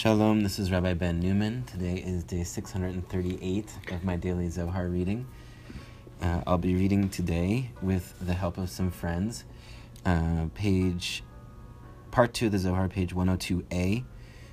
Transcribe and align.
Shalom, 0.00 0.42
this 0.42 0.58
is 0.58 0.72
Rabbi 0.72 0.94
Ben 0.94 1.20
Newman. 1.20 1.64
Today 1.64 1.96
is 1.96 2.24
day 2.24 2.42
638 2.42 3.66
of 3.92 4.02
my 4.02 4.16
daily 4.16 4.48
Zohar 4.48 4.88
reading. 4.88 5.26
Uh, 6.22 6.40
I'll 6.46 6.56
be 6.56 6.74
reading 6.74 7.10
today 7.10 7.68
with 7.82 8.14
the 8.18 8.32
help 8.32 8.56
of 8.56 8.70
some 8.70 8.90
friends. 8.90 9.44
Uh, 10.06 10.46
page, 10.54 11.22
part 12.12 12.32
two 12.32 12.46
of 12.46 12.52
the 12.52 12.58
Zohar, 12.58 12.88
page 12.88 13.14
102a 13.14 14.02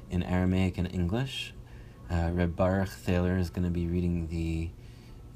in 0.09 0.23
Aramaic 0.23 0.77
and 0.77 0.93
English. 0.93 1.53
Uh, 2.11 2.31
Reb 2.33 2.57
Baruch 2.57 2.89
Thaler 2.89 3.37
is 3.37 3.49
going 3.49 3.63
to 3.63 3.71
be 3.71 3.87
reading 3.87 4.27
the 4.27 4.69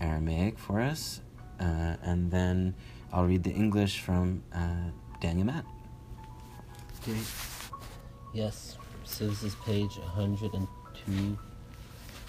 Aramaic 0.01 0.59
for 0.59 0.81
us, 0.81 1.21
uh, 1.61 1.95
and 2.03 2.29
then 2.29 2.75
I'll 3.13 3.27
read 3.27 3.43
the 3.43 3.53
English 3.53 4.01
from 4.01 4.43
uh, 4.53 4.89
Daniel 5.21 5.45
Matt. 5.45 5.63
Okay. 7.01 7.17
Yes. 8.33 8.77
So 9.11 9.27
this 9.27 9.43
is 9.43 9.55
page 9.55 9.97
102. 9.97 11.37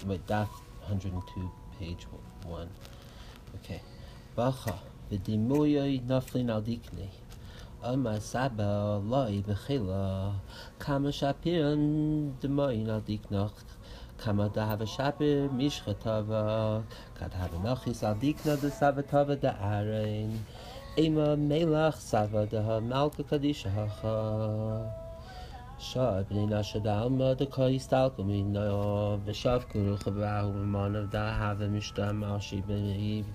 Wait, 0.05 0.27
that 0.27 0.49
102, 0.85 1.51
page 1.79 2.05
1. 2.45 2.69
Okay. 3.55 3.81
Bacha, 4.35 4.79
v'dimuyoy 5.09 6.05
naflin 6.05 6.51
al 6.51 6.61
dikni. 6.61 7.07
Ama 7.81 8.19
saba 8.19 9.01
loi 9.01 9.41
b'chila. 9.47 10.33
Kama 10.77 11.09
shapiran 11.09 12.33
demoyin 12.41 12.89
al 12.89 13.01
diknach. 13.01 13.63
Kama 14.17 14.49
dahava 14.49 14.85
shapir 14.85 15.49
mishchatava. 15.49 16.83
Kad 17.15 17.31
hava 17.31 17.57
nachis 17.59 18.03
al 18.03 18.15
dikna 18.15 18.59
de 18.59 18.69
savatava 18.69 19.39
de 19.39 19.47
arein. 19.47 20.37
Ema 20.97 21.37
melach 21.37 21.95
sava 21.95 22.45
de 22.45 22.61
malka 22.81 23.23
kadisha 23.23 23.71
شاید 25.83 26.27
بینینا 26.27 26.59
نشده 26.59 26.93
هم 26.93 27.17
باید 27.17 27.43
کاری 27.43 27.79
سر 27.79 28.09
خوب 28.09 29.29
بشاف 29.29 29.75
هم 29.75 30.71
به 30.73 30.99
و 30.99 31.07
در 31.07 31.33
هوه 31.33 31.67
میشتم 31.67 32.15
معاشی 32.15 32.61
بمیری 32.61 33.25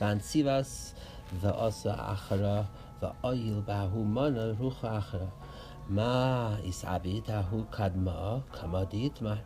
ونسی 0.00 0.42
وس 0.42 0.94
و 1.42 1.46
آس 1.46 1.86
اخرا 1.86 2.64
و 3.02 3.10
آیل 3.22 3.60
به 3.60 3.74
هومان 3.74 4.36
روخ 4.36 4.84
اخرا. 4.84 5.28
ما 5.90 6.56
ایس 6.62 6.84
عبید 6.84 7.30
هم 7.30 7.66
کدما 7.78 8.42
کما 8.60 8.84
دید 8.84 9.18
ما. 9.22 9.36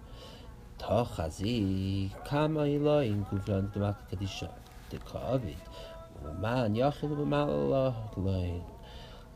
تا 0.79 1.05
خزی 1.05 2.11
کما 2.31 2.63
ایلا 2.63 3.01
این 3.01 3.27
گفران 3.33 3.67
دمک 3.75 4.09
کدیشا 4.13 4.49
دکاوید 4.93 5.63
و 6.25 6.33
من 6.43 6.75
یا 6.75 6.85
یاخیل 6.85 7.15
به 7.15 7.25
مالا 7.25 7.95
گلوین 8.17 8.63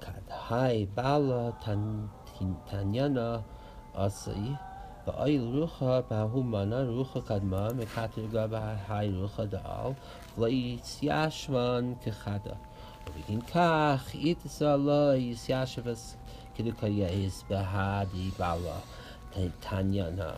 کدهای 0.01 0.87
بالا 0.87 1.51
تن 1.51 2.09
תניאנה 2.66 3.38
עשי, 3.94 4.52
ואוי 5.08 5.40
רוחה 5.40 6.00
בהוא 6.10 6.46
מנה 6.46 6.84
רוחה 6.84 7.22
קדמה, 7.22 7.68
מקטרגה 7.74 8.48
בהי 8.48 9.12
רוחה 9.16 9.46
דעל, 9.46 9.92
ולא 10.38 10.48
יתיישבן 10.48 11.94
כחדה. 12.04 12.56
ובגין 13.08 13.42
כך, 13.42 14.16
יתסה 14.16 14.78
לא 14.78 15.16
יתיישבס 15.16 16.18
כדקייס 16.56 17.44
בהדי 17.50 18.30
בעלה 18.40 18.78
תניאנה. 19.60 20.32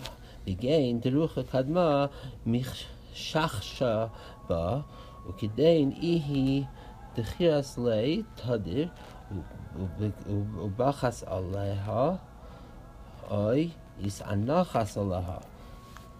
בגין 0.45 0.99
דרוחה 0.99 1.43
קדמה 1.43 2.05
משחשה 2.45 4.07
בה, 4.49 4.79
וכדין 5.27 5.91
איהי 5.91 6.63
דחירס 7.15 7.77
לי 7.77 8.23
תדיר, 8.35 8.87
ובחס 10.57 11.23
עליה, 11.23 12.09
אוי, 13.31 13.69
is 14.01 14.21
anachas 14.21 14.97
alaha. 14.97 15.41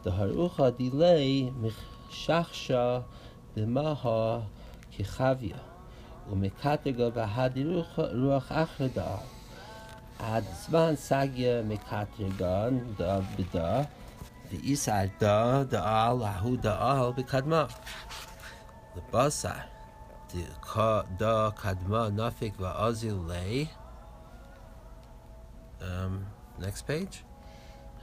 The 0.03 0.11
harucha 0.11 0.71
delay 0.71 1.51
mishachsha 1.61 3.03
b'maha 3.55 4.43
kichavia. 4.91 5.59
ומקטגה 6.29 7.09
בהדי 7.09 7.63
רוח 7.97 8.51
אחר 8.51 8.87
דא. 8.95 9.15
עד 10.19 10.43
זמן 10.53 10.95
סגיה 10.95 11.61
מקטרגן 11.63 12.77
דא 12.97 13.19
בדא, 13.35 13.81
ואיסר 14.51 15.03
דא 15.19 15.63
דאל 15.63 16.23
ההוא 16.23 16.57
דאל 16.57 17.11
בקדמה. 17.17 17.65
לבשר. 18.95 19.49
da 21.18 21.52
kadma 21.56 22.10
nafik 22.10 22.56
va'azilei. 22.58 23.68
Um, 25.80 26.26
next 26.58 26.86
page. 26.86 27.24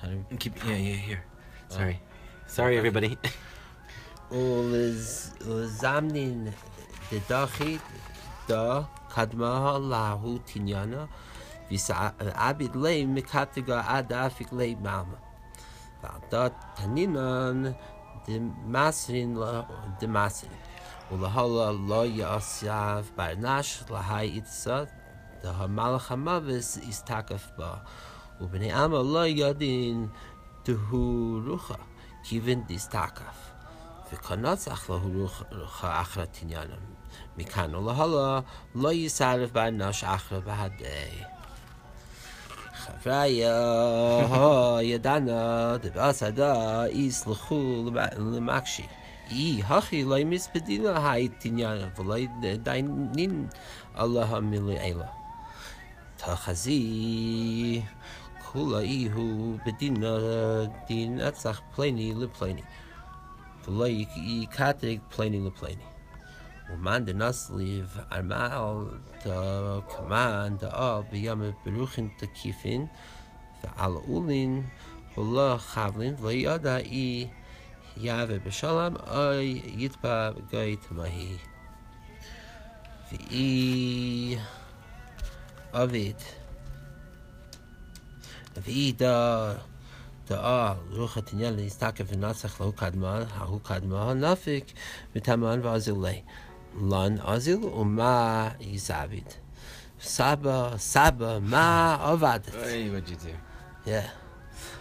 How 0.01 0.07
do 0.07 0.25
we... 0.29 0.37
Keep, 0.37 0.63
yeah, 0.65 0.75
yeah, 0.75 0.95
here. 0.95 1.23
Sorry, 1.69 1.99
oh. 2.01 2.05
sorry, 2.47 2.77
everybody. 2.77 3.17
Ulizamnin 4.31 5.33
didachi 7.09 7.79
da 8.47 8.87
kadma 9.09 9.77
lahu 9.77 10.39
tinyana 10.45 11.07
visabid 11.69 12.75
uh, 12.75 12.81
lei 12.81 13.05
mikatiga 13.05 13.85
adafik 13.85 14.51
lei 14.51 14.75
mama. 14.75 15.17
Va'da 16.01 16.49
taninan 16.75 17.75
demasrin 18.25 19.35
demasrin. 20.01 20.64
la 21.10 21.16
de 21.16 21.26
masrin. 21.26 21.36
ולהלה 21.36 21.72
לא 21.88 22.06
יעשיו 22.06 23.04
ברנש 23.16 23.84
להי 23.90 24.26
יצא, 24.26 24.84
דהמלך 25.42 26.12
המוות 26.12 26.64
יסתקף 26.82 27.48
בה, 27.58 27.74
ובני 28.40 28.72
עמה 28.72 29.02
לא 29.02 29.26
יודעים 29.26 30.08
דהו 30.64 31.40
רוחה, 31.46 31.74
כיוון 32.24 32.62
דיסתקף. 32.62 33.50
וקנצח 34.12 34.90
לו 34.90 35.00
רוחה 35.52 36.00
אחרא 36.00 36.24
תניינם. 36.24 37.00
מכאן 37.36 37.74
ולהלה 37.74 38.40
לא 38.74 38.92
יסרף 38.92 39.52
ברנש 39.52 40.04
אחרא 40.04 40.38
בהדי. 40.40 41.24
חבריה, 42.74 43.56
ידענה, 44.82 45.76
דבעסדה, 45.82 46.84
יסלחו 46.90 47.90
למקשי. 48.18 48.86
i 49.31 49.61
hach 49.61 49.93
i 49.93 50.03
loy 50.03 50.23
mis 50.23 50.47
bedina 50.53 50.93
hayt 51.05 51.45
in 51.45 51.59
yer 51.59 51.91
vlayd 51.97 52.31
dein 52.65 53.11
nin 53.15 53.49
allah 53.95 54.25
ham 54.29 54.49
mir 54.49 54.63
ta 56.17 56.35
khazi 56.35 57.83
kulay 58.45 59.09
hu 59.13 59.59
bedin 59.65 59.99
din 60.87 61.19
atsach 61.19 61.59
pleni 61.73 62.13
le 62.13 62.27
pleni 62.27 62.63
vlay 63.65 64.07
i 64.15 64.47
katig 64.57 65.01
pleni 65.11 65.39
le 65.45 65.51
pleni 65.51 65.85
O 66.73 66.75
man 66.77 67.05
de 67.05 67.13
nas 67.13 67.39
liv 67.53 67.85
al 68.09 68.23
ma 68.31 68.43
ta 69.23 69.37
command 69.93 70.63
al 70.63 71.05
bi 71.09 71.17
yam 71.25 71.41
beruchin 71.63 72.09
de 72.19 72.27
kifin 72.37 72.89
ta 73.61 73.69
al 73.85 73.95
ulin 74.15 74.53
vola 75.13 75.49
khavlin 75.71 76.15
vola 76.23 76.75
i 77.05 77.29
Yave 77.97 78.39
Beshalom, 78.39 78.95
Oy 79.09 79.61
Yitpa 79.77 80.35
Goit 80.51 80.91
Mahi. 80.91 81.39
V'i 83.11 84.37
Ovid. 85.73 86.19
V'i 88.55 88.93
Da 88.97 89.55
דעה, 90.29 90.73
רוח 90.91 91.17
התניין 91.17 91.53
להסתכל 91.55 92.03
ונצח 92.07 92.61
להוא 92.61 92.73
קדמה, 92.73 93.23
ההוא 93.33 93.59
קדמה, 93.63 94.11
הנפיק, 94.11 94.73
מתאמן 95.15 95.59
ואזילי. 95.63 96.21
לן 96.81 97.15
אזיל 97.23 97.63
ומה 97.65 98.49
יזביד. 98.59 99.27
סבא, 100.01 100.77
סבא, 100.77 101.39
מה 101.41 101.97
עבדת? 102.01 102.55
אוי, 102.55 102.89
מה 102.89 102.99
ג'יטי. 102.99 103.31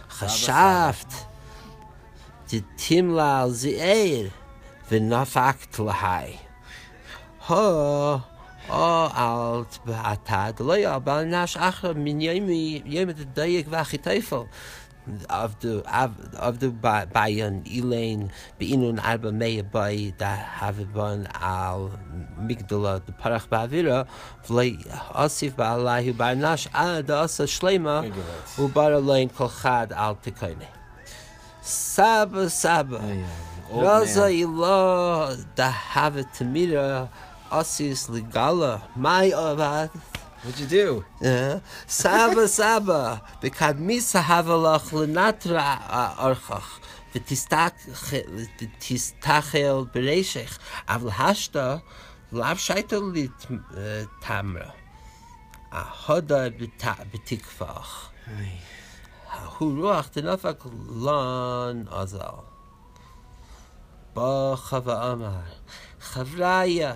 חשבת. 0.09 1.34
די 2.49 2.61
טימלא 2.75 3.49
זי 3.49 3.81
אייר 3.81 4.29
ווען 4.87 5.09
נאפאקט 5.09 5.79
לאי 5.79 6.37
הו 7.47 8.17
א 8.69 9.07
אלט 9.17 9.77
באטא 9.85 10.51
דליי 10.51 10.95
אבל 10.95 11.23
נאש 11.23 11.57
אח 11.57 11.85
מין 11.85 12.21
ימי 12.21 12.81
ימי 12.85 13.13
דייק 13.13 13.67
וואך 13.67 13.95
טייפל 13.95 14.43
of 15.29 15.59
the 15.59 15.83
of 16.47 16.59
the 16.59 16.69
by 17.13 17.29
an 17.29 17.63
elaine 17.67 18.31
be 18.57 18.73
in 18.73 18.83
an 18.83 18.99
alba 18.99 19.31
may 19.31 19.61
by 19.61 20.13
da 20.17 20.35
have 20.59 20.93
been 20.93 21.27
al 21.41 21.91
migdala 22.39 23.05
the 23.05 23.11
parach 23.11 23.47
bavira 23.47 24.07
vlei 24.47 24.73
asif 25.13 25.55
ba 25.55 25.77
lahu 25.77 26.17
ba 26.17 26.33
nash 26.35 26.67
ad 26.73 27.11
as 27.11 27.37
shlema 27.55 27.97
u 28.57 28.67
bar 28.67 28.99
lein 28.99 29.29
kol 29.29 29.49
khad 29.49 29.91
al 29.91 30.15
tikaini 30.15 30.67
Saba, 31.65 32.49
Saba. 32.49 33.01
Rosa 33.71 34.29
ilo 34.29 35.35
da 35.55 35.71
have 35.71 36.31
to 36.33 36.43
me 36.45 36.67
to 36.67 37.09
osis 37.51 38.07
legala 38.07 38.81
My 38.95 39.31
avad. 39.31 39.89
What'd 40.43 40.59
you 40.59 40.67
do? 40.67 41.05
Yeah. 41.21 41.59
Saba, 41.87 42.47
Saba. 42.47 43.19
Bekad 43.41 43.79
misa 43.79 44.21
have 44.21 44.47
loch 44.47 44.91
lenatra 44.91 45.79
orchach. 46.19 46.79
ותסתכל 48.59 49.83
ברשך, 49.93 50.57
אבל 50.89 51.09
השתה 51.09 51.77
לאו 52.31 52.57
שייתו 52.57 53.01
לתמרה. 53.71 54.69
ההודה 55.71 56.49
בתקפוך. 57.13 58.09
היי. 58.37 58.74
הוא 59.57 59.81
רוח 59.81 60.07
תנפק 60.07 60.63
לן 61.01 61.83
עזל 61.91 62.19
בא 64.13 64.53
חווה 64.55 65.11
אמר 65.11 65.39
חבריה 65.99 66.93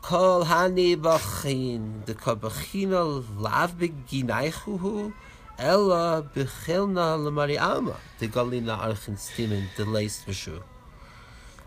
כל 0.00 0.42
הני 0.46 0.96
בחין 0.96 2.00
דקו 2.04 2.36
בחין 2.40 2.92
על 2.92 3.20
לב 3.40 3.82
אלא 5.60 6.20
בחילנה 6.36 7.16
למרי 7.16 7.60
אמר 7.60 7.92
דגולי 8.20 8.60
נערכן 8.60 9.16
סטימן 9.16 9.64
דלייס 9.78 10.28
משו 10.28 10.56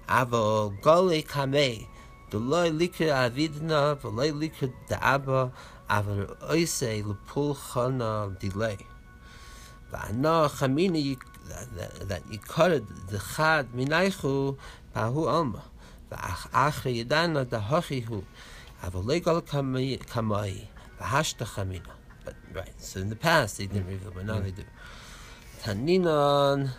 אבל 0.07 0.68
גולי 0.83 1.24
כמי 1.24 1.86
דלוי 2.31 2.71
ליקר 2.71 3.25
אבידנה 3.25 3.94
ולוי 4.03 4.31
ליקר 4.31 4.68
דאבה 4.89 5.45
אבל 5.89 6.25
אוי 6.50 6.68
סי 6.68 7.03
לפול 7.09 7.53
חנה 7.53 8.25
דלייס 8.39 8.90
abba, 9.93 9.99
avar 9.99 10.44
oise 10.44 10.52
lepul 10.52 10.58
chana 10.58 10.75
delay. 10.75 10.94
Va'ana 10.96 11.17
chamina 11.17 12.08
that 12.08 12.23
yikara 12.25 12.78
the 13.08 13.19
chad 13.37 13.67
minaichu, 13.73 14.56
bahu 14.94 15.28
alma. 15.28 15.62
ואחרי 16.11 16.93
ידענה 16.93 17.44
דהוכי 17.44 18.05
הוא, 18.06 18.23
אבל 18.82 19.00
לא 19.06 19.19
גול 19.19 19.40
כמאי, 20.06 20.64
והשתה 21.00 21.44
חמינה. 21.44 21.94
But, 22.25 22.34
right, 22.55 22.75
so 22.78 23.00
in 23.00 23.08
the 23.08 23.17
past 23.17 23.58
they 23.58 23.67
didn't 23.67 23.88
reveal, 23.88 24.12
but 24.14 24.25
now 24.25 24.38
they 24.38 24.52
do. 24.52 24.62
Taninan, 25.62 26.70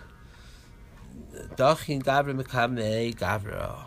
Dachin 1.58 2.02
Gavra 2.02 2.34
Mekame 2.42 3.14
Gavra. 3.16 3.86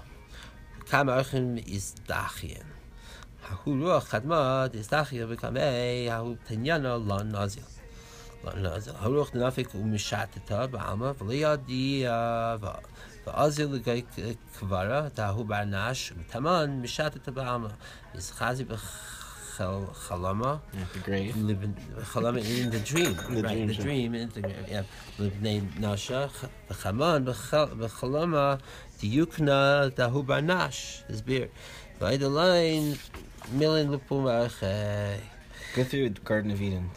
Kam 0.90 1.06
Archim 1.06 1.58
is 1.66 1.94
Dachin. 2.06 2.64
Hahu 3.44 3.80
Ruach 3.80 4.08
Chadmad 4.10 4.74
is 4.74 4.88
Dachin 4.88 5.26
Mekame, 5.26 6.06
Hahu 6.06 6.36
Tanyana 6.46 6.98
Lan 7.02 7.32
Nazil. 7.32 7.64
Haruch 8.45 9.33
the 20.93 20.99
grave 20.99 21.35
chalama 21.35 22.37
the 22.69 22.79
dream. 22.79 23.15
The 23.15 23.41
dream, 23.41 23.67
the 23.67 23.73
dream 23.73 24.15
in 24.15 24.29
the 24.29 24.41
is 31.09 31.21
beer. 31.21 31.49
By 31.99 32.17
the 32.17 32.29
line 32.29 32.97
milin 33.55 33.87
go 35.75 35.83
through 35.83 36.09
the 36.09 36.19
Garden 36.21 36.51
of 36.51 36.61
Eden. 36.61 36.89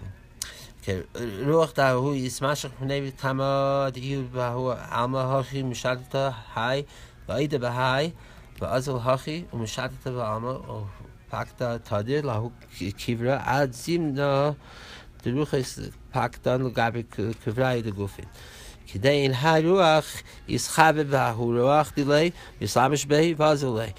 כן, 0.88 1.00
רוח 1.46 1.72
דה 1.76 1.90
הוא 1.90 2.14
ישמשך 2.14 2.68
פני 2.78 3.08
ותמה 3.08 3.88
דהי 3.92 4.22
בהו 4.32 4.72
עלמה 4.90 5.22
הוכי 5.22 5.62
משלטת 5.62 6.32
היי 6.56 6.82
ועידה 7.28 7.58
בהי 7.58 8.10
ועזל 8.60 8.92
הוכי 8.92 9.44
ומשלטת 9.52 10.06
בעלמה 10.06 10.52
ופקת 11.28 11.62
תדיר 11.82 12.26
להו 12.26 12.50
כברה 12.98 13.38
עד 13.44 13.72
זימנה 13.72 14.50
דרוך 15.24 15.54
יש 15.54 15.78
פקטן 16.12 16.62
לגבי 16.62 17.02
כברה 17.44 17.74
ידה 17.74 17.90
גופין 17.90 18.24
כדי 18.92 19.08
אין 19.08 19.32
הרוח 19.34 20.06
ישחבה 20.48 21.04
בהו 21.04 21.52
רוח 21.60 21.92
דילי 21.96 22.30
וסלמש 22.60 23.04
בי 23.04 23.34
ועזל 23.36 23.68
לי 23.68 23.92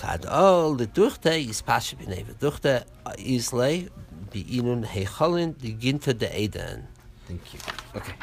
כדאול 0.00 0.76
לדוכתה 0.78 1.34
יספשת 1.34 1.98
בני 1.98 2.24
ודוכתה 2.26 2.78
יזלי 3.18 3.86
Be'inun 4.30 4.84
Ginta 4.84 6.82
Thank 7.26 7.54
you. 7.54 7.60
Okay. 7.96 8.14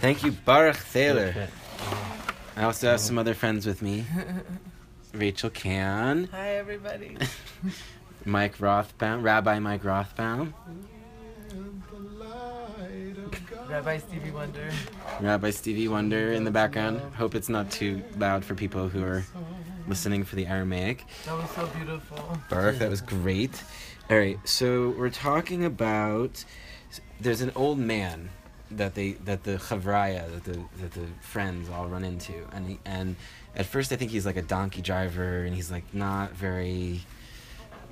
Thank 0.00 0.22
you, 0.22 0.32
Baruch 0.32 0.76
Thaler. 0.76 1.48
I 2.56 2.64
also 2.64 2.90
have 2.90 3.00
some 3.00 3.18
other 3.18 3.34
friends 3.34 3.66
with 3.66 3.82
me. 3.82 4.04
Rachel 5.14 5.50
Can. 5.50 6.28
Hi, 6.32 6.56
everybody. 6.56 7.16
Mike 8.24 8.58
Rothbaum, 8.58 9.22
Rabbi 9.22 9.58
Mike 9.58 9.82
Rothbaum. 9.82 10.52
Rabbi 13.68 13.98
Stevie 13.98 14.30
Wonder. 14.30 14.70
Rabbi 15.20 15.50
Stevie 15.50 15.88
Wonder 15.88 16.32
in 16.32 16.44
the 16.44 16.50
background. 16.50 17.00
Hope 17.14 17.34
it's 17.34 17.48
not 17.48 17.70
too 17.70 18.02
loud 18.16 18.44
for 18.44 18.54
people 18.54 18.88
who 18.88 19.02
are 19.02 19.24
listening 19.86 20.24
for 20.24 20.36
the 20.36 20.46
Aramaic. 20.46 21.04
That 21.26 21.36
was 21.36 21.50
so 21.50 21.66
beautiful. 21.66 22.38
Baruch, 22.48 22.78
that 22.78 22.88
was 22.90 23.00
great. 23.00 23.62
All 24.10 24.16
right, 24.16 24.38
so 24.48 24.94
we're 24.96 25.10
talking 25.10 25.66
about. 25.66 26.42
There's 27.20 27.42
an 27.42 27.52
old 27.54 27.78
man 27.78 28.30
that 28.70 28.94
they 28.94 29.12
that 29.26 29.44
the 29.44 29.56
chavraya 29.56 30.32
that 30.32 30.44
the 30.44 30.64
that 30.80 30.92
the 30.92 31.06
friends 31.20 31.68
all 31.68 31.88
run 31.88 32.04
into, 32.04 32.32
and 32.54 32.70
he, 32.70 32.78
and 32.86 33.16
at 33.54 33.66
first 33.66 33.92
I 33.92 33.96
think 33.96 34.10
he's 34.10 34.24
like 34.24 34.38
a 34.38 34.42
donkey 34.42 34.80
driver, 34.80 35.44
and 35.44 35.54
he's 35.54 35.70
like 35.70 35.92
not 35.92 36.32
very 36.32 37.02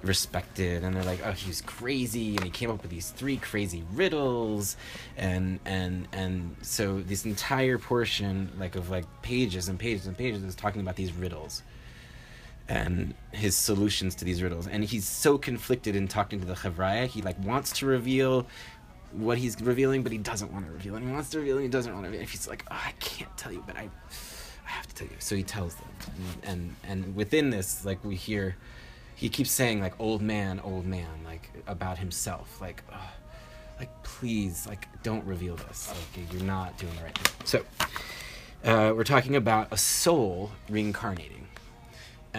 respected 0.03 0.85
and 0.85 0.95
they're 0.95 1.03
like 1.03 1.21
oh 1.25 1.33
he's 1.33 1.63
crazy 1.63 2.37
and 2.37 2.45
he 2.45 2.51
came 2.51 2.71
up 2.71 2.83
with 2.83 2.91
these 2.91 3.11
three 3.11 3.39
crazy 3.39 3.83
riddles 3.95 4.77
and 5.17 5.59
and 5.65 6.07
and 6.13 6.55
so 6.61 7.01
this 7.01 7.25
entire 7.25 7.79
portion 7.79 8.53
like 8.59 8.77
of 8.77 8.91
like 8.91 9.05
pages 9.23 9.69
and 9.69 9.79
pages 9.79 10.07
and 10.07 10.17
pages 10.17 10.45
is 10.45 10.55
talking 10.55 10.83
about 10.83 10.97
these 10.97 11.13
riddles 11.15 11.63
and 12.69 13.15
his 13.33 13.57
solutions 13.57 14.15
to 14.17 14.25
these 14.25 14.43
riddles. 14.43 14.67
And 14.67 14.85
he's 14.85 15.07
so 15.07 15.39
conflicted 15.39 15.95
in 15.95 16.09
talking 16.09 16.41
to 16.41 16.47
the 16.47 16.55
chavraya 16.55 17.07
he 17.07 17.23
like 17.23 17.39
wants 17.45 17.73
to 17.79 17.87
reveal 17.87 18.47
what 19.13 19.39
he's 19.39 19.61
revealing 19.61 20.03
but 20.03 20.13
he 20.13 20.19
doesn't 20.19 20.53
want 20.53 20.67
to 20.67 20.73
reveal. 20.73 20.97
And 20.97 21.07
he 21.07 21.13
wants 21.13 21.31
to 21.31 21.39
reveal 21.39 21.57
and 21.57 21.65
he 21.65 21.71
doesn't 21.71 21.93
want 21.93 22.05
to 22.05 22.11
reveal. 22.11 22.27
He's 22.27 22.49
like 22.49 22.65
oh, 22.71 22.81
i 22.85 22.93
can't 22.99 23.35
tell 23.37 23.53
you 23.53 23.63
but 23.67 23.77
i 23.77 23.89
i 24.67 24.69
have 24.69 24.87
to 24.89 24.95
tell 24.95 25.07
you. 25.07 25.17
So 25.19 25.37
he 25.37 25.43
tells 25.43 25.75
them. 25.77 25.89
And 26.43 26.43
and, 26.43 27.05
and 27.05 27.17
within 27.17 27.51
this 27.51 27.85
like 27.85 28.05
we 28.05 28.17
hear 28.17 28.57
he 29.15 29.29
keeps 29.29 29.51
saying 29.51 29.81
like 29.81 29.99
old 30.01 30.23
man 30.23 30.61
old 30.61 30.87
man 30.87 31.09
like 31.25 31.51
about 31.67 31.99
himself. 31.99 32.61
Like 32.61 32.83
oh, 32.93 33.11
like 33.79 34.03
please 34.03 34.67
like 34.67 34.89
don't 35.03 35.25
reveal 35.25 35.57
this. 35.57 35.89
Like 35.89 36.33
you're 36.33 36.43
not 36.43 36.77
doing 36.79 36.95
the 36.97 37.05
right 37.05 37.19
thing. 37.19 37.47
So 37.47 37.65
uh, 38.65 38.93
we're 38.95 39.05
talking 39.05 39.37
about 39.37 39.69
a 39.71 39.77
soul 39.77 40.51
reincarnating 40.69 41.46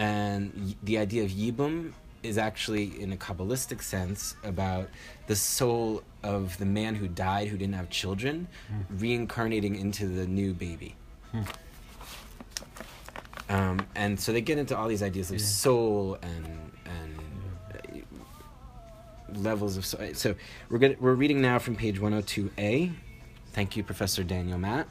and 0.01 0.75
the 0.83 0.97
idea 0.99 1.23
of 1.23 1.31
yibum 1.31 1.91
is 2.21 2.37
actually 2.37 2.99
in 3.01 3.11
a 3.13 3.17
kabbalistic 3.17 3.81
sense 3.81 4.35
about 4.43 4.87
the 5.27 5.35
soul 5.35 6.03
of 6.23 6.55
the 6.59 6.65
man 6.65 6.93
who 6.95 7.07
died 7.07 7.47
who 7.47 7.57
didn't 7.57 7.73
have 7.75 7.89
children 7.89 8.47
reincarnating 8.89 9.75
into 9.75 10.07
the 10.07 10.27
new 10.27 10.53
baby 10.53 10.95
um, 13.49 13.79
and 13.95 14.19
so 14.19 14.31
they 14.31 14.41
get 14.41 14.57
into 14.57 14.77
all 14.77 14.87
these 14.87 15.01
ideas 15.03 15.31
of 15.31 15.37
Yeah. 15.39 15.45
soul 15.45 16.17
and 16.21 16.71
and 16.85 17.19
uh, 17.73 19.39
levels 19.39 19.77
of 19.77 19.85
soul. 19.85 20.01
So 20.13 20.35
we're 20.69 20.79
gonna, 20.79 20.95
we're 20.99 21.13
reading 21.13 21.41
now 21.41 21.59
from 21.59 21.75
page 21.75 21.99
102a. 21.99 22.91
Thank 23.53 23.75
you, 23.77 23.83
Professor 23.83 24.23
Daniel 24.23 24.57
Matt. 24.57 24.87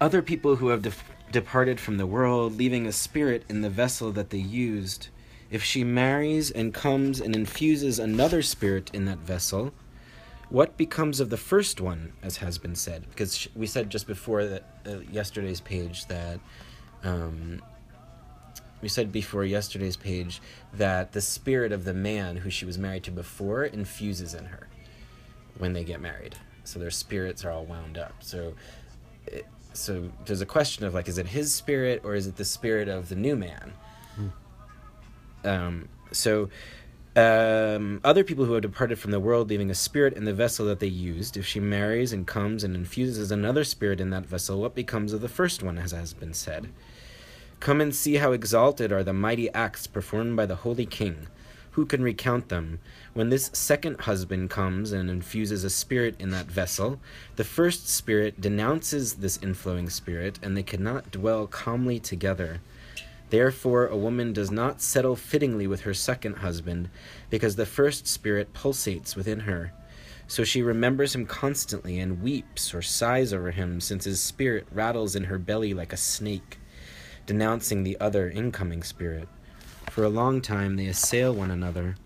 Other 0.00 0.20
people 0.22 0.56
who 0.56 0.68
have 0.68 0.82
def- 0.82 1.04
departed 1.32 1.80
from 1.80 1.96
the 1.96 2.06
world, 2.06 2.56
leaving 2.56 2.86
a 2.86 2.92
spirit 2.92 3.44
in 3.48 3.62
the 3.62 3.70
vessel 3.70 4.12
that 4.12 4.30
they 4.30 4.38
used, 4.38 5.08
if 5.50 5.64
she 5.64 5.82
marries 5.82 6.50
and 6.50 6.72
comes 6.72 7.20
and 7.20 7.34
infuses 7.34 7.98
another 7.98 8.42
spirit 8.42 8.90
in 8.94 9.06
that 9.06 9.18
vessel, 9.18 9.72
what 10.48 10.76
becomes 10.76 11.18
of 11.18 11.30
the 11.30 11.36
first 11.36 11.80
one, 11.80 12.12
as 12.22 12.36
has 12.36 12.58
been 12.58 12.74
said? 12.74 13.04
Because 13.08 13.48
we 13.56 13.66
said 13.66 13.90
just 13.90 14.06
before 14.06 14.44
that 14.44 14.64
uh, 14.86 14.98
yesterday's 15.10 15.60
page 15.60 16.06
that 16.06 16.38
um, 17.02 17.62
we 18.82 18.88
said 18.88 19.10
before 19.10 19.44
yesterday's 19.44 19.96
page 19.96 20.40
that 20.74 21.12
the 21.12 21.20
spirit 21.20 21.72
of 21.72 21.84
the 21.84 21.94
man 21.94 22.36
who 22.36 22.50
she 22.50 22.66
was 22.66 22.78
married 22.78 23.04
to 23.04 23.10
before 23.10 23.64
infuses 23.64 24.34
in 24.34 24.46
her 24.46 24.68
when 25.58 25.72
they 25.72 25.84
get 25.84 26.00
married. 26.00 26.36
So 26.64 26.78
their 26.78 26.90
spirits 26.90 27.44
are 27.44 27.50
all 27.50 27.64
wound 27.64 27.96
up. 27.96 28.14
So, 28.20 28.54
it, 29.26 29.46
so 29.74 30.10
there's 30.26 30.40
a 30.40 30.46
question 30.46 30.84
of 30.84 30.94
like, 30.94 31.08
is 31.08 31.18
it 31.18 31.28
his 31.28 31.54
spirit 31.54 32.02
or 32.04 32.14
is 32.14 32.26
it 32.26 32.36
the 32.36 32.44
spirit 32.44 32.88
of 32.88 33.08
the 33.08 33.16
new 33.16 33.36
man? 33.36 33.72
Um, 35.44 35.88
so, 36.12 36.50
um, 37.14 38.00
other 38.04 38.24
people 38.24 38.44
who 38.44 38.54
have 38.54 38.62
departed 38.62 38.98
from 38.98 39.10
the 39.10 39.20
world, 39.20 39.50
leaving 39.50 39.70
a 39.70 39.74
spirit 39.74 40.14
in 40.14 40.24
the 40.24 40.32
vessel 40.32 40.66
that 40.66 40.80
they 40.80 40.86
used, 40.86 41.36
if 41.36 41.46
she 41.46 41.60
marries 41.60 42.12
and 42.12 42.26
comes 42.26 42.64
and 42.64 42.74
infuses 42.74 43.30
another 43.30 43.64
spirit 43.64 44.00
in 44.00 44.10
that 44.10 44.24
vessel, 44.24 44.60
what 44.60 44.74
becomes 44.74 45.12
of 45.12 45.20
the 45.20 45.28
first 45.28 45.62
one, 45.62 45.78
as 45.78 45.92
has 45.92 46.14
been 46.14 46.32
said? 46.32 46.68
Come 47.60 47.80
and 47.80 47.94
see 47.94 48.14
how 48.14 48.32
exalted 48.32 48.92
are 48.92 49.04
the 49.04 49.12
mighty 49.12 49.52
acts 49.52 49.86
performed 49.86 50.36
by 50.36 50.46
the 50.46 50.56
holy 50.56 50.86
king. 50.86 51.28
Who 51.72 51.86
can 51.86 52.02
recount 52.02 52.50
them? 52.50 52.80
When 53.14 53.30
this 53.30 53.50
second 53.54 54.02
husband 54.02 54.50
comes 54.50 54.92
and 54.92 55.08
infuses 55.08 55.64
a 55.64 55.70
spirit 55.70 56.16
in 56.18 56.28
that 56.30 56.46
vessel, 56.46 57.00
the 57.36 57.44
first 57.44 57.88
spirit 57.88 58.42
denounces 58.42 59.14
this 59.14 59.38
inflowing 59.38 59.90
spirit, 59.90 60.38
and 60.42 60.54
they 60.54 60.62
cannot 60.62 61.10
dwell 61.10 61.46
calmly 61.46 61.98
together. 61.98 62.60
Therefore, 63.30 63.86
a 63.86 63.96
woman 63.96 64.34
does 64.34 64.50
not 64.50 64.82
settle 64.82 65.16
fittingly 65.16 65.66
with 65.66 65.80
her 65.80 65.94
second 65.94 66.36
husband, 66.36 66.90
because 67.30 67.56
the 67.56 67.64
first 67.64 68.06
spirit 68.06 68.52
pulsates 68.52 69.16
within 69.16 69.40
her. 69.40 69.72
So 70.26 70.44
she 70.44 70.60
remembers 70.60 71.14
him 71.14 71.24
constantly 71.24 71.98
and 71.98 72.22
weeps 72.22 72.74
or 72.74 72.82
sighs 72.82 73.32
over 73.32 73.50
him, 73.50 73.80
since 73.80 74.04
his 74.04 74.20
spirit 74.20 74.66
rattles 74.70 75.16
in 75.16 75.24
her 75.24 75.38
belly 75.38 75.72
like 75.72 75.94
a 75.94 75.96
snake, 75.96 76.58
denouncing 77.24 77.82
the 77.82 77.98
other 77.98 78.28
incoming 78.28 78.82
spirit. 78.82 79.26
For 79.92 80.04
a 80.04 80.08
long 80.08 80.40
time 80.40 80.76
they 80.76 80.86
assail 80.86 81.34
one 81.34 81.50
another 81.50 81.96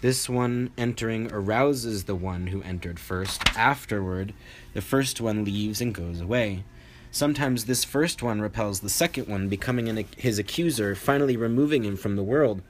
this 0.00 0.28
one 0.28 0.70
entering 0.78 1.32
arouses 1.32 2.04
the 2.04 2.14
one 2.14 2.48
who 2.48 2.62
entered 2.62 3.00
first. 3.00 3.42
Afterward, 3.56 4.32
the 4.72 4.80
first 4.80 5.20
one 5.20 5.44
leaves 5.44 5.80
and 5.80 5.92
goes 5.92 6.20
away. 6.20 6.62
Sometimes 7.10 7.64
this 7.64 7.84
first 7.84 8.22
one 8.22 8.40
repels 8.40 8.78
the 8.80 8.88
second 8.88 9.26
one, 9.26 9.48
becoming 9.48 9.88
an, 9.88 10.04
his 10.16 10.38
accuser, 10.38 10.94
finally 10.94 11.36
removing 11.36 11.84
him 11.84 11.96
from 11.96 12.14
the 12.14 12.22
world. 12.22 12.62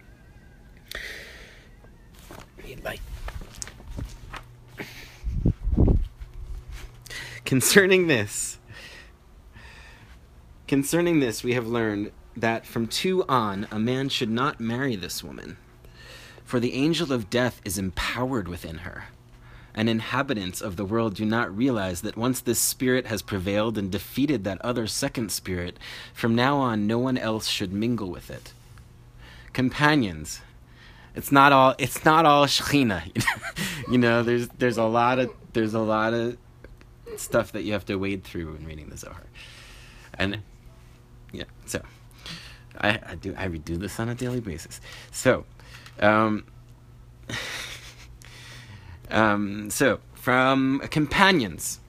Concerning 7.44 8.06
this, 8.06 8.58
concerning 10.66 11.20
this, 11.20 11.42
we 11.42 11.54
have 11.54 11.66
learned 11.66 12.12
that 12.40 12.66
from 12.66 12.86
two 12.86 13.24
on, 13.28 13.66
a 13.70 13.78
man 13.78 14.08
should 14.08 14.30
not 14.30 14.60
marry 14.60 14.96
this 14.96 15.22
woman 15.22 15.56
for 16.48 16.60
the 16.60 16.72
angel 16.72 17.12
of 17.12 17.28
death 17.28 17.60
is 17.62 17.76
empowered 17.76 18.48
within 18.48 18.78
her. 18.78 19.08
And 19.74 19.86
inhabitants 19.86 20.62
of 20.62 20.76
the 20.76 20.84
world 20.86 21.14
do 21.14 21.26
not 21.26 21.54
realize 21.54 22.00
that 22.00 22.16
once 22.16 22.40
this 22.40 22.58
spirit 22.58 23.06
has 23.08 23.20
prevailed 23.20 23.76
and 23.76 23.92
defeated 23.92 24.44
that 24.44 24.58
other 24.62 24.86
second 24.86 25.30
spirit, 25.30 25.78
from 26.14 26.34
now 26.34 26.56
on 26.56 26.86
no 26.86 26.98
one 26.98 27.18
else 27.18 27.48
should 27.48 27.70
mingle 27.70 28.08
with 28.08 28.30
it. 28.30 28.54
Companions, 29.52 30.40
it's 31.14 31.30
not 31.30 31.52
all 31.52 31.74
it's 31.76 32.02
not 32.06 32.24
all 32.24 32.46
Shekhinah. 32.46 33.22
you 33.90 33.98
know, 33.98 34.22
there's 34.22 34.48
there's 34.48 34.78
a 34.78 34.84
lot 34.84 35.18
of 35.18 35.30
there's 35.52 35.74
a 35.74 35.80
lot 35.80 36.14
of 36.14 36.38
stuff 37.18 37.52
that 37.52 37.64
you 37.64 37.74
have 37.74 37.84
to 37.84 37.96
wade 37.96 38.24
through 38.24 38.54
when 38.54 38.64
reading 38.64 38.88
the 38.88 38.96
Zohar. 38.96 39.26
And 40.14 40.38
yeah, 41.30 41.44
so 41.66 41.82
I, 42.78 42.98
I 43.06 43.14
do 43.16 43.34
I 43.36 43.48
do 43.48 43.76
this 43.76 43.98
on 44.00 44.08
a 44.08 44.14
daily 44.14 44.40
basis. 44.40 44.80
So 45.10 45.44
um, 46.00 46.44
um, 49.10 49.70
so, 49.70 50.00
from 50.14 50.80
companions. 50.90 51.80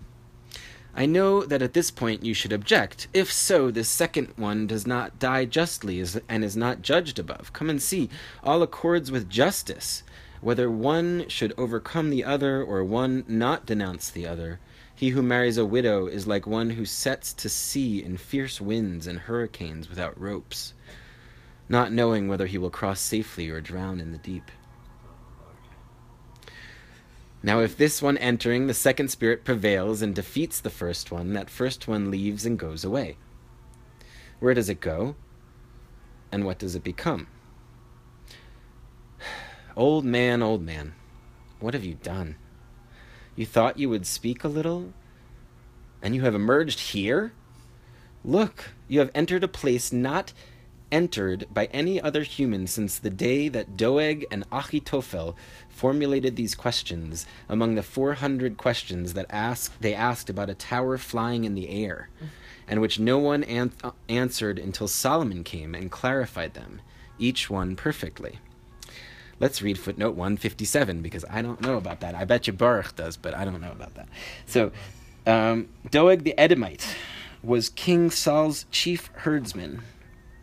I 0.95 1.05
know 1.05 1.45
that 1.45 1.61
at 1.61 1.73
this 1.73 1.91
point 1.91 2.25
you 2.25 2.33
should 2.33 2.51
object. 2.51 3.07
If 3.13 3.31
so, 3.31 3.71
this 3.71 3.87
second 3.87 4.33
one 4.35 4.67
does 4.67 4.85
not 4.87 5.19
die 5.19 5.45
justly 5.45 6.03
and 6.27 6.43
is 6.43 6.57
not 6.57 6.81
judged 6.81 7.19
above. 7.19 7.53
Come 7.53 7.69
and 7.69 7.81
see. 7.81 8.09
All 8.43 8.63
accords 8.63 9.11
with 9.11 9.29
justice. 9.29 10.03
Whether 10.41 10.69
one 10.69 11.25
should 11.29 11.53
overcome 11.57 12.09
the 12.09 12.23
other 12.23 12.63
or 12.63 12.83
one 12.83 13.23
not 13.27 13.65
denounce 13.65 14.09
the 14.09 14.25
other. 14.25 14.59
He 14.93 15.09
who 15.09 15.21
marries 15.21 15.57
a 15.57 15.65
widow 15.65 16.07
is 16.07 16.27
like 16.27 16.45
one 16.47 16.71
who 16.71 16.85
sets 16.85 17.33
to 17.33 17.47
sea 17.47 18.03
in 18.03 18.17
fierce 18.17 18.59
winds 18.59 19.07
and 19.07 19.19
hurricanes 19.19 19.89
without 19.89 20.19
ropes 20.19 20.73
not 21.69 21.93
knowing 21.93 22.27
whether 22.27 22.47
he 22.47 22.57
will 22.57 22.71
cross 22.71 22.99
safely 22.99 23.49
or 23.49 23.61
drown 23.61 23.99
in 23.99 24.11
the 24.11 24.17
deep. 24.17 24.51
Now, 27.41 27.61
if 27.61 27.77
this 27.77 28.01
one 28.01 28.17
entering, 28.17 28.67
the 28.67 28.73
second 28.73 29.09
spirit 29.09 29.45
prevails 29.45 30.01
and 30.01 30.13
defeats 30.13 30.59
the 30.59 30.69
first 30.69 31.11
one, 31.11 31.33
that 31.33 31.49
first 31.49 31.87
one 31.87 32.11
leaves 32.11 32.45
and 32.45 32.59
goes 32.59 32.83
away. 32.83 33.15
Where 34.39 34.53
does 34.53 34.67
it 34.67 34.81
go? 34.81 35.15
And 36.31 36.43
what 36.43 36.59
does 36.59 36.75
it 36.75 36.83
become? 36.83 37.27
Old 39.77 40.03
man, 40.03 40.41
old 40.41 40.61
man, 40.61 40.93
what 41.61 41.73
have 41.73 41.85
you 41.85 41.93
done? 41.93 42.35
You 43.37 43.45
thought 43.45 43.79
you 43.79 43.89
would 43.89 44.05
speak 44.05 44.43
a 44.43 44.49
little? 44.49 44.93
And 46.01 46.13
you 46.13 46.23
have 46.23 46.35
emerged 46.35 46.79
here? 46.79 47.31
Look, 48.25 48.71
you 48.89 48.99
have 48.99 49.11
entered 49.15 49.45
a 49.45 49.47
place 49.47 49.93
not 49.93 50.33
entered 50.91 51.47
by 51.53 51.65
any 51.65 52.01
other 52.01 52.23
human 52.23 52.67
since 52.67 52.97
the 52.97 53.09
day 53.09 53.47
that 53.49 53.77
Doeg 53.77 54.25
and 54.31 54.49
Achitophel 54.49 55.35
formulated 55.69 56.35
these 56.35 56.55
questions 56.55 57.25
among 57.47 57.75
the 57.75 57.83
400 57.83 58.57
questions 58.57 59.13
that 59.13 59.25
asked, 59.29 59.81
they 59.81 59.93
asked 59.93 60.29
about 60.29 60.49
a 60.49 60.55
tower 60.55 60.97
flying 60.97 61.45
in 61.45 61.55
the 61.55 61.69
air, 61.69 62.09
and 62.67 62.81
which 62.81 62.99
no 62.99 63.17
one 63.17 63.43
an- 63.43 63.73
answered 64.07 64.59
until 64.59 64.87
Solomon 64.87 65.43
came 65.43 65.73
and 65.73 65.91
clarified 65.91 66.53
them, 66.53 66.81
each 67.17 67.49
one 67.49 67.75
perfectly. 67.75 68.39
Let's 69.39 69.61
read 69.61 69.79
footnote 69.79 70.15
157 70.15 71.01
because 71.01 71.23
I 71.29 71.41
don't 71.41 71.61
know 71.61 71.77
about 71.77 72.01
that. 72.01 72.13
I 72.13 72.25
bet 72.25 72.47
you 72.47 72.53
Baruch 72.53 72.95
does, 72.95 73.15
but 73.15 73.33
I 73.33 73.45
don't 73.45 73.61
know 73.61 73.71
about 73.71 73.95
that. 73.95 74.09
So, 74.45 74.71
um, 75.25 75.69
Doeg 75.89 76.23
the 76.23 76.37
Edomite 76.37 76.95
was 77.41 77.69
King 77.69 78.11
Saul's 78.11 78.65
chief 78.69 79.09
herdsman 79.13 79.81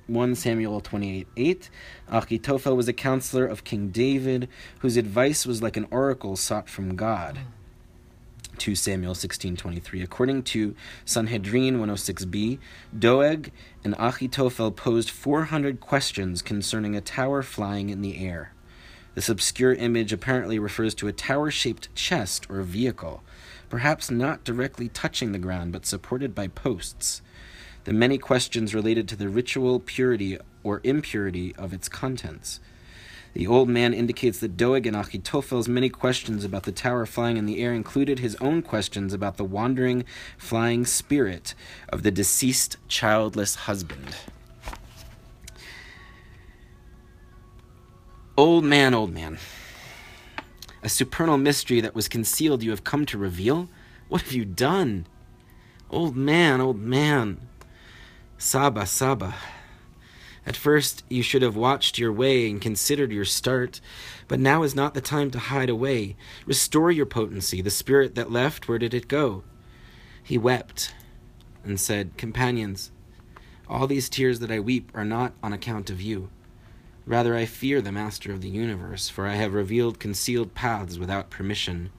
1 0.06 0.36
Samuel 0.36 0.80
28 0.80 1.26
8. 1.36 1.70
Achitophel 2.10 2.76
was 2.76 2.86
a 2.86 2.92
counselor 2.92 3.44
of 3.44 3.64
King 3.64 3.88
David, 3.88 4.48
whose 4.78 4.96
advice 4.96 5.44
was 5.44 5.62
like 5.62 5.76
an 5.76 5.88
oracle 5.90 6.36
sought 6.36 6.68
from 6.68 6.94
God. 6.94 7.40
2 8.58 8.76
Samuel 8.76 9.14
16:23 9.14 10.02
According 10.02 10.42
to 10.44 10.76
Sanhedrin 11.04 11.78
106b 11.78 12.58
Doeg 12.96 13.50
and 13.84 13.94
Achitophel 13.96 14.75
posed 14.76 15.10
400 15.10 15.80
questions 15.80 16.40
concerning 16.40 16.94
a 16.94 17.00
tower 17.00 17.42
flying 17.42 17.90
in 17.90 18.00
the 18.00 18.25
air. 18.25 18.52
This 19.14 19.28
obscure 19.28 19.75
image 19.75 20.12
apparently 20.12 20.58
refers 20.58 20.94
to 20.96 21.08
a 21.08 21.12
tower-shaped 21.12 21.94
chest 21.94 22.48
or 22.50 22.62
vehicle, 22.62 23.22
perhaps 23.68 24.10
not 24.10 24.44
directly 24.44 24.88
touching 24.88 25.32
the 25.32 25.38
ground 25.38 25.72
but 25.72 25.84
supported 25.84 26.34
by 26.34 26.48
posts 26.48 27.22
the 27.86 27.92
many 27.92 28.18
questions 28.18 28.74
related 28.74 29.08
to 29.08 29.14
the 29.14 29.28
ritual 29.28 29.78
purity 29.78 30.36
or 30.64 30.80
impurity 30.82 31.54
of 31.54 31.72
its 31.72 31.88
contents. 31.88 32.58
The 33.32 33.46
old 33.46 33.68
man 33.68 33.94
indicates 33.94 34.40
that 34.40 34.56
Doeg 34.56 34.88
and 34.88 34.96
Achitophel's 34.96 35.68
many 35.68 35.88
questions 35.88 36.42
about 36.42 36.64
the 36.64 36.72
tower 36.72 37.06
flying 37.06 37.36
in 37.36 37.46
the 37.46 37.62
air 37.62 37.72
included 37.72 38.18
his 38.18 38.34
own 38.40 38.60
questions 38.62 39.14
about 39.14 39.36
the 39.36 39.44
wandering, 39.44 40.04
flying 40.36 40.84
spirit 40.84 41.54
of 41.88 42.02
the 42.02 42.10
deceased 42.10 42.76
childless 42.88 43.54
husband. 43.54 44.16
Old 48.36 48.64
man, 48.64 48.94
old 48.94 49.14
man, 49.14 49.38
a 50.82 50.88
supernal 50.88 51.38
mystery 51.38 51.80
that 51.80 51.94
was 51.94 52.08
concealed 52.08 52.64
you 52.64 52.70
have 52.70 52.82
come 52.82 53.06
to 53.06 53.16
reveal? 53.16 53.68
What 54.08 54.22
have 54.22 54.32
you 54.32 54.44
done? 54.44 55.06
Old 55.88 56.16
man, 56.16 56.60
old 56.60 56.80
man, 56.80 57.46
Saba, 58.38 58.84
Saba. 58.84 59.34
At 60.44 60.56
first, 60.56 61.04
you 61.08 61.22
should 61.22 61.42
have 61.42 61.56
watched 61.56 61.98
your 61.98 62.12
way 62.12 62.50
and 62.50 62.60
considered 62.60 63.10
your 63.10 63.24
start, 63.24 63.80
but 64.28 64.38
now 64.38 64.62
is 64.62 64.74
not 64.74 64.94
the 64.94 65.00
time 65.00 65.30
to 65.32 65.38
hide 65.38 65.70
away. 65.70 66.16
Restore 66.44 66.90
your 66.90 67.06
potency. 67.06 67.62
The 67.62 67.70
spirit 67.70 68.14
that 68.14 68.30
left, 68.30 68.68
where 68.68 68.78
did 68.78 68.94
it 68.94 69.08
go? 69.08 69.42
He 70.22 70.36
wept 70.36 70.94
and 71.64 71.80
said, 71.80 72.16
Companions, 72.18 72.92
all 73.68 73.86
these 73.86 74.08
tears 74.08 74.38
that 74.40 74.50
I 74.50 74.60
weep 74.60 74.92
are 74.94 75.04
not 75.04 75.32
on 75.42 75.52
account 75.52 75.88
of 75.88 76.02
you. 76.02 76.28
Rather, 77.06 77.34
I 77.34 77.46
fear 77.46 77.80
the 77.80 77.90
Master 77.90 78.32
of 78.32 78.42
the 78.42 78.48
universe, 78.48 79.08
for 79.08 79.26
I 79.26 79.36
have 79.36 79.54
revealed 79.54 79.98
concealed 79.98 80.54
paths 80.54 80.98
without 80.98 81.30
permission. 81.30 81.90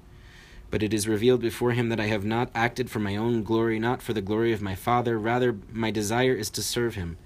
But 0.69 0.83
it 0.83 0.93
is 0.93 1.07
revealed 1.07 1.41
before 1.41 1.71
him 1.71 1.89
that 1.89 1.99
I 1.99 2.07
have 2.07 2.25
not 2.25 2.51
acted 2.53 2.89
for 2.89 2.99
my 2.99 3.15
own 3.15 3.43
glory, 3.43 3.79
not 3.79 4.01
for 4.01 4.13
the 4.13 4.21
glory 4.21 4.51
of 4.51 4.61
my 4.61 4.75
Father. 4.75 5.17
Rather, 5.17 5.57
my 5.71 5.91
desire 5.91 6.33
is 6.33 6.49
to 6.51 6.61
serve 6.61 6.95
him. 6.95 7.17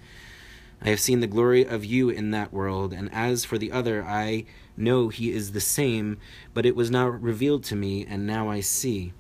I 0.81 0.89
have 0.89 1.00
seen 1.00 1.19
the 1.19 1.27
glory 1.27 1.65
of 1.65 1.86
you 1.86 2.10
in 2.10 2.31
that 2.31 2.51
world, 2.51 2.91
and 2.91 3.12
as 3.13 3.45
for 3.45 3.57
the 3.57 3.71
other, 3.71 4.03
I 4.03 4.45
know 4.75 5.10
he 5.10 5.31
is 5.31 5.51
the 5.51 5.62
same, 5.62 6.17
but 6.53 6.65
it 6.65 6.75
was 6.75 6.89
not 6.89 7.21
revealed 7.21 7.63
to 7.65 7.75
me, 7.75 8.05
and 8.05 8.25
now 8.25 8.50
I 8.50 8.62
see. 8.62 9.13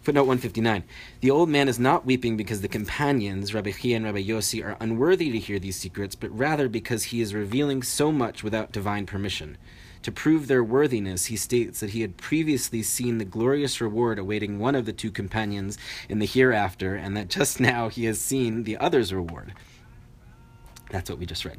Footnote 0.00 0.24
159. 0.24 0.84
The 1.20 1.30
old 1.30 1.48
man 1.48 1.68
is 1.68 1.78
not 1.78 2.06
weeping 2.06 2.36
because 2.36 2.60
the 2.60 2.68
companions, 2.68 3.52
Rabbi 3.52 3.72
Chia 3.72 3.96
and 3.96 4.04
Rabbi 4.04 4.22
Yossi, 4.22 4.64
are 4.64 4.76
unworthy 4.80 5.30
to 5.32 5.38
hear 5.38 5.58
these 5.58 5.76
secrets, 5.76 6.14
but 6.14 6.30
rather 6.30 6.68
because 6.68 7.04
he 7.04 7.20
is 7.20 7.34
revealing 7.34 7.82
so 7.82 8.10
much 8.10 8.42
without 8.42 8.72
divine 8.72 9.06
permission. 9.06 9.58
To 10.08 10.12
prove 10.12 10.46
their 10.46 10.64
worthiness, 10.64 11.26
he 11.26 11.36
states 11.36 11.80
that 11.80 11.90
he 11.90 12.00
had 12.00 12.16
previously 12.16 12.82
seen 12.82 13.18
the 13.18 13.26
glorious 13.26 13.78
reward 13.78 14.18
awaiting 14.18 14.58
one 14.58 14.74
of 14.74 14.86
the 14.86 14.92
two 14.94 15.10
companions 15.10 15.76
in 16.08 16.18
the 16.18 16.24
hereafter, 16.24 16.94
and 16.94 17.14
that 17.14 17.28
just 17.28 17.60
now 17.60 17.90
he 17.90 18.06
has 18.06 18.18
seen 18.18 18.64
the 18.64 18.78
other's 18.78 19.12
reward. 19.12 19.52
That's 20.88 21.10
what 21.10 21.18
we 21.18 21.26
just 21.26 21.44
read. 21.44 21.58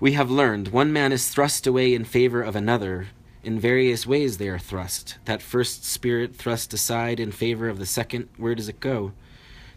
We 0.00 0.12
have 0.12 0.30
learned 0.30 0.68
one 0.68 0.90
man 0.90 1.12
is 1.12 1.28
thrust 1.28 1.66
away 1.66 1.92
in 1.92 2.04
favor 2.04 2.40
of 2.40 2.56
another. 2.56 3.08
In 3.44 3.60
various 3.60 4.06
ways 4.06 4.38
they 4.38 4.48
are 4.48 4.58
thrust. 4.58 5.18
That 5.26 5.42
first 5.42 5.84
spirit 5.84 6.34
thrust 6.34 6.72
aside 6.72 7.20
in 7.20 7.30
favor 7.30 7.68
of 7.68 7.78
the 7.78 7.84
second, 7.84 8.30
where 8.38 8.54
does 8.54 8.70
it 8.70 8.80
go? 8.80 9.12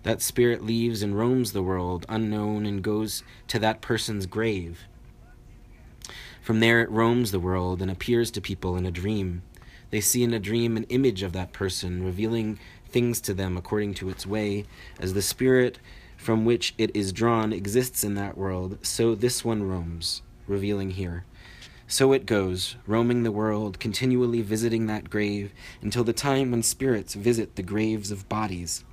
That 0.04 0.22
spirit 0.22 0.64
leaves 0.64 1.04
and 1.04 1.18
roams 1.18 1.52
the 1.52 1.62
world, 1.62 2.06
unknown, 2.08 2.66
and 2.66 2.82
goes 2.82 3.24
to 3.50 3.60
that 3.60 3.82
person's 3.82 4.26
grave. 4.26 4.86
From 6.44 6.60
there 6.60 6.82
it 6.82 6.92
roams 6.92 7.32
the 7.32 7.40
world 7.40 7.82
and 7.82 7.90
appears 7.90 8.30
to 8.32 8.42
people 8.42 8.76
in 8.76 8.86
a 8.86 8.92
dream. 8.92 9.44
They 9.92 10.02
see 10.02 10.24
in 10.24 10.34
a 10.34 10.42
dream 10.42 10.76
an 10.76 10.84
image 10.90 11.24
of 11.24 11.32
that 11.32 11.54
person, 11.54 12.04
revealing 12.04 12.60
things 12.90 13.22
to 13.22 13.34
them 13.34 13.56
according 13.56 13.94
to 13.96 14.10
its 14.10 14.28
way. 14.28 14.66
As 15.00 15.14
the 15.14 15.22
spirit 15.22 15.80
from 16.18 16.44
which 16.44 16.76
it 16.78 16.94
is 16.94 17.14
drawn 17.14 17.54
exists 17.54 18.04
in 18.04 18.16
that 18.16 18.38
world, 18.38 18.78
so 18.82 19.16
this 19.16 19.46
one 19.46 19.64
roams, 19.64 20.22
revealing 20.46 20.90
here. 20.92 21.24
So 21.88 22.12
it 22.12 22.26
goes, 22.26 22.76
roaming 22.86 23.24
the 23.24 23.32
world, 23.32 23.80
continually 23.80 24.42
visiting 24.42 24.88
that 24.88 25.10
grave, 25.10 25.54
until 25.82 26.04
the 26.04 26.12
time 26.12 26.52
when 26.52 26.62
spirits 26.62 27.14
visit 27.14 27.56
the 27.56 27.64
graves 27.64 28.12
of 28.12 28.28
bodies. 28.28 28.84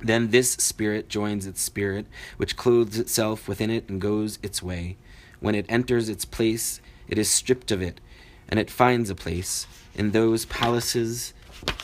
Then 0.00 0.30
this 0.30 0.52
spirit 0.52 1.10
joins 1.10 1.46
its 1.46 1.60
spirit, 1.60 2.06
which 2.38 2.56
clothes 2.56 2.98
itself 2.98 3.46
within 3.46 3.68
it 3.68 3.90
and 3.90 4.00
goes 4.00 4.38
its 4.42 4.62
way. 4.62 4.96
When 5.42 5.56
it 5.56 5.66
enters 5.68 6.08
its 6.08 6.24
place, 6.24 6.80
it 7.08 7.18
is 7.18 7.28
stripped 7.28 7.72
of 7.72 7.82
it, 7.82 8.00
and 8.48 8.60
it 8.60 8.70
finds 8.70 9.10
a 9.10 9.14
place 9.16 9.66
in 9.92 10.12
those 10.12 10.44
palaces 10.44 11.34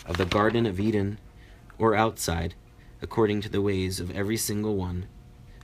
of 0.06 0.16
the 0.16 0.24
Garden 0.24 0.64
of 0.64 0.78
Eden 0.78 1.18
or 1.76 1.96
outside, 1.96 2.54
according 3.02 3.40
to 3.40 3.48
the 3.48 3.60
ways 3.60 3.98
of 3.98 4.12
every 4.12 4.36
single 4.36 4.76
one, 4.76 5.06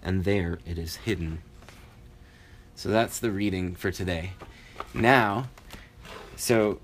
and 0.03 0.25
there 0.25 0.59
it 0.67 0.77
is 0.77 0.97
hidden. 0.97 1.43
So 2.75 2.89
that's 2.89 3.21
the 3.21 3.31
reading 3.31 3.77
for 3.77 3.93
today. 3.93 4.33
Now, 4.93 5.49
so 6.35 6.81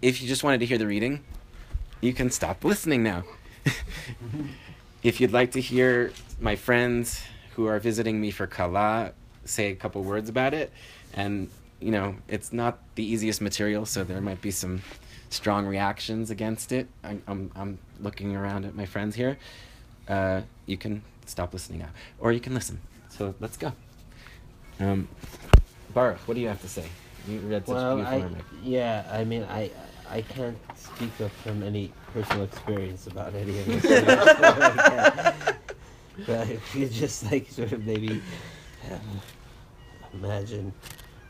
if 0.00 0.22
you 0.22 0.28
just 0.28 0.44
wanted 0.44 0.60
to 0.60 0.66
hear 0.66 0.78
the 0.78 0.86
reading, 0.86 1.24
you 2.00 2.12
can 2.12 2.30
stop 2.30 2.62
listening 2.62 3.02
now. 3.02 3.24
if 5.02 5.20
you'd 5.20 5.32
like 5.32 5.50
to 5.50 5.60
hear 5.60 6.12
my 6.40 6.54
friends 6.54 7.24
who 7.56 7.66
are 7.66 7.80
visiting 7.80 8.20
me 8.20 8.30
for 8.30 8.46
Kala 8.46 9.14
say 9.50 9.70
a 9.70 9.74
couple 9.74 10.02
words 10.02 10.28
about 10.28 10.54
it. 10.54 10.72
And, 11.14 11.48
you 11.80 11.90
know, 11.90 12.16
it's 12.28 12.52
not 12.52 12.78
the 12.94 13.04
easiest 13.04 13.40
material, 13.40 13.86
so 13.86 14.04
there 14.04 14.20
might 14.20 14.40
be 14.40 14.50
some 14.50 14.82
strong 15.30 15.66
reactions 15.66 16.30
against 16.30 16.72
it. 16.72 16.88
I'm, 17.04 17.22
I'm, 17.26 17.50
I'm 17.56 17.78
looking 18.00 18.36
around 18.36 18.64
at 18.64 18.74
my 18.74 18.86
friends 18.86 19.14
here. 19.16 19.38
Uh, 20.08 20.42
you 20.66 20.76
can 20.76 21.02
stop 21.26 21.52
listening 21.52 21.80
now, 21.80 21.90
or 22.18 22.32
you 22.32 22.40
can 22.40 22.54
listen. 22.54 22.80
So 23.08 23.34
let's 23.40 23.56
go. 23.56 23.72
Um, 24.78 25.08
Baruch, 25.94 26.18
what 26.26 26.34
do 26.34 26.40
you 26.40 26.48
have 26.48 26.60
to 26.62 26.68
say? 26.68 26.86
You 27.28 27.38
read 27.40 27.66
such 27.66 27.74
Well, 27.74 28.00
I, 28.00 28.24
yeah, 28.62 29.06
I 29.10 29.24
mean, 29.24 29.44
I 29.44 29.70
I 30.10 30.22
can't 30.22 30.58
speak 30.76 31.20
of 31.20 31.30
from 31.32 31.62
any 31.62 31.92
personal 32.12 32.44
experience 32.44 33.06
about 33.06 33.34
any 33.34 33.58
of 33.60 33.66
this. 33.66 33.82
therefore 33.82 35.34
but 36.26 36.50
if 36.50 36.74
you 36.74 36.88
just 36.88 37.30
like 37.30 37.48
sort 37.48 37.72
of 37.72 37.86
maybe 37.86 38.20
um, 38.90 39.20
imagine, 40.12 40.72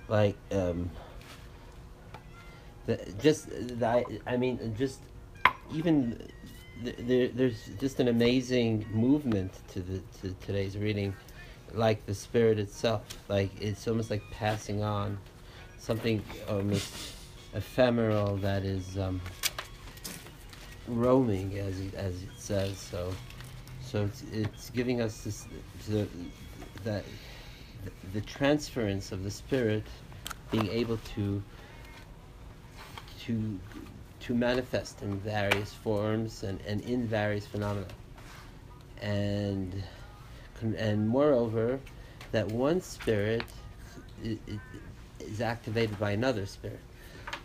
like, 0.09 0.37
um, 0.53 0.91
the, 2.87 2.99
just 3.23 3.49
the, 3.51 4.21
I, 4.27 4.37
mean, 4.37 4.75
just 4.77 5.01
even 5.73 6.21
th- 6.85 6.97
there, 7.01 7.29
there's 7.29 7.71
just 7.79 8.01
an 8.01 8.09
amazing 8.09 8.87
movement 8.93 9.53
to 9.73 9.81
the 9.81 10.01
to 10.21 10.35
today's 10.45 10.77
reading, 10.77 11.15
like 11.73 12.05
the 12.07 12.15
spirit 12.15 12.59
itself. 12.59 13.03
Like 13.29 13.51
it's 13.61 13.87
almost 13.87 14.11
like 14.11 14.23
passing 14.31 14.83
on 14.83 15.19
something 15.79 16.23
almost 16.49 16.93
ephemeral 17.55 18.37
that 18.37 18.65
is 18.65 18.99
um, 18.99 19.21
roaming, 20.87 21.59
as 21.59 21.81
it, 21.81 21.95
as 21.95 22.23
it 22.23 22.29
says. 22.37 22.79
So, 22.79 23.13
so 23.83 24.05
it's, 24.05 24.23
it's 24.33 24.71
giving 24.71 25.01
us 25.01 25.23
this 25.23 25.47
the, 25.89 26.07
that 26.85 27.05
the 28.13 28.21
transference 28.21 29.13
of 29.13 29.25
the 29.25 29.31
spirit 29.31 29.85
being 30.51 30.69
able 30.69 30.99
to 31.15 31.43
to 33.25 33.59
to 34.21 34.35
manifest 34.35 35.03
in 35.03 35.19
various 35.21 35.73
forms 35.73 36.43
and, 36.43 36.61
and 36.67 36.81
in 36.83 37.07
various 37.07 37.47
phenomena. 37.47 37.87
And 39.01 39.83
and 40.77 41.09
moreover 41.09 41.81
that 42.33 42.47
one 42.49 42.81
spirit 42.83 43.45
is 45.19 45.41
activated 45.41 45.99
by 45.99 46.11
another 46.13 46.47
spirit. 46.47 46.81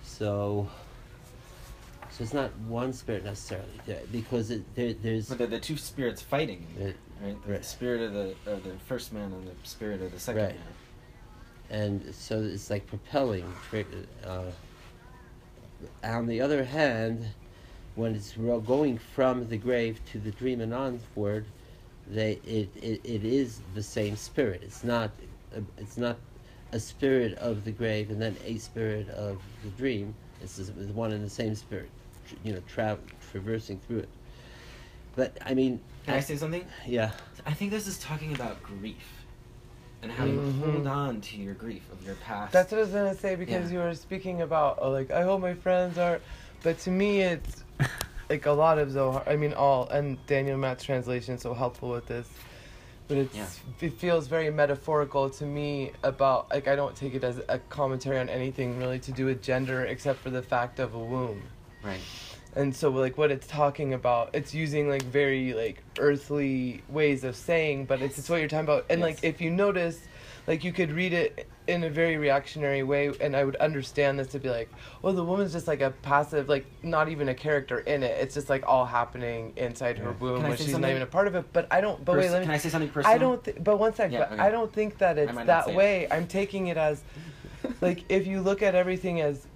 So 0.03 0.69
so 2.09 2.23
it's 2.23 2.33
not 2.33 2.55
one 2.59 2.93
spirit 2.93 3.25
necessarily 3.25 3.67
because 4.11 4.51
it, 4.51 4.63
there, 4.75 4.93
there's 4.93 5.27
But 5.27 5.37
they're 5.37 5.47
the 5.47 5.59
two 5.59 5.75
spirits 5.75 6.21
fighting, 6.21 6.65
uh, 6.81 6.91
right? 7.21 7.45
The 7.45 7.51
Right. 7.53 7.65
spirit 7.65 8.01
of 8.01 8.13
the 8.13 8.35
of 8.51 8.63
the 8.63 8.73
first 8.87 9.13
man 9.13 9.31
and 9.31 9.47
the 9.47 9.53
spirit 9.67 10.01
of 10.01 10.11
the 10.11 10.19
second 10.19 10.41
Right. 10.41 10.55
man. 10.55 10.63
and 11.69 12.15
so 12.15 12.41
it's 12.41 12.69
like 12.69 12.85
propelling. 12.87 13.45
Uh, 14.23 14.43
on 16.03 16.27
the 16.27 16.41
other 16.41 16.63
hand, 16.63 17.25
when 17.95 18.15
it's 18.15 18.33
going 18.33 18.97
from 18.97 19.47
the 19.49 19.57
grave 19.57 19.99
to 20.11 20.19
the 20.19 20.31
dream 20.31 20.61
and 20.61 20.73
onward, 20.73 21.45
they 22.07 22.33
it, 22.45 22.69
it, 22.81 23.01
it 23.03 23.25
is 23.25 23.61
the 23.73 23.81
same 23.83 24.15
spirit. 24.15 24.61
It's 24.63 24.83
not 24.83 25.11
a, 25.55 25.63
it's 25.77 25.97
not 25.97 26.17
a 26.71 26.79
spirit 26.79 27.37
of 27.37 27.63
the 27.63 27.71
grave 27.71 28.09
and 28.11 28.21
then 28.21 28.35
a 28.45 28.57
spirit 28.57 29.09
of 29.09 29.41
the 29.63 29.69
dream. 29.71 30.13
It's 30.41 30.59
one 30.93 31.11
and 31.13 31.23
the 31.23 31.29
same 31.29 31.55
spirit, 31.55 31.89
you 32.43 32.53
know, 32.53 32.61
tra- 32.67 32.99
traversing 33.31 33.79
through 33.87 33.99
it. 33.99 34.09
But 35.15 35.37
I 35.45 35.53
mean, 35.53 35.79
Can 36.05 36.13
I 36.15 36.19
say 36.19 36.35
something? 36.35 36.65
yeah, 36.85 37.11
I 37.45 37.53
think 37.53 37.71
this 37.71 37.87
is 37.87 37.97
talking 37.97 38.33
about 38.35 38.61
grief 38.61 39.23
and 40.01 40.11
how 40.11 40.25
you 40.25 40.39
Mhm. 40.39 40.71
hold 40.73 40.87
on 40.87 41.21
to 41.21 41.37
your 41.37 41.53
grief 41.53 41.89
of 41.91 42.05
your 42.05 42.15
past. 42.15 42.51
That's 42.53 42.71
what 42.71 42.77
I 42.79 42.81
was 42.81 42.91
gonna 42.91 43.15
say 43.15 43.35
because 43.35 43.71
Yeah. 43.71 43.77
you 43.79 43.83
were 43.83 43.95
speaking 43.95 44.41
about 44.41 44.79
oh, 44.81 44.91
like 44.91 45.09
I 45.11 45.23
hope 45.23 45.41
my 45.41 45.53
friends 45.53 45.97
are, 45.97 46.19
but 46.63 46.77
to 46.79 46.91
me 46.91 47.21
it's 47.21 47.63
like 48.29 48.45
a 48.45 48.51
lot 48.51 48.77
of 48.77 48.91
Zohar. 48.91 49.23
I 49.25 49.35
mean 49.35 49.53
all 49.53 49.87
and 49.89 50.23
Daniel 50.27 50.57
Matt's 50.57 50.83
translation 50.83 51.35
is 51.35 51.41
so 51.41 51.53
helpful 51.53 51.89
with 51.89 52.05
this, 52.07 52.27
but 53.07 53.17
it's 53.17 53.35
Yeah. 53.35 53.47
it 53.81 53.93
feels 53.93 54.27
very 54.27 54.51
metaphorical 54.51 55.29
to 55.31 55.45
me 55.45 55.91
about 56.03 56.51
like 56.51 56.67
I 56.67 56.75
don't 56.75 56.95
take 56.95 57.15
it 57.15 57.23
as 57.23 57.41
a 57.49 57.57
commentary 57.69 58.19
on 58.19 58.29
anything 58.29 58.77
really 58.77 58.99
to 58.99 59.11
do 59.11 59.25
with 59.25 59.41
gender 59.41 59.85
except 59.85 60.19
for 60.19 60.29
the 60.29 60.41
fact 60.43 60.79
of 60.79 60.93
a 60.93 60.99
womb. 60.99 61.41
right. 61.81 61.99
And 62.55 62.75
so 62.75 62.89
like 62.89 63.17
what 63.17 63.31
it's 63.31 63.47
talking 63.47 63.93
about 63.93 64.29
it's 64.33 64.53
using 64.53 64.89
like 64.89 65.03
very 65.03 65.53
like 65.53 65.83
earthly 65.99 66.81
ways 66.89 67.23
of 67.23 67.35
saying 67.35 67.85
but 67.85 68.01
it's, 68.01 68.17
it's 68.17 68.29
what 68.29 68.39
you're 68.39 68.47
talking 68.47 68.65
about 68.65 68.85
and 68.89 69.01
like 69.01 69.23
if 69.23 69.41
you 69.41 69.49
notice 69.49 70.01
like 70.47 70.63
you 70.63 70.71
could 70.71 70.91
read 70.91 71.11
it 71.11 71.47
in 71.67 71.83
a 71.83 71.89
very 71.89 72.17
reactionary 72.17 72.83
way 72.83 73.11
and 73.19 73.35
i 73.35 73.43
would 73.43 73.55
understand 73.57 74.17
this 74.19 74.27
to 74.27 74.39
be 74.39 74.49
like 74.49 74.69
well 75.01 75.11
the 75.13 75.23
woman's 75.23 75.51
just 75.51 75.67
like 75.67 75.81
a 75.81 75.89
passive 76.01 76.47
like 76.47 76.65
not 76.83 77.09
even 77.09 77.29
a 77.29 77.33
character 77.33 77.79
in 77.79 78.03
it 78.03 78.15
it's 78.21 78.35
just 78.35 78.49
like 78.49 78.63
all 78.67 78.85
happening 78.85 79.51
inside 79.57 79.97
her 79.97 80.11
womb 80.13 80.37
Can 80.37 80.45
I 80.45 80.49
where 80.49 80.57
say 80.57 80.65
she's 80.65 80.77
not 80.77 80.89
even 80.89 81.01
a 81.01 81.07
part 81.07 81.27
of 81.27 81.35
it 81.35 81.45
but 81.51 81.67
i 81.71 81.81
don't 81.81 82.05
but 82.05 82.15
wait 82.15 82.29
let 82.29 82.39
me 82.41 82.45
Can 82.45 82.53
I 82.53 82.57
say 82.57 82.69
something 82.69 82.89
personal? 82.89 83.15
I 83.15 83.17
don't. 83.17 83.43
Th- 83.43 83.57
but 83.59 83.79
one 83.79 83.93
sec. 83.95 84.11
Yeah, 84.11 84.29
okay. 84.31 84.37
I 84.37 84.51
don't 84.51 84.71
think 84.71 84.99
that 84.99 85.17
it's 85.17 85.33
that 85.33 85.65
say 85.65 85.71
it. 85.71 85.75
way. 85.75 86.07
I'm 86.11 86.27
taking 86.27 86.67
it 86.67 86.77
as, 86.77 87.01
like, 87.81 88.03
if 88.09 88.27
you 88.27 88.41
look 88.41 88.61
at 88.61 88.75
everything 88.75 89.21
as, 89.21 89.47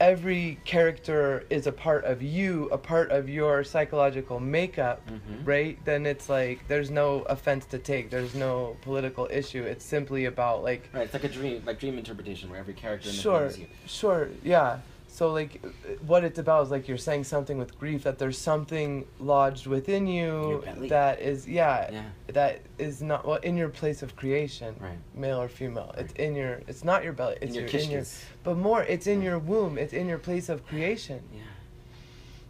every 0.00 0.58
character 0.64 1.44
is 1.50 1.66
a 1.66 1.72
part 1.72 2.04
of 2.04 2.22
you, 2.22 2.68
a 2.72 2.78
part 2.78 3.10
of 3.10 3.28
your 3.28 3.62
psychological 3.64 4.40
makeup, 4.40 5.00
Mhm. 5.08 5.46
right? 5.46 5.78
Then 5.84 6.04
it's 6.06 6.28
like 6.28 6.66
there's 6.68 6.90
no 6.90 7.22
offense 7.22 7.64
to 7.66 7.78
take. 7.78 8.10
There's 8.10 8.34
no 8.34 8.76
political 8.82 9.28
issue. 9.30 9.62
It's 9.62 9.84
simply 9.84 10.24
about 10.24 10.62
like 10.62 10.88
Right, 10.92 11.04
it's 11.04 11.14
like 11.14 11.24
a 11.24 11.28
dream, 11.28 11.62
like 11.64 11.78
dream 11.78 11.96
interpretation, 11.98 12.50
where 12.50 12.58
every 12.58 12.74
character 12.74 13.08
in 13.08 13.14
the 13.14 13.20
sure 13.22 13.50
sure 13.86 14.28
yeah 14.42 14.78
so 15.14 15.30
like 15.30 15.64
what 16.08 16.24
it's 16.24 16.40
about 16.40 16.64
is 16.64 16.70
like 16.72 16.88
you're 16.88 16.98
saying 16.98 17.22
something 17.22 17.56
with 17.56 17.78
grief 17.78 18.02
that 18.02 18.18
there's 18.18 18.36
something 18.36 19.06
lodged 19.20 19.64
within 19.68 20.08
you 20.08 20.64
that 20.88 21.20
is 21.20 21.46
yeah, 21.46 21.88
Yeah. 21.92 22.02
that 22.38 22.62
is 22.78 23.00
not 23.00 23.24
well 23.24 23.36
in 23.36 23.56
your 23.56 23.68
place 23.68 24.02
of 24.02 24.16
creation 24.16 24.74
Right. 24.80 24.98
male 25.14 25.40
or 25.40 25.48
female 25.48 25.94
it's 25.96 26.12
in 26.14 26.34
your 26.34 26.62
it's 26.66 26.82
not 26.82 27.04
your 27.04 27.12
belly 27.12 27.36
it's 27.40 27.54
in 27.54 27.60
your 27.62 27.68
your, 27.70 27.80
in 27.82 27.90
your 27.92 28.04
but 28.42 28.56
more 28.56 28.82
it's 28.82 29.06
in 29.06 29.20
Yeah. 29.22 29.28
your 29.30 29.38
womb 29.38 29.78
it's 29.78 29.92
in 29.92 30.08
your 30.08 30.18
place 30.18 30.48
of 30.48 30.66
creation 30.66 31.20
Yeah. 31.32 31.40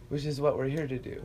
which 0.09 0.25
is 0.25 0.41
what 0.41 0.57
we're 0.57 0.69
here 0.79 0.87
to 0.87 0.97
do 0.97 1.23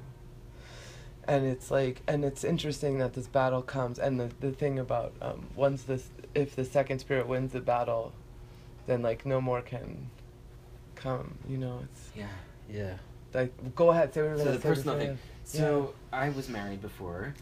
and 1.27 1.47
it's 1.47 1.71
like 1.71 2.03
and 2.07 2.23
it's 2.23 2.45
interesting 2.45 2.99
that 2.99 3.15
this 3.15 3.29
battle 3.29 3.63
comes 3.63 3.99
and 3.99 4.21
the, 4.21 4.31
the 4.41 4.53
thing 4.53 4.79
about 4.79 5.15
um, 5.23 5.47
once 5.57 5.85
this 5.85 6.11
if 6.35 6.55
the 6.55 6.67
second 6.67 6.99
spirit 6.99 7.27
wins 7.27 7.53
the 7.53 7.61
battle 7.61 8.13
then 8.87 9.01
like 9.01 9.25
no 9.25 9.41
more 9.41 9.63
can 9.63 10.11
come. 11.01 11.37
You 11.49 11.59
know, 11.59 11.81
it's 11.85 12.11
Yeah. 12.17 12.29
Yeah. 12.69 12.97
like 13.35 13.75
go 13.75 13.91
ahead, 13.91 14.13
say 14.15 14.23
what 14.23 14.29
you're 14.29 14.39
So 14.39 14.53
the 14.53 14.59
personal 14.59 14.99
thing. 14.99 15.19
So 15.45 15.95
I 16.13 16.29
was 16.29 16.49
married 16.49 16.81
before, 16.81 17.35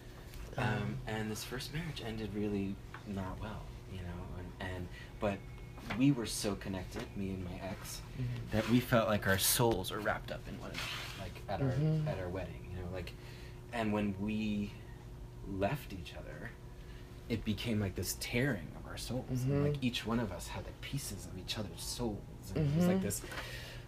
um, 0.56 0.64
Um, 0.64 0.96
and 1.06 1.30
this 1.30 1.44
first 1.44 1.74
marriage 1.74 2.02
ended 2.04 2.30
really 2.34 2.74
not 3.06 3.38
well, 3.40 3.62
you 3.92 3.98
know, 3.98 4.38
and, 4.38 4.70
and 4.74 4.88
but 5.20 5.38
we 5.98 6.12
were 6.12 6.26
so 6.26 6.54
connected, 6.56 7.02
me 7.16 7.30
and 7.30 7.44
my 7.44 7.58
ex, 7.62 8.00
Mhm. 8.18 8.50
that 8.52 8.68
we 8.70 8.80
felt 8.80 9.08
like 9.08 9.26
our 9.26 9.38
souls 9.38 9.90
were 9.90 10.00
wrapped 10.00 10.30
up 10.30 10.46
in 10.48 10.58
one 10.60 10.70
another, 10.70 10.84
like 11.20 11.42
at 11.48 11.60
Mhm. 11.60 12.06
our 12.06 12.12
at 12.12 12.18
our 12.18 12.28
wedding, 12.28 12.66
you 12.70 12.82
know, 12.82 12.88
like, 12.92 13.12
and 13.72 13.92
when 13.92 14.14
we 14.20 14.72
left 15.50 15.92
each 15.92 16.14
other, 16.14 16.50
it 17.28 17.44
became 17.44 17.80
like 17.80 17.94
this 17.94 18.16
tearing 18.20 18.68
of 18.76 18.86
our 18.86 18.96
souls, 18.98 19.44
and 19.44 19.62
like 19.64 19.82
each 19.82 20.06
one 20.06 20.20
of 20.20 20.30
us 20.32 20.48
had 20.48 20.64
like 20.64 20.80
pieces 20.80 21.26
of 21.26 21.38
each 21.38 21.58
other's 21.58 21.80
souls, 22.48 22.56
and 22.56 22.72
it 22.74 22.76
was 22.78 22.86
like 22.86 23.02
this 23.02 23.22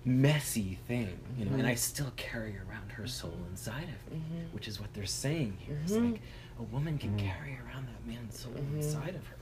messy 0.04 0.78
thing, 0.88 1.18
you 1.38 1.44
know, 1.44 1.52
and 1.52 1.62
Mhm. 1.62 1.66
I 1.66 1.74
still 1.74 2.10
carry 2.16 2.56
around 2.56 2.92
her 2.92 3.06
soul 3.06 3.36
inside 3.50 3.84
of 3.88 4.12
me, 4.12 4.18
Mhm. 4.32 4.52
which 4.52 4.66
is 4.66 4.80
what 4.80 4.92
they're 4.94 5.04
saying 5.06 5.58
here. 5.60 5.78
It's 5.84 5.92
Mhm. 5.92 6.12
like 6.12 6.20
a 6.58 6.62
woman 6.62 6.96
can 6.98 7.18
carry 7.18 7.58
around 7.66 7.86
that 7.88 8.06
man's 8.06 8.38
soul 8.38 8.54
inside 8.56 9.14
of 9.14 9.26
her, 9.26 9.36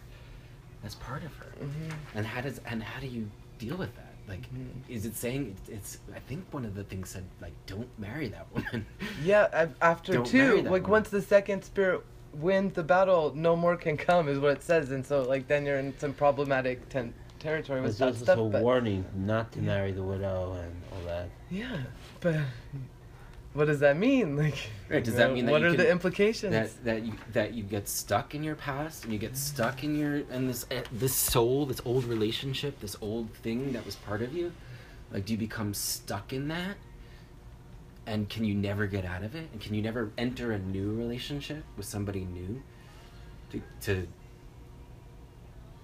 as 0.82 0.94
part 0.96 1.22
of 1.24 1.32
her. 1.36 1.52
And 2.14 2.26
how 2.26 2.40
does 2.40 2.58
and 2.66 2.82
how 2.82 3.00
do 3.00 3.06
you 3.06 3.30
deal 3.58 3.76
with 3.76 3.94
that? 3.96 4.04
Like, 4.28 4.42
is 4.88 5.06
it 5.06 5.14
saying 5.16 5.56
it's, 5.56 5.68
it's? 5.68 5.98
I 6.14 6.18
think 6.18 6.52
one 6.52 6.64
of 6.64 6.74
the 6.74 6.84
things 6.84 7.08
said 7.08 7.24
like, 7.40 7.54
don't 7.66 7.88
marry 7.98 8.28
that 8.28 8.46
woman. 8.54 8.84
Yeah, 9.22 9.68
after 9.80 10.14
Don't 10.14 10.26
two, 10.26 10.56
like 10.56 10.64
woman. 10.82 10.90
once 10.90 11.08
the 11.08 11.22
second 11.22 11.62
spirit 11.64 12.04
wins 12.34 12.74
the 12.74 12.82
battle, 12.82 13.32
no 13.34 13.56
more 13.56 13.76
can 13.76 13.96
come, 13.96 14.28
is 14.28 14.38
what 14.38 14.52
it 14.52 14.62
says, 14.62 14.90
and 14.90 15.06
so 15.06 15.22
like 15.22 15.46
then 15.46 15.64
you're 15.64 15.78
in 15.78 15.96
some 15.98 16.12
problematic 16.12 16.88
ten- 16.88 17.14
territory 17.38 17.80
with 17.80 17.98
There's 17.98 18.20
that 18.20 18.36
also 18.38 18.50
stuff. 18.50 18.60
a 18.60 18.62
warning 18.62 19.04
not 19.14 19.52
to 19.52 19.60
Yeah. 19.60 19.66
marry 19.66 19.92
the 19.92 20.02
widow 20.02 20.52
and 20.54 20.82
all 20.92 21.02
that. 21.06 21.28
yeah, 21.50 21.84
but 22.20 22.36
what 23.54 23.66
does 23.66 23.80
that 23.80 23.96
mean? 23.96 24.36
Like, 24.36 24.70
Right, 24.88 25.02
does 25.04 25.14
you 25.14 25.18
that 25.18 25.28
know, 25.28 25.34
mean 25.34 25.46
that 25.46 25.52
what 25.52 25.60
you 25.62 25.66
are 25.68 25.70
can- 25.70 25.78
the 25.78 25.90
implications? 25.90 26.52
that 26.52 26.84
that 26.84 27.02
you 27.02 27.12
that 27.32 27.54
you 27.54 27.62
get 27.62 27.88
stuck 27.88 28.34
in 28.34 28.42
your 28.42 28.54
past 28.54 29.04
and 29.04 29.12
you 29.12 29.18
get 29.18 29.36
stuck 29.36 29.82
in 29.84 29.98
your 29.98 30.22
and 30.30 30.48
this 30.48 30.66
uh, 30.70 30.82
this 30.92 31.14
soul 31.14 31.66
this 31.66 31.80
old 31.84 32.04
relationship 32.04 32.80
this 32.80 32.96
old 33.00 33.32
thing 33.34 33.72
that 33.72 33.84
was 33.86 33.96
part 33.96 34.22
of 34.22 34.32
you 34.34 34.52
like 35.12 35.24
do 35.24 35.32
you 35.32 35.38
become 35.38 35.72
stuck 35.74 36.32
in 36.32 36.48
that 36.48 36.76
and 38.06 38.28
can 38.28 38.44
you 38.44 38.54
never 38.54 38.86
get 38.86 39.04
out 39.04 39.22
of 39.22 39.34
it 39.34 39.48
and 39.52 39.60
can 39.60 39.74
you 39.74 39.82
never 39.82 40.10
enter 40.16 40.52
a 40.52 40.58
new 40.58 40.94
relationship 40.94 41.62
with 41.76 41.86
somebody 41.86 42.24
new 42.24 42.62
to 43.50 43.60
to 43.80 44.06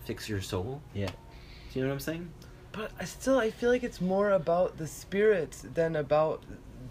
fix 0.04 0.28
your 0.28 0.40
soul 0.40 0.80
Yeah. 0.94 1.08
Do 1.74 1.80
you 1.80 1.84
know 1.84 1.90
what 1.90 1.94
i'm 1.94 2.00
saying 2.00 2.30
But 2.72 2.90
I 2.98 3.04
still, 3.04 3.38
I 3.38 3.50
feel 3.50 3.70
like 3.70 3.82
it's 3.82 4.00
more 4.00 4.30
about 4.30 4.78
the 4.78 4.86
spirits 4.86 5.64
than 5.74 5.96
about 5.96 6.42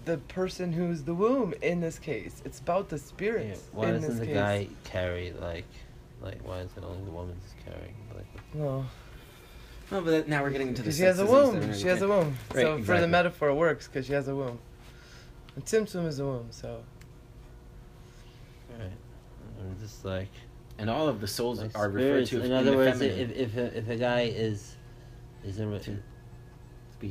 the 0.06 0.18
person 0.18 0.74
who's 0.74 1.04
the 1.04 1.14
womb 1.14 1.54
in 1.62 1.80
this 1.80 1.98
case. 2.00 2.42
It's 2.46 2.60
about 2.60 2.90
the 2.90 2.98
yeah. 2.98 3.56
Why 3.72 3.88
in 3.88 3.94
doesn't 3.96 4.10
this 4.10 4.20
the 4.20 4.26
case. 4.26 4.36
guy 4.36 4.68
carry 4.84 5.34
like, 5.40 5.66
like 6.22 6.46
why 6.48 6.60
is 6.60 6.72
it 6.78 6.84
only 6.84 7.04
the 7.06 7.12
woman's 7.12 7.54
carrying? 7.66 7.96
Like, 8.14 8.26
Well, 8.54 8.86
well 9.92 10.02
but 10.02 10.28
now 10.28 10.42
we're 10.44 10.52
getting 10.52 10.70
into 10.70 10.82
the 10.82 10.88
because 10.88 10.98
she 10.98 11.04
has 11.04 11.20
a 11.20 11.26
womb. 11.26 11.74
She 11.74 11.88
has 11.88 12.02
a 12.02 12.08
womb. 12.08 12.36
Right, 12.54 12.64
so 12.64 12.84
for 12.84 13.00
the 13.00 13.08
metaphor, 13.08 13.50
it 13.50 13.56
works 13.56 13.88
because 13.88 14.06
she 14.06 14.14
has 14.14 14.28
a 14.28 14.36
womb. 14.36 14.60
And 15.56 15.66
Tim's 15.66 15.94
womb 15.96 16.08
is 16.08 16.20
a 16.20 16.26
womb, 16.26 16.48
so. 16.52 16.84
right? 18.78 18.92
I'm 19.60 19.78
just 19.80 20.04
like. 20.06 20.32
And 20.78 20.90
all 20.90 21.08
of 21.08 21.22
the 21.22 21.28
souls 21.28 21.60
like 21.62 21.78
are 21.78 21.90
referred 21.90 22.28
spirits. 22.28 22.30
to 22.32 22.40
In 22.40 22.46
in 22.48 22.52
other 22.54 22.72
the 22.72 22.78
words, 22.78 23.00
feminine. 23.00 23.32
if 23.32 23.38
if 23.38 23.58
a, 23.58 23.78
if 23.78 23.90
a 23.90 23.96
guy 23.96 24.22
is, 24.22 24.76
is 25.44 25.60
in, 25.60 25.80
To- 25.80 25.98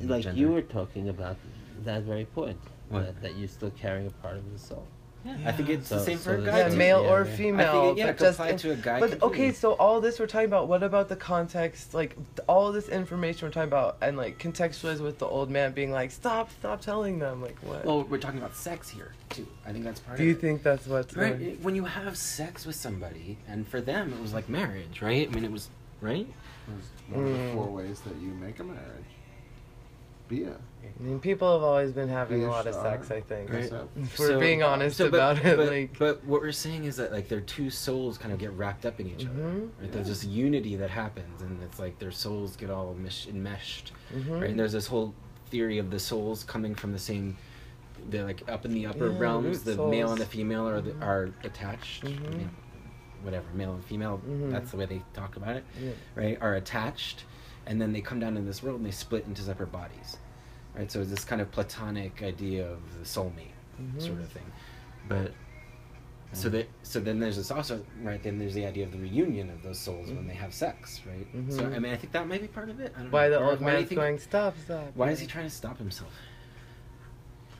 like 0.07 0.23
gender. 0.25 0.39
you 0.41 0.49
were 0.51 0.63
talking 0.63 1.09
about 1.11 1.37
that 1.85 2.03
very 2.03 2.25
point 2.25 2.59
that, 2.91 3.21
that 3.23 3.37
you're 3.37 3.49
still 3.49 3.71
carrying 3.71 4.07
a 4.07 4.11
part 4.11 4.37
of 4.37 4.53
the 4.53 4.59
soul. 4.59 4.87
Yeah, 5.25 5.37
i 5.47 5.53
think 5.53 5.69
it's 5.69 5.89
the 5.89 5.99
So- 5.99 6.05
same 6.05 6.19
so 6.19 6.25
for 6.31 6.37
a 6.37 6.43
guy 6.43 6.59
Yeah, 6.59 6.69
too. 6.69 6.77
male 6.77 7.03
Yeah, 7.05 7.11
or 7.13 7.25
yeah. 7.25 7.37
female. 7.37 7.69
I 7.69 7.73
think 7.73 7.99
it, 7.99 8.01
yeah, 8.01 8.07
but 8.07 8.11
it 8.11 8.19
could 8.19 8.25
just 8.25 8.39
apply 8.39 8.49
in- 8.51 8.57
to 8.59 8.71
a 8.73 8.77
guy. 8.77 9.01
But 9.01 9.11
completely. 9.11 9.29
okay, 9.47 9.53
so 9.53 9.73
all 9.75 10.01
this 10.01 10.19
we're 10.19 10.27
talking 10.27 10.47
about. 10.47 10.69
What 10.69 10.83
about 10.83 11.09
the 11.09 11.17
context? 11.17 11.95
Like 11.95 12.17
all 12.49 12.73
this 12.73 12.89
information 12.89 13.47
we're 13.49 13.53
talking 13.53 13.69
about, 13.69 13.97
and 14.03 14.17
like 14.17 14.39
contextualize 14.39 15.01
with 15.01 15.19
the 15.19 15.27
old 15.27 15.51
man 15.51 15.73
being 15.73 15.93
like, 15.93 16.11
"Stop, 16.11 16.51
stop 16.59 16.81
telling 16.81 17.19
them." 17.19 17.41
Like 17.43 17.57
what? 17.61 17.85
Well, 17.85 18.03
we're 18.05 18.19
talking 18.19 18.39
about 18.39 18.55
sex 18.57 18.89
here 18.89 19.13
too. 19.31 19.47
I 19.67 19.73
think 19.73 19.85
that's 19.85 20.01
part 20.01 20.15
of 20.17 20.21
it. 20.21 20.25
Do 20.25 20.29
you 20.29 20.35
it. 20.37 20.41
think 20.41 20.63
that's 20.63 20.87
what's 20.87 21.17
right? 21.17 21.39
going- 21.39 21.63
When 21.63 21.75
you 21.75 21.85
have 21.85 22.17
sex 22.17 22.67
with 22.67 22.77
somebody, 22.77 23.39
and 23.49 23.67
for 23.67 23.81
them 23.81 24.13
it 24.13 24.21
was 24.21 24.33
like 24.35 24.49
marriage, 24.49 25.01
right? 25.03 25.29
I 25.29 25.35
mean, 25.35 25.45
it 25.45 25.53
was 25.53 25.69
right. 26.01 26.27
There's 26.69 26.85
one 27.11 27.25
of 27.27 27.33
Mm. 27.37 27.49
the 27.49 27.55
four 27.55 27.67
ways 27.69 28.01
that 28.01 28.17
you 28.17 28.29
make 28.35 28.59
a 28.61 28.65
marriage. 28.65 29.05
Be 30.33 30.45
a. 30.45 30.53
I 30.55 31.03
mean, 31.05 31.21
people 31.21 31.53
have 31.53 31.63
always 31.63 31.93
been 31.93 32.09
having 32.09 32.39
Be 32.41 32.45
a 32.45 32.49
a 32.49 32.51
lot 32.51 32.67
of 32.67 32.75
sex. 32.75 33.11
I 33.11 33.21
think. 33.21 33.53
Right. 33.53 33.69
So, 33.69 33.87
If 33.97 34.19
we're 34.19 34.39
being 34.39 34.63
honest 34.63 34.97
so, 34.97 35.11
but- 35.11 35.17
about 35.37 35.45
it, 35.45 35.57
but, 35.59 35.69
like. 35.69 35.99
but 35.99 36.25
what 36.25 36.41
we're 36.41 36.53
saying 36.53 36.85
is 36.85 36.97
that 36.97 37.13
like 37.13 37.29
their 37.29 37.41
two 37.43 37.69
souls 37.69 38.17
kind 38.17 38.33
of 38.33 38.39
get 38.39 38.51
wrapped 38.53 38.87
up 38.87 38.99
in 38.99 39.09
each 39.09 39.27
other. 39.27 39.35
Mhm. 39.35 39.69
Right? 39.81 39.93
There's 39.93 40.09
this 40.09 40.25
unity 40.25 40.77
that 40.77 40.89
happens, 40.91 41.43
and 41.43 41.63
it's 41.63 41.79
like 41.79 41.99
their 41.99 42.11
souls 42.13 42.57
get 42.57 42.71
all 42.71 42.95
mesh- 42.95 43.27
enmeshed. 43.29 43.93
mhm. 44.15 44.41
Right? 44.41 44.51
And 44.51 44.59
there's 44.59 44.73
this 44.73 44.87
whole 44.87 45.13
theory 45.51 45.77
of 45.79 45.91
the 45.91 45.99
souls 45.99 46.45
coming 46.45 46.75
from 46.75 46.93
the 46.93 46.99
same. 46.99 47.37
They're 48.09 48.25
like 48.25 48.43
up 48.51 48.65
in 48.65 48.73
the 48.73 48.87
upper 48.87 49.09
Yeah, 49.11 49.19
realms. 49.19 49.67
root 49.67 49.77
The 49.77 49.87
male 49.89 50.11
and 50.13 50.21
the 50.21 50.27
female 50.27 50.67
are 50.67 50.81
the, 50.81 50.93
Mhm. 50.93 51.03
are 51.03 51.31
attached. 51.45 52.05
I 52.05 52.09
Mhm. 52.09 52.37
mean, 52.39 52.51
whatever, 53.23 53.45
male 53.55 53.75
and 53.75 53.85
female. 53.85 54.21
Mhm. 54.27 54.51
That's 54.51 54.71
the 54.71 54.79
way 54.79 54.87
they 54.87 55.03
talk 55.15 55.37
about 55.37 55.57
it. 55.57 55.65
Yeah. 55.81 55.91
right, 56.15 56.39
are 56.41 56.55
attached, 56.55 57.25
and 57.67 57.81
then 57.81 57.93
they 57.93 58.01
come 58.01 58.19
down 58.19 58.37
in 58.37 58.47
this 58.47 58.63
world 58.63 58.79
and 58.79 58.87
they 58.87 58.91
split 58.93 59.25
into 59.27 59.43
separate 59.43 59.71
bodies, 59.71 60.17
right? 60.77 60.91
So 60.91 61.01
it's 61.01 61.11
this 61.11 61.25
kind 61.25 61.41
of 61.41 61.51
platonic 61.51 62.23
idea 62.23 62.67
of 62.71 62.81
the 62.99 63.05
soulmate 63.05 63.55
Mhm. 63.81 64.01
sort 64.01 64.21
of 64.21 64.29
thing, 64.29 64.51
but 65.09 65.33
so 66.35 66.49
that 66.49 66.67
so 66.83 66.99
then 66.99 67.19
there's 67.21 67.37
this 67.37 67.51
also 67.51 67.85
right 68.03 68.23
then 68.23 68.39
there's 68.39 68.55
the 68.55 68.65
idea 68.65 68.85
of 68.87 68.93
the 68.93 68.99
reunion 68.99 69.51
of 69.51 69.63
those 69.63 69.79
souls 69.79 70.11
when 70.11 70.27
they 70.27 70.33
have 70.35 70.55
sex, 70.55 71.01
right? 71.07 71.27
So 71.53 71.63
Mhm. 71.63 71.75
I 71.75 71.79
mean 71.79 71.93
I 71.93 71.97
think 71.97 72.13
that 72.15 72.27
might 72.27 72.41
be 72.41 72.49
part 72.49 72.71
of 72.71 72.81
it. 72.81 72.95
I 72.97 73.03
don't 73.03 73.11
Why 73.11 73.29
know. 73.29 73.31
the 73.31 73.39
old 73.45 73.47
why 73.47 73.57
do 73.59 73.65
you 73.65 73.67
man's 73.79 73.89
think- 73.89 73.99
going? 74.01 74.19
Stop, 74.19 74.55
stop. 74.65 74.93
Why 74.97 75.11
is 75.11 75.21
he 75.21 75.27
trying 75.27 75.45
to 75.45 75.51
stop 75.55 75.77
himself? 75.79 76.13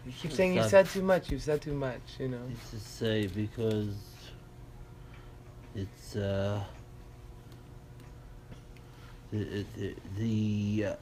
You 0.07 0.13
keep 0.13 0.33
saying 0.33 0.55
you 0.55 0.63
said 0.69 0.87
too 0.89 1.03
much. 1.03 1.31
You 1.31 1.39
said 1.39 1.61
too 1.63 1.75
much. 1.75 2.01
You 2.19 2.29
know. 2.29 2.41
It's 2.51 2.71
to 2.71 2.81
say 2.81 3.27
because 3.27 3.95
it's 5.75 6.17
uh 6.17 6.65
the 9.31 9.65
the 9.77 9.95
the, 10.17 10.85
uh, 10.87 10.97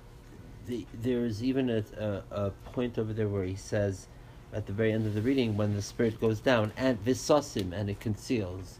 the 0.70 0.86
there's 0.94 1.42
even 1.44 1.70
a, 1.70 1.84
a 1.98 2.22
a 2.46 2.50
point 2.72 2.98
over 2.98 3.12
there 3.12 3.28
where 3.28 3.44
he 3.44 3.56
says 3.56 4.08
at 4.54 4.66
the 4.66 4.72
very 4.72 4.92
end 4.92 5.06
of 5.06 5.14
the 5.14 5.22
reading 5.22 5.56
when 5.56 5.74
the 5.74 5.82
spirit 5.82 6.20
goes 6.20 6.40
down 6.40 6.72
and 6.76 7.04
visosim 7.04 7.72
and 7.72 7.90
it 7.90 8.00
conceals 8.00 8.78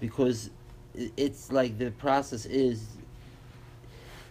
because 0.00 0.50
it's 0.94 1.50
like 1.52 1.78
the 1.78 1.90
process 1.92 2.46
is 2.46 2.98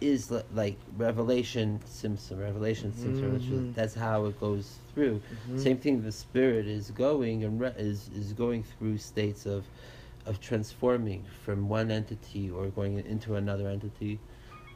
is 0.00 0.30
like 0.54 0.76
revelation 0.96 1.80
simsa 1.88 2.38
revelation 2.38 2.90
is- 2.90 3.20
Mhm. 3.50 3.74
that's 3.74 3.94
how 3.94 4.26
it 4.26 4.38
goes 4.40 4.78
through 4.94 5.20
Mhm. 5.48 5.58
same 5.58 5.78
thing 5.78 6.02
the 6.02 6.12
spirit 6.12 6.66
is 6.66 6.90
going 6.90 7.44
and 7.44 7.60
re- 7.60 7.74
is 7.78 8.10
is 8.16 8.32
going 8.32 8.62
through 8.64 8.98
states 8.98 9.46
of 9.46 9.64
of 10.26 10.40
transforming 10.40 11.24
from 11.44 11.68
one 11.68 11.90
entity 11.90 12.50
or 12.50 12.68
going 12.68 12.98
into 12.98 13.34
another 13.36 13.68
entity 13.68 14.18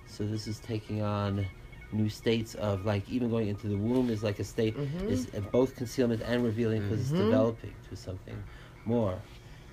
so 0.06 0.26
this 0.26 0.46
is 0.46 0.60
taking 0.60 1.02
on 1.02 1.46
new 1.92 2.08
states 2.08 2.54
of 2.56 2.84
like 2.84 3.08
even 3.08 3.30
going 3.30 3.48
into 3.48 3.66
the 3.68 3.76
womb 3.76 4.10
is 4.10 4.22
like 4.22 4.38
a 4.38 4.44
state 4.44 4.76
Mhm. 4.76 5.08
is 5.10 5.28
uh, 5.36 5.40
both 5.52 5.74
concealment 5.76 6.20
and 6.22 6.44
revealing 6.44 6.82
because 6.82 6.98
Mhm. 7.00 7.02
it's 7.02 7.10
developing 7.12 7.74
to 7.88 7.96
something 7.96 8.36
more 8.84 9.18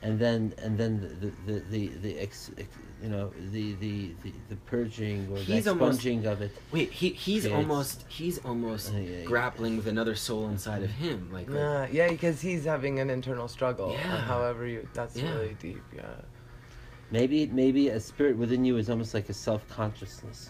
and 0.01 0.17
then 0.19 0.53
and 0.63 0.77
then 0.77 1.01
the 1.01 1.07
the 1.27 1.31
the, 1.47 1.59
the, 1.71 1.87
the 2.03 2.19
ex, 2.19 2.51
ex, 2.57 2.67
you 3.03 3.09
know 3.09 3.31
the, 3.51 3.73
the 3.75 4.11
the 4.23 4.31
the 4.49 4.55
purging 4.67 5.27
or 5.31 5.37
the 5.39 5.43
He's 5.43 5.67
almost- 5.67 5.95
expunging 5.97 6.25
of 6.25 6.41
it 6.41 6.51
Wait, 6.71 6.91
he 6.91 7.09
he's 7.09 7.43
Creates- 7.43 7.55
almost 7.57 8.05
he's 8.07 8.37
almost 8.45 8.93
Uh, 8.93 8.97
yeah, 8.97 9.09
yeah. 9.19 9.23
grappling 9.25 9.75
with 9.75 9.87
another 9.87 10.15
soul 10.15 10.47
inside 10.47 10.83
of 10.83 10.89
him, 10.91 11.29
like, 11.33 11.47
like 11.49 11.57
Yeah, 11.57 11.87
yeah, 11.91 12.09
because 12.09 12.39
he's 12.39 12.63
having 12.65 12.99
an 12.99 13.09
internal 13.09 13.47
struggle. 13.49 13.89
uh, 13.89 13.93
Yeah. 13.93 14.21
however 14.21 14.65
you, 14.67 14.87
that's 14.93 15.15
Yeah. 15.17 15.33
really 15.33 15.55
deep. 15.59 15.83
Yeah. 15.95 16.03
maybe 17.11 17.45
maybe 17.47 17.89
a 17.89 17.99
spirit 17.99 18.35
within 18.37 18.65
you 18.65 18.77
is 18.77 18.89
almost 18.89 19.13
like 19.13 19.29
a 19.29 19.33
self-consciousness 19.33 20.49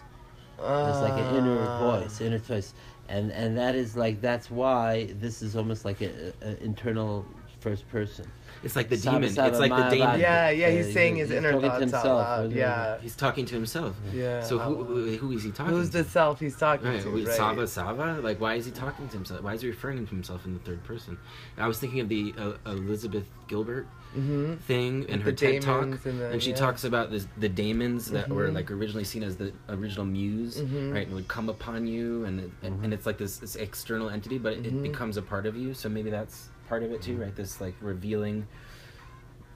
There's 0.58 1.00
like 1.02 1.12
an 1.20 1.34
inner 1.36 1.58
Ah. 1.60 1.78
voice, 2.00 2.20
inner 2.20 2.38
voice, 2.38 2.74
and 3.08 3.30
and 3.32 3.56
that 3.58 3.74
is 3.74 3.96
like 3.96 4.20
that's 4.20 4.50
why 4.50 5.08
this 5.20 5.42
is 5.42 5.56
almost 5.56 5.84
like 5.84 6.00
a, 6.00 6.32
a 6.42 6.62
internal 6.62 7.24
first 7.60 7.88
person. 7.90 8.26
It's 8.62 8.74
like 8.74 8.88
the 8.88 8.96
Saba 8.96 9.18
demon. 9.18 9.30
Saba 9.34 9.48
It's 9.48 9.58
like 9.58 9.70
the 9.70 9.96
demon. 9.96 10.18
Yeah, 10.20 10.48
yeah, 10.50 10.70
he's 10.70 10.88
Uh, 10.88 10.92
saying 10.92 11.16
he's- 11.16 11.28
his 11.28 11.36
he's 11.36 11.38
inner 11.44 11.52
talking 11.52 11.62
to 11.62 11.68
thoughts 11.68 11.74
out 11.74 11.80
himself, 11.80 12.18
loud. 12.18 12.52
Yeah, 12.52 12.98
He's 13.00 13.16
talking 13.16 13.44
to 13.46 13.54
himself. 13.54 13.96
yeah. 14.12 14.42
So 14.42 14.58
who, 14.58 14.84
who 14.84 15.16
who 15.16 15.32
is 15.32 15.42
he 15.44 15.50
talking 15.50 15.72
to? 15.72 15.78
Who's 15.78 15.90
to? 15.90 16.02
the 16.02 16.08
self 16.08 16.40
he's 16.40 16.56
talking 16.56 16.88
Right, 16.88 17.02
to? 17.02 17.10
right? 17.10 17.28
Sava 17.36 17.66
Sava? 17.66 18.18
Like, 18.22 18.40
why 18.40 18.54
is 18.54 18.64
he 18.64 18.70
talking 18.72 19.08
to 19.08 19.14
himself? 19.16 19.42
Why 19.42 19.54
is 19.54 19.60
he 19.60 19.68
referring 19.68 20.04
to 20.06 20.10
himself 20.14 20.46
in 20.46 20.54
the 20.54 20.60
third 20.60 20.82
person? 20.84 21.18
I 21.58 21.66
was 21.68 21.78
thinking 21.78 22.00
of 22.00 22.08
the 22.08 22.34
uh, 22.38 22.52
Elizabeth 22.70 23.26
Gilbert 23.46 23.86
Mm-hmm. 24.14 24.54
thing 24.56 25.06
and 25.10 25.22
her 25.22 25.30
the 25.30 25.36
TED 25.36 25.62
talk, 25.62 25.82
and 25.82 25.94
the- 26.20 26.40
she 26.40 26.50
yeah. 26.50 26.56
talks 26.56 26.84
about 26.84 27.10
this, 27.10 27.26
the 27.36 27.48
daemons 27.48 28.10
that 28.12 28.28
were 28.30 28.48
Mhm. 28.48 28.54
like 28.54 28.70
originally 28.70 29.04
seen 29.04 29.22
as 29.22 29.36
the 29.36 29.52
original 29.68 30.06
muse, 30.06 30.56
Mhm. 30.58 30.92
right? 30.94 31.06
And 31.06 31.14
would 31.14 31.28
come 31.28 31.48
upon 31.50 31.86
you, 31.86 32.24
and 32.24 32.40
it, 32.40 32.50
and- 32.62 32.82
and 32.84 32.94
it's 32.94 33.04
like 33.04 33.18
this, 33.18 33.38
this 33.38 33.56
external 33.56 34.08
entity, 34.08 34.38
but 34.38 34.54
it, 34.54 34.72
Mhm. 34.72 34.82
becomes 34.82 35.16
a 35.18 35.22
part 35.22 35.44
of 35.44 35.54
you. 35.56 35.74
So 35.74 35.88
maybe 35.90 36.08
that's 36.10 36.48
part 36.68 36.82
of 36.82 36.92
it 36.92 37.02
too, 37.02 37.16
right? 37.18 37.34
This 37.36 37.60
like 37.60 37.74
revealing 37.82 38.46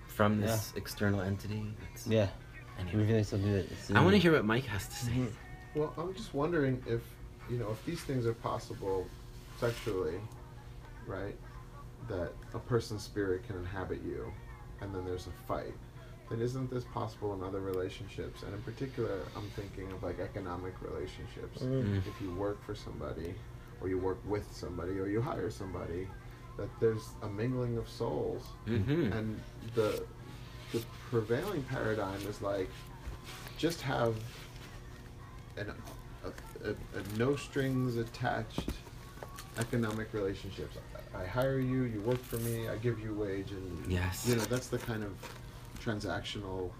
from 0.06 0.40
this 0.40 0.72
external 0.76 1.20
entity. 1.22 1.64
It's, 1.94 2.06
Yeah, 2.06 2.28
Anyway. 2.78 2.96
revealing 2.98 3.24
something 3.24 3.52
that. 3.52 3.70
it's 3.70 3.90
I 3.90 4.00
want 4.02 4.12
to 4.12 4.18
hear 4.18 4.32
what 4.32 4.44
Mike 4.44 4.64
has 4.66 4.86
to 4.88 4.94
say. 4.94 5.26
Well, 5.74 5.94
I'm 5.96 6.12
just 6.14 6.34
wondering 6.34 6.82
if, 6.86 7.00
you 7.48 7.56
know, 7.58 7.70
if 7.70 7.82
these 7.86 8.00
things 8.02 8.26
are 8.26 8.34
possible 8.34 9.06
sexually, 9.58 10.20
right? 11.06 11.34
That 12.10 12.32
a 12.54 12.58
person's 12.58 13.02
spirit 13.02 13.46
can 13.46 13.56
inhabit 13.56 14.00
you, 14.04 14.32
and 14.80 14.94
then 14.94 15.04
there's 15.04 15.26
a 15.28 15.46
fight. 15.46 15.74
Then 16.28 16.40
isn't 16.42 16.70
this 16.70 16.84
possible 16.84 17.34
in 17.34 17.42
other 17.42 17.60
relationships? 17.60 18.42
And 18.42 18.52
in 18.54 18.60
particular, 18.62 19.20
I'm 19.36 19.48
thinking 19.50 19.90
of 19.92 20.02
like 20.02 20.18
economic 20.20 20.74
relationships. 20.82 21.62
Mm. 21.62 21.84
Mm. 21.84 21.98
If 22.06 22.20
you 22.20 22.30
work 22.34 22.62
for 22.64 22.74
somebody, 22.74 23.34
or 23.80 23.88
you 23.88 23.98
work 23.98 24.18
with 24.26 24.46
somebody, 24.52 24.98
or 24.98 25.06
you 25.06 25.20
hire 25.20 25.50
somebody, 25.50 26.06
that 26.56 26.68
there's 26.80 27.08
a 27.22 27.28
mingling 27.28 27.78
of 27.78 27.88
souls 27.88 28.42
Mm-hmm. 28.68 29.12
and 29.12 29.40
the 29.74 30.02
the 30.72 30.82
prevailing 31.10 31.62
paradigm 31.64 32.20
is 32.28 32.40
like 32.42 32.68
just 33.58 33.80
have 33.80 34.14
an 35.56 35.72
a, 36.24 36.28
a, 36.68 36.70
a 36.72 37.18
no 37.18 37.34
strings 37.36 37.96
attached 37.96 38.68
economic 39.58 40.12
relationships. 40.12 40.76
I, 41.14 41.24
hire 41.26 41.58
you, 41.58 41.82
you 41.84 42.00
work 42.02 42.22
for 42.22 42.36
me, 42.36 42.68
I 42.68 42.76
give 42.76 43.00
you 43.00 43.14
wage, 43.14 43.50
and 43.50 43.90
Yes. 43.90 44.26
you 44.28 44.36
know 44.36 44.44
that's 44.44 44.68
the 44.68 44.78
kind 44.78 45.02
of 45.02 45.12
transactional 45.82 46.70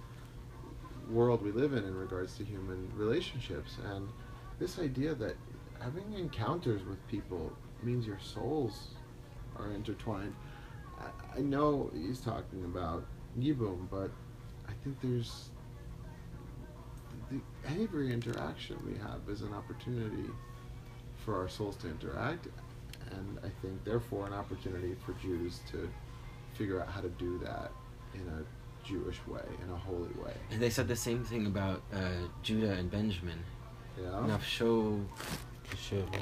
world 1.09 1.43
we 1.43 1.51
live 1.51 1.73
in 1.73 1.85
in 1.85 1.95
regards 1.95 2.37
to 2.39 2.45
human 2.45 2.89
relationships. 2.97 3.77
And 3.93 4.09
this 4.59 4.79
idea 4.79 5.15
that 5.15 5.35
having 5.81 6.13
encounters 6.15 6.85
with 6.85 7.05
people 7.09 7.53
means 7.83 8.07
your 8.07 8.21
souls 8.21 8.91
are 9.57 9.73
intertwined. 9.73 10.35
I, 10.99 11.39
I 11.39 11.41
know 11.41 11.91
he's 11.95 12.21
talking 12.21 12.65
about 12.65 13.05
Yibum, 13.39 13.89
but 13.91 14.11
I 14.69 14.73
think 14.85 15.01
there's 15.03 15.49
the, 17.31 17.41
every 17.83 18.13
interaction 18.13 18.77
we 18.87 18.97
have 18.99 19.21
is 19.29 19.43
an 19.43 19.53
opportunity 19.55 20.29
for 21.25 21.37
our 21.39 21.49
souls 21.49 21.77
to 21.77 21.89
interact, 21.89 22.49
and 23.11 23.39
I 23.41 23.49
think 23.63 23.85
therefore 23.85 24.27
an 24.27 24.33
opportunity 24.33 24.95
for 25.05 25.13
Jews 25.15 25.61
to 25.73 25.89
figure 26.55 26.81
out 26.81 26.89
how 26.89 27.01
to 27.01 27.09
do 27.11 27.39
that 27.45 27.71
in 28.15 28.21
a 28.29 28.87
Jewish 28.87 29.19
way, 29.27 29.43
in 29.65 29.71
a 29.73 29.77
holy 29.77 30.13
way. 30.25 30.33
And 30.51 30.61
they 30.61 30.71
said 30.71 30.89
the 30.89 30.97
same 30.97 31.25
thing 31.25 31.47
about 31.47 31.83
uh, 31.93 31.99
Judah 32.43 32.73
and 32.73 32.91
Benjamin. 32.91 33.39
Yeah. 34.01 34.09
Nafsho, 34.27 35.05
For 35.65 35.77
sure. 35.77 36.05
yeah. 36.13 36.19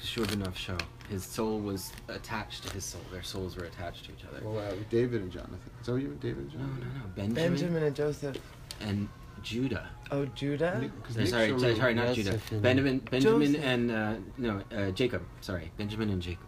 Kishur 0.00 0.26
Nafsho. 0.36 0.80
His 1.08 1.24
soul 1.24 1.58
was 1.60 1.92
attached 2.08 2.66
to 2.66 2.74
his 2.74 2.84
soul. 2.84 3.00
Their 3.12 3.22
souls 3.22 3.56
were 3.56 3.64
attached 3.64 4.04
to 4.06 4.12
each 4.12 4.24
other. 4.28 4.40
Well, 4.46 4.58
uh, 4.58 4.74
David 4.90 5.22
and 5.22 5.32
Jonathan. 5.32 5.58
So 5.82 5.96
you 5.96 6.08
mean, 6.08 6.18
David 6.18 6.38
and 6.38 6.50
Jonathan? 6.50 6.80
no, 6.80 6.86
no, 6.86 7.06
no. 7.06 7.06
Benjamin, 7.14 7.50
Benjamin 7.50 7.82
and 7.84 7.96
Joseph. 7.96 8.36
and 8.80 9.08
Judah. 9.46 9.88
Oh, 10.10 10.26
Judah. 10.26 10.78
Nick- 10.80 11.02
'cause 11.04 11.16
Uh, 11.18 11.26
sorry, 11.26 11.76
sorry, 11.76 11.94
not 11.94 12.14
Judah. 12.16 12.40
and- 12.50 12.62
Benjamin, 12.62 12.98
Benjamin, 12.98 13.52
Joseph. 13.52 13.64
and 13.64 13.90
uh, 13.92 14.14
no, 14.38 14.62
uh, 14.76 14.90
Jacob. 14.90 15.22
Sorry, 15.40 15.70
Benjamin 15.76 16.10
and 16.10 16.20
Jacob. 16.20 16.44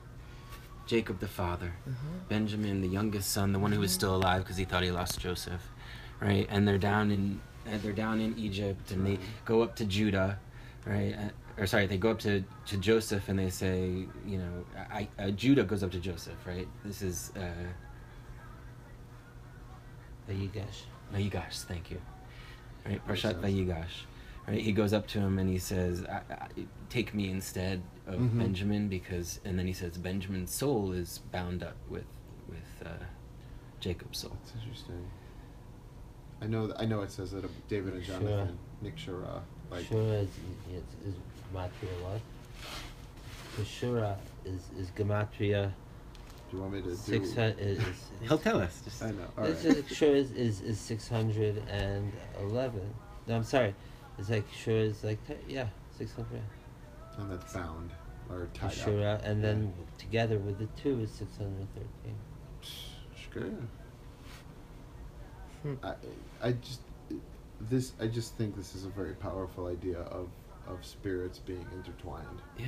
Jacob 0.86 1.20
the 1.20 1.28
father. 1.28 1.72
Uh-huh. 1.86 1.94
Benjamin, 2.28 2.80
the 2.80 2.88
youngest 2.88 3.30
son, 3.30 3.52
the 3.52 3.58
one 3.60 3.70
who 3.70 3.78
was 3.78 3.92
still 3.92 4.16
alive 4.16 4.42
because 4.42 4.56
he 4.56 4.64
thought 4.64 4.82
he 4.82 4.90
lost 4.90 5.20
Joseph, 5.20 5.62
right? 6.20 6.46
And 6.50 6.66
they're 6.66 6.78
down 6.92 7.10
in 7.12 7.40
uh, 7.66 7.78
they're 7.82 7.92
down 7.92 8.18
in 8.20 8.36
Egypt, 8.38 8.90
and 8.90 9.06
they 9.06 9.18
go 9.44 9.62
up 9.62 9.76
to 9.76 9.84
Judah, 9.84 10.38
right? 10.84 11.14
Uh, 11.16 11.60
or 11.62 11.66
sorry, 11.66 11.86
they 11.86 11.98
go 11.98 12.10
up 12.10 12.18
to, 12.20 12.42
to 12.66 12.76
Joseph 12.78 13.28
and 13.28 13.38
they 13.38 13.50
say, 13.50 14.06
you 14.26 14.38
know, 14.38 14.64
I, 14.90 15.08
uh, 15.18 15.30
Judah 15.30 15.64
goes 15.64 15.82
up 15.82 15.90
to 15.90 16.00
Joseph, 16.00 16.38
right? 16.46 16.66
This 16.84 17.02
is 17.02 17.32
uh, 17.36 17.42
Vayigash. 20.28 20.82
Vayigash, 21.12 21.62
thank 21.64 21.90
you, 21.90 22.00
right? 22.88 23.08
Makes 23.08 23.22
Parshat. 23.22 23.40
Vayigash, 23.40 24.04
right? 24.46 24.60
He 24.60 24.72
goes 24.72 24.92
up 24.92 25.06
to 25.08 25.18
him 25.20 25.38
and 25.38 25.48
he 25.48 25.58
says, 25.58 26.04
I, 26.06 26.20
I, 26.32 26.48
"Take 26.88 27.14
me 27.14 27.30
instead 27.30 27.82
of 28.06 28.18
Mhm. 28.20 28.38
Benjamin," 28.38 28.88
because, 28.88 29.40
and 29.44 29.58
then 29.58 29.66
he 29.66 29.72
says, 29.72 29.96
"Benjamin's 29.98 30.52
soul 30.52 30.92
is 30.92 31.18
bound 31.32 31.62
up 31.62 31.76
with 31.88 32.06
with 32.48 32.82
uh, 32.86 33.04
Jacob's 33.80 34.18
soul." 34.18 34.36
That's 34.44 34.56
interesting. 34.64 35.04
I 36.40 36.46
know. 36.46 36.72
I 36.78 36.84
know 36.86 37.02
it 37.02 37.10
says 37.10 37.32
that 37.32 37.44
David 37.68 37.94
and 37.94 38.04
Sure. 38.04 38.14
Jonathan, 38.20 38.58
Nick 38.80 38.96
Shura, 38.96 39.40
like 39.70 39.84
Shura 39.84 40.22
is, 40.22 40.28
is, 40.72 40.82
is 41.08 41.14
Gematria 41.52 42.00
what? 42.02 42.20
For 43.54 43.62
Shura 43.62 44.16
is, 44.44 44.62
is 44.78 44.88
Gematria. 44.96 45.72
Do 46.50 46.56
you 46.56 46.62
want 46.62 46.74
me 46.74 46.82
to 46.82 46.88
do? 46.88 46.94
Six 46.94 47.34
hundred 47.34 47.58
is. 47.58 47.78
is 47.78 48.10
He'll 48.22 48.38
tell 48.38 48.60
us. 48.60 48.80
Just, 48.84 49.02
I 49.02 49.10
know. 49.10 49.28
All 49.36 49.44
It's 49.44 49.64
right. 49.64 49.86
just, 49.86 50.00
Shura 50.00 50.14
is, 50.14 50.32
is, 50.32 50.60
is 50.62 50.78
six 50.78 51.08
hundred 51.08 51.62
and 51.68 52.12
eleven. 52.40 52.94
No, 53.26 53.36
I'm 53.36 53.44
sorry. 53.44 53.74
It's 54.18 54.30
like 54.30 54.44
sure 54.52 54.76
is 54.76 55.04
like 55.04 55.18
yeah 55.46 55.66
six 55.96 56.12
hundred. 56.12 56.42
And 57.18 57.30
that's 57.30 57.52
bound 57.52 57.90
or 58.30 58.48
tied 58.54 58.78
up. 59.02 59.24
And 59.24 59.44
then 59.44 59.72
together 59.98 60.38
with 60.38 60.58
the 60.58 60.68
two 60.80 61.00
is 61.00 61.10
six 61.10 61.36
hundred 61.36 61.66
thirteen. 61.74 62.16
Good. 63.30 63.68
Hmm. 65.62 65.74
I, 65.82 65.94
I 66.42 66.52
just 66.52 66.80
this 67.60 67.92
I 68.00 68.06
just 68.06 68.34
think 68.36 68.56
this 68.56 68.74
is 68.74 68.86
a 68.86 68.88
very 68.88 69.12
powerful 69.12 69.66
idea 69.66 69.98
of 69.98 70.28
of 70.66 70.84
spirits 70.84 71.38
being 71.38 71.66
intertwined 71.74 72.40
yeah. 72.58 72.66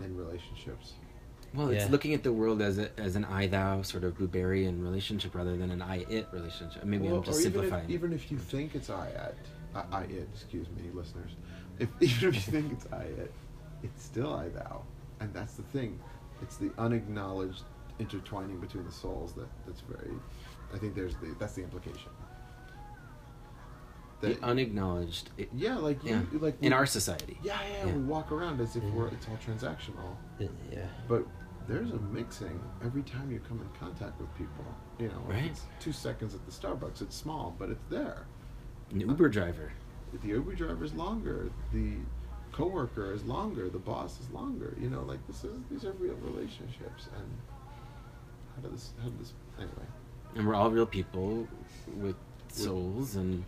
in 0.00 0.16
relationships. 0.16 0.94
Well, 1.54 1.68
it's 1.68 1.84
Yeah. 1.84 1.90
looking 1.90 2.14
at 2.14 2.22
the 2.22 2.32
world 2.32 2.62
as 2.62 2.78
a, 2.78 2.88
as 2.98 3.14
an 3.16 3.24
I 3.26 3.46
thou 3.46 3.82
sort 3.82 4.04
of 4.04 4.16
Buberian 4.16 4.82
relationship 4.82 5.34
rather 5.34 5.56
than 5.56 5.70
an 5.70 5.82
I 5.82 5.98
it 6.08 6.28
relationship. 6.32 6.82
Maybe 6.84 7.08
Well, 7.08 7.18
I'm 7.18 7.22
just 7.24 7.38
or 7.38 7.40
even 7.42 7.52
simplifying. 7.52 7.84
if, 7.84 7.90
even 7.90 8.12
if 8.12 8.30
you 8.32 8.38
think 8.38 8.74
it's 8.74 8.88
I 8.90 9.08
at 9.10 9.34
I, 9.74 9.84
I 9.98 10.02
it, 10.04 10.28
excuse 10.34 10.66
me, 10.70 10.90
listeners. 10.94 11.32
If 11.78 11.88
even 12.00 12.28
if 12.30 12.34
you 12.46 12.52
think 12.52 12.72
it's 12.72 12.86
I 12.92 13.02
it, 13.04 13.32
it's 13.82 14.02
still 14.02 14.34
I 14.34 14.48
thou, 14.48 14.82
and 15.20 15.32
that's 15.34 15.54
the 15.54 15.62
thing. 15.64 15.98
It's 16.42 16.56
the 16.56 16.70
unacknowledged 16.78 17.64
intertwining 17.98 18.58
between 18.58 18.84
the 18.84 18.92
souls 18.92 19.32
that 19.34 19.48
that's 19.66 19.80
very. 19.82 20.12
I 20.74 20.78
think 20.78 20.94
there's 20.94 21.14
the 21.16 21.34
that's 21.38 21.54
the 21.54 21.62
implication. 21.62 22.10
the 24.20 24.38
unacknowledged 24.44 25.30
it, 25.36 25.48
yeah, 25.52 25.76
like 25.76 25.98
yeah. 26.04 26.22
you, 26.32 26.38
like 26.38 26.54
in 26.62 26.70
we- 26.70 26.76
our 26.76 26.86
society. 26.86 27.36
Yeah, 27.42 27.58
yeah, 27.68 27.86
Yeah. 27.86 27.92
we 27.96 28.02
walk 28.02 28.30
around 28.30 28.60
as 28.60 28.76
if 28.76 28.82
Yeah. 28.84 28.90
we're 28.90 29.08
it's 29.08 29.26
all 29.28 29.36
transactional. 29.44 30.16
Yeah. 30.38 30.86
But 31.08 31.26
there's 31.68 31.90
a 31.90 31.98
mixing 32.12 32.60
every 32.84 33.02
time 33.02 33.30
you 33.30 33.40
come 33.48 33.60
in 33.60 33.68
contact 33.78 34.20
with 34.20 34.32
people. 34.36 34.64
You 34.98 35.08
know, 35.08 35.22
Right. 35.26 35.44
it's 35.44 35.66
two 35.80 35.92
seconds 35.92 36.34
at 36.34 36.44
the 36.46 36.52
Starbucks. 36.52 37.02
It's 37.02 37.16
small, 37.16 37.54
but 37.58 37.70
it's 37.70 37.84
there. 37.88 38.26
An 38.90 39.00
Uber 39.00 39.28
driver. 39.28 39.72
The 40.22 40.28
Uber 40.28 40.54
driver 40.54 40.84
is 40.84 40.92
longer. 40.94 41.50
The 41.72 41.94
coworker 42.52 43.12
is 43.12 43.24
longer. 43.24 43.68
The 43.70 43.78
boss 43.78 44.20
is 44.20 44.28
longer. 44.30 44.76
You 44.78 44.90
know, 44.90 45.02
like 45.02 45.26
this 45.26 45.44
is 45.44 45.58
these 45.70 45.84
are 45.84 45.92
real 45.92 46.14
relationships. 46.16 47.08
And 47.16 47.38
how 48.56 48.62
does 48.62 48.72
this? 48.72 48.92
How 49.02 49.08
does 49.08 49.18
this? 49.18 49.32
Anyway, 49.58 49.86
and 50.34 50.46
we're 50.46 50.54
all 50.54 50.70
real 50.70 50.86
people 50.86 51.46
with 51.96 52.16
souls 52.48 53.16
and 53.16 53.44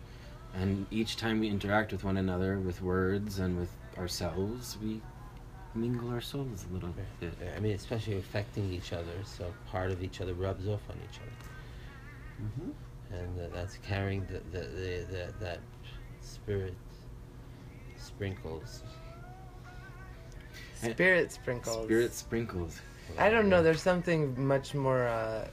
and 0.55 0.85
each 0.89 1.17
time 1.17 1.39
we 1.39 1.47
interact 1.49 1.91
with 1.91 2.03
one 2.03 2.17
another 2.17 2.57
with 2.59 2.81
words 2.81 3.37
and 3.39 3.59
with 3.59 3.69
ourselves 3.97 4.77
we 4.81 4.99
mingle 5.75 6.09
our 6.09 6.21
souls 6.21 6.65
a 6.69 6.73
little 6.73 6.89
bit 7.19 7.33
I 7.55 7.59
mean, 7.59 7.73
especially 7.73 8.17
affecting 8.17 8.71
each 8.71 8.93
other, 8.93 9.13
so 9.23 9.53
part 9.67 9.91
of 9.91 10.01
each 10.03 10.21
other 10.21 10.33
rubs 10.33 10.67
off 10.67 10.81
on 10.89 10.97
each 11.09 11.19
other. 11.19 12.47
mm-hmm. 12.47 13.13
and 13.15 13.39
uh, 13.39 13.55
that's 13.55 13.77
carrying 13.77 14.25
the, 14.27 14.39
the, 14.57 14.65
the, 14.65 15.05
the 15.09 15.33
that 15.39 15.59
spirit 16.21 16.75
sprinkles. 17.97 18.83
Spirit 20.75 21.31
sprinkles. 21.31 21.85
spirit 21.85 22.13
sprinkles 22.13 22.81
I 23.17 23.29
don't 23.29 23.49
know. 23.49 23.63
There's 23.63 23.81
something 23.81 24.33
much 24.45 24.73
more, 24.73 25.07
uh, 25.07 25.47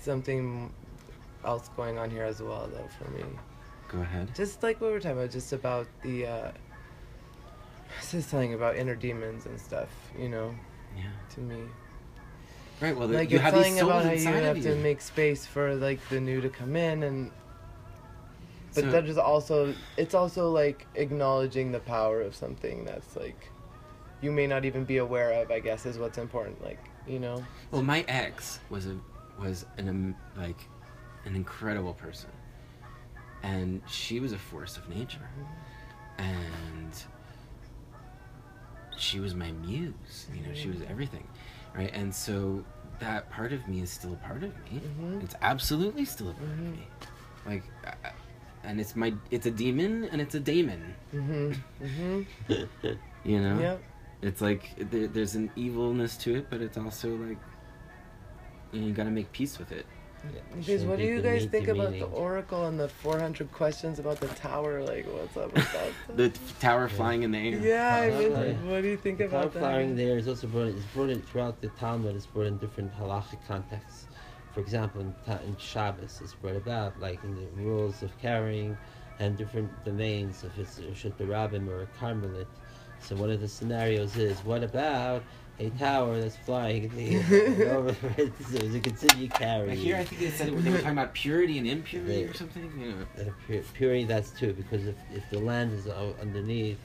something 0.00 0.72
else 1.44 1.68
going 1.76 1.98
on 1.98 2.10
here 2.10 2.24
as 2.24 2.42
well, 2.42 2.68
though, 2.72 2.88
for 2.98 3.10
me. 3.10 3.24
go 3.88 4.00
ahead 4.00 4.34
Just 4.34 4.62
like 4.62 4.80
what 4.80 4.88
we 4.88 4.92
were 4.94 5.00
talking 5.00 5.18
about, 5.18 5.30
just 5.30 5.52
about 5.52 5.86
the, 6.02 6.26
uh, 6.26 6.50
this 8.00 8.14
is 8.14 8.26
something 8.26 8.54
about 8.54 8.76
inner 8.76 8.94
demons 8.94 9.46
and 9.46 9.60
stuff, 9.60 9.88
you 10.18 10.28
know, 10.28 10.54
yeah. 10.96 11.04
to 11.34 11.40
me. 11.40 11.62
Right. 12.80 12.96
Well, 12.96 13.08
like 13.08 13.30
you 13.30 13.38
have 13.38 13.54
these 13.54 13.78
souls 13.78 13.90
about 13.90 14.04
how 14.04 14.12
you 14.12 14.26
have 14.26 14.56
of 14.56 14.62
to 14.62 14.76
make 14.76 15.00
space 15.00 15.44
for 15.44 15.74
like 15.74 16.06
the 16.10 16.20
new 16.20 16.40
to 16.40 16.48
come 16.48 16.76
in 16.76 17.02
and 17.02 17.30
but 18.74 18.84
So- 18.84 18.90
that 18.90 19.06
is 19.06 19.18
also 19.18 19.74
it's 19.96 20.14
also 20.14 20.50
like 20.50 20.86
acknowledging 20.94 21.72
the 21.72 21.80
power 21.80 22.20
of 22.22 22.36
something 22.36 22.84
that's 22.84 23.16
like 23.16 23.50
you 24.20 24.30
may 24.30 24.46
not 24.46 24.64
even 24.64 24.84
be 24.84 24.98
aware 24.98 25.32
of 25.32 25.50
i 25.50 25.58
guess 25.58 25.86
is 25.86 25.98
what's 25.98 26.18
important 26.18 26.62
like 26.62 26.78
you 27.08 27.18
know? 27.18 27.44
Well, 27.70 27.82
my 27.82 28.04
ex 28.06 28.60
was 28.70 28.86
a 28.86 28.96
was 29.40 29.64
an 29.78 29.88
um, 29.88 30.14
like 30.36 30.60
an 31.24 31.34
incredible 31.34 31.94
person, 31.94 32.30
and 33.42 33.80
she 33.88 34.20
was 34.20 34.32
a 34.32 34.38
force 34.38 34.76
of 34.76 34.88
nature, 34.88 35.28
and 36.18 36.92
she 38.98 39.20
was 39.20 39.34
my 39.34 39.52
muse. 39.52 40.26
You 40.34 40.42
know, 40.42 40.54
she 40.54 40.68
was 40.68 40.82
everything, 40.88 41.26
right? 41.74 41.90
And 41.92 42.14
so 42.14 42.64
that 43.00 43.30
part 43.30 43.52
of 43.52 43.66
me 43.68 43.80
is 43.82 43.90
still 43.90 44.12
a 44.14 44.16
part 44.16 44.42
of 44.42 44.52
me. 44.70 44.80
Mhm. 44.80 45.22
It's 45.22 45.34
absolutely 45.42 46.04
still 46.04 46.30
a 46.30 46.34
part 46.34 46.48
Mhm. 46.48 46.66
of 46.66 46.72
me. 46.72 46.86
Like, 47.46 47.62
I, 47.86 48.10
and 48.64 48.80
it's 48.80 48.96
my 48.96 49.14
it's 49.30 49.46
a 49.46 49.50
demon 49.50 50.04
and 50.10 50.20
it's 50.20 50.34
a 50.34 50.40
daemon. 50.40 50.94
mhm 51.14 51.56
mhm 51.80 52.26
You 53.24 53.40
know. 53.40 53.60
yep 53.60 53.82
It's 54.22 54.40
like 54.40 54.74
there, 54.90 55.06
there's 55.06 55.34
an 55.36 55.50
evilness 55.56 56.16
to 56.18 56.36
it, 56.36 56.50
but 56.50 56.60
it's 56.60 56.76
also 56.76 57.14
like 57.16 57.38
you, 58.72 58.80
know, 58.80 58.86
you 58.88 58.92
gotta 58.92 59.10
make 59.10 59.30
peace 59.32 59.58
with 59.58 59.70
it. 59.72 59.86
Because 60.56 60.84
what 60.84 60.98
do 60.98 61.04
you 61.04 61.22
guys 61.22 61.42
meat 61.42 61.50
think 61.52 61.68
about 61.68 61.92
the 61.92 62.02
oracle 62.06 62.66
and 62.66 62.78
the 62.78 62.88
400 62.88 63.52
questions 63.52 63.98
about 63.98 64.18
the 64.20 64.26
tower? 64.28 64.82
Like, 64.82 65.06
what's 65.06 65.36
up 65.36 65.54
with 65.54 65.72
that? 65.72 65.92
The 66.16 66.30
tower 66.60 66.88
flying 66.88 67.22
in 67.22 67.30
the 67.30 67.38
air. 67.38 67.58
yeah, 67.60 67.96
I 68.16 68.18
mean, 68.18 68.32
Okay. 68.32 68.52
what 68.64 68.82
do 68.82 68.88
you 68.88 68.96
think 68.96 69.18
The 69.18 69.26
about 69.26 69.42
power 69.42 69.50
that? 69.50 69.58
flowering 69.60 69.96
there 69.96 70.18
is 70.18 70.26
also 70.26 70.46
brought. 70.48 70.68
It's 70.68 70.84
brought 70.86 71.10
in 71.10 71.22
throughout 71.22 71.60
the 71.60 71.68
Talmud. 71.68 72.16
It's 72.16 72.26
brought 72.26 72.46
in 72.46 72.58
different 72.58 72.92
halachic 72.98 73.38
contexts. 73.46 74.06
For 74.52 74.60
example, 74.60 75.00
in, 75.02 75.14
Ta- 75.24 75.38
in 75.46 75.56
Shabbos, 75.56 76.20
it's 76.22 76.34
brought 76.34 76.56
about 76.56 76.98
like 77.00 77.22
in 77.22 77.34
the 77.36 77.46
rules 77.62 78.02
of 78.02 78.16
carrying, 78.18 78.76
and 79.20 79.36
different 79.36 79.70
domains 79.84 80.42
if 80.44 80.58
it's 80.58 80.78
a 80.78 80.82
Rishut 80.82 81.12
Rabbim 81.18 81.68
or 81.68 81.82
a 81.82 81.86
Carmelit. 82.00 82.46
So 83.00 83.14
one 83.14 83.30
of 83.30 83.40
the 83.40 83.46
scenarios 83.46 84.16
is, 84.16 84.40
what 84.44 84.64
about 84.64 85.22
a 85.60 85.70
tower 85.70 86.20
that's 86.20 86.36
flying 86.36 86.84
in 86.84 86.96
the 86.96 87.16
air 87.64 87.72
over 87.76 87.96
it, 88.16 88.32
so 88.50 88.58
to 88.58 88.80
continue 88.80 89.28
carrying? 89.28 89.76
Here, 89.76 89.96
I 89.96 90.04
think 90.04 90.20
they 90.20 90.30
said 90.30 90.48
they 90.56 90.70
were 90.70 90.76
talking 90.78 90.92
about 90.92 91.14
purity 91.14 91.58
and 91.58 91.66
impurity 91.66 92.24
They- 92.24 92.24
or 92.24 92.34
something. 92.34 92.72
You 92.78 92.90
know. 92.92 92.96
Uh, 93.18 93.32
pu- 93.46 93.64
purity 93.74 94.04
that's 94.04 94.30
too 94.30 94.52
because 94.52 94.86
if, 94.86 94.96
if 95.12 95.28
the 95.30 95.38
land 95.40 95.72
is 95.72 95.86
o- 95.88 96.14
underneath 96.20 96.78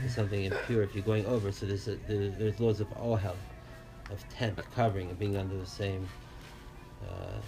there's 0.00 0.14
something 0.14 0.44
impure 0.44 0.82
if 0.82 0.94
you're 0.94 1.04
going 1.04 1.24
over 1.26 1.52
so 1.52 1.64
there's 1.64 1.86
a, 1.86 1.94
there, 2.08 2.30
there's 2.30 2.58
laws 2.58 2.80
of 2.80 2.88
ohel 2.98 3.36
of 4.10 4.28
tent 4.28 4.58
covering 4.74 5.08
and 5.08 5.18
being 5.18 5.36
under 5.36 5.56
the 5.56 5.64
same 5.66 6.06
uh, 7.08 7.38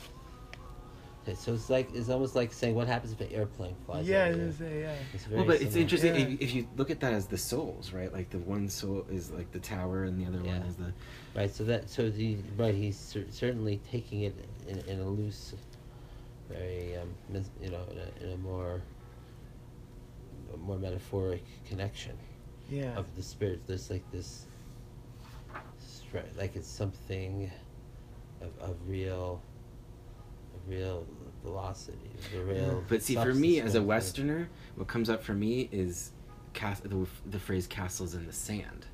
okay, 1.23 1.35
so 1.35 1.53
it's 1.55 1.69
like 1.71 1.89
it's 1.95 2.09
almost 2.09 2.35
like 2.35 2.53
saying 2.53 2.75
what 2.75 2.87
happens 2.87 3.13
if 3.13 3.21
an 3.21 3.33
airplane 3.33 3.75
flies 3.87 4.07
yeah, 4.09 4.25
I 4.25 4.31
over 4.33 4.47
was 4.47 4.61
you? 4.61 4.67
yeah. 4.67 4.95
it's 5.15 5.25
very 5.25 5.37
Well, 5.39 5.47
but 5.47 5.61
it's 5.63 5.77
interesting 5.77 6.15
Yeah. 6.15 6.21
if, 6.23 6.41
if 6.41 6.55
you 6.55 6.67
look 6.77 6.91
at 6.91 7.01
that 7.01 7.13
as 7.13 7.27
the 7.27 7.39
souls, 7.39 7.93
right? 7.93 8.13
Like 8.13 8.31
the 8.31 8.39
one 8.39 8.69
soul 8.69 9.05
is 9.11 9.31
like 9.31 9.51
the 9.53 9.61
tower, 9.61 10.05
and 10.05 10.21
the 10.21 10.27
other 10.27 10.43
one 10.43 10.63
is 10.63 10.77
the. 10.77 10.93
right 11.35 11.51
so 11.55 11.65
that 11.65 11.89
so 11.91 12.11
the 12.11 12.37
right 12.57 12.75
he's 12.75 12.99
cer- 12.99 13.31
certainly 13.31 13.81
taking 13.91 14.23
it 14.23 14.35
in, 14.69 14.79
in 14.81 15.01
a 15.01 15.09
loose 15.09 15.55
very 16.49 16.97
um, 16.97 17.09
mes- 17.29 17.51
you 17.63 17.71
know 17.71 17.83
in 17.93 17.99
a, 17.99 18.25
in 18.27 18.33
a 18.33 18.37
more 18.39 18.83
a 20.53 20.57
more 20.57 20.79
metaphoric 20.79 21.45
connection 21.69 22.17
Yeah. 22.69 22.97
of 22.97 23.07
the 23.15 23.23
spirit. 23.23 23.61
There's 23.69 23.89
like 23.91 24.03
this, 24.11 24.47
stra- 25.79 26.25
like 26.37 26.57
it's 26.57 26.67
something 26.69 27.49
of, 28.41 28.51
of 28.71 28.77
real, 28.89 29.41
of 29.45 29.50
real 30.71 31.07
velocity, 31.45 31.99
the 32.33 32.43
real. 32.45 32.85
But 32.89 33.03
see, 33.03 33.15
for 33.17 33.35
me 33.35 33.61
as 33.61 33.75
a. 33.75 33.83
Westerner, 33.83 34.49
what 34.77 34.89
comes 34.89 35.11
up 35.11 35.23
for 35.23 35.33
me 35.35 35.69
is 35.73 36.13
cas- 36.55 36.81
the, 36.81 37.07
the 37.27 37.39
phrase 37.39 37.67
"castles 37.67 38.15
in 38.15 38.27
the 38.27 38.33
sand," 38.33 38.87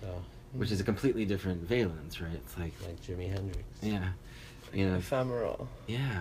So, 0.00 0.08
which 0.52 0.70
is 0.70 0.80
a 0.80 0.84
completely 0.84 1.24
different 1.24 1.62
valence, 1.62 2.20
right? 2.20 2.32
It's 2.34 2.56
like, 2.58 2.72
like 2.86 3.00
Jimi 3.02 3.28
Hendrix. 3.30 3.64
yeah, 3.82 4.08
you 4.72 4.88
know, 4.88 4.96
Ephemeral. 4.96 5.68
yeah. 5.86 6.20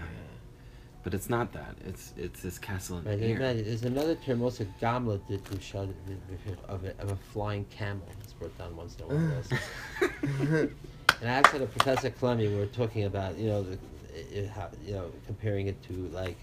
But 1.02 1.14
it's 1.14 1.30
not 1.30 1.54
that. 1.54 1.76
It's 1.88 2.14
it's 2.18 2.42
this 2.42 2.60
castle 2.60 2.98
in 3.00 3.06
Right, 3.06 3.18
the 3.18 3.26
there's, 3.28 3.32
air. 3.40 3.46
another- 3.48 3.62
there's 3.64 3.84
another 3.84 4.16
term 4.16 4.42
also 4.42 4.66
gamla 4.82 5.26
did 5.30 5.46
to 5.46 5.60
show 5.62 5.88
of 6.68 6.84
a, 6.84 6.90
of 7.02 7.12
a 7.12 7.16
flying 7.32 7.64
camel. 7.70 8.04
It's 8.22 8.34
brought 8.34 8.56
down 8.58 8.76
once 8.76 8.98
in 8.98 9.04
a 9.04 9.08
while. 9.08 9.38
also. 9.38 10.70
And 11.22 11.30
actually, 11.30 11.66
Professor 11.68 12.10
Clemmy, 12.12 12.48
we 12.48 12.56
were 12.56 12.66
talking 12.68 13.04
about, 13.04 13.38
you 13.38 13.48
know, 13.48 13.62
the, 13.64 13.78
i- 14.20 14.50
i- 14.62 14.70
you 14.86 14.94
know, 14.94 15.12
comparing 15.26 15.68
it 15.68 15.82
to 15.84 15.94
like 16.10 16.38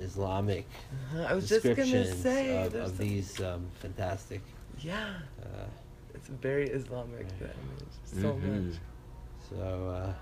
Islamic 0.00 0.66
Uh-huh, 0.92 1.22
I 1.28 1.34
was 1.34 1.48
just 1.48 1.62
gonna 1.64 1.74
descriptions 1.76 2.22
say, 2.22 2.66
of, 2.66 2.74
of 2.74 2.88
some- 2.88 2.96
these 2.98 3.40
um, 3.40 3.66
fantastic. 3.80 4.40
Yeah, 4.80 5.14
Uh, 5.42 5.66
it's 6.14 6.28
very 6.28 6.68
Islamic. 6.70 7.22
Right. 7.26 7.38
That 7.40 7.56
image, 7.64 7.94
so 8.04 8.34
Mhm. 8.34 8.66
much. 8.68 8.76
so 9.50 9.88
uh, 9.88 10.12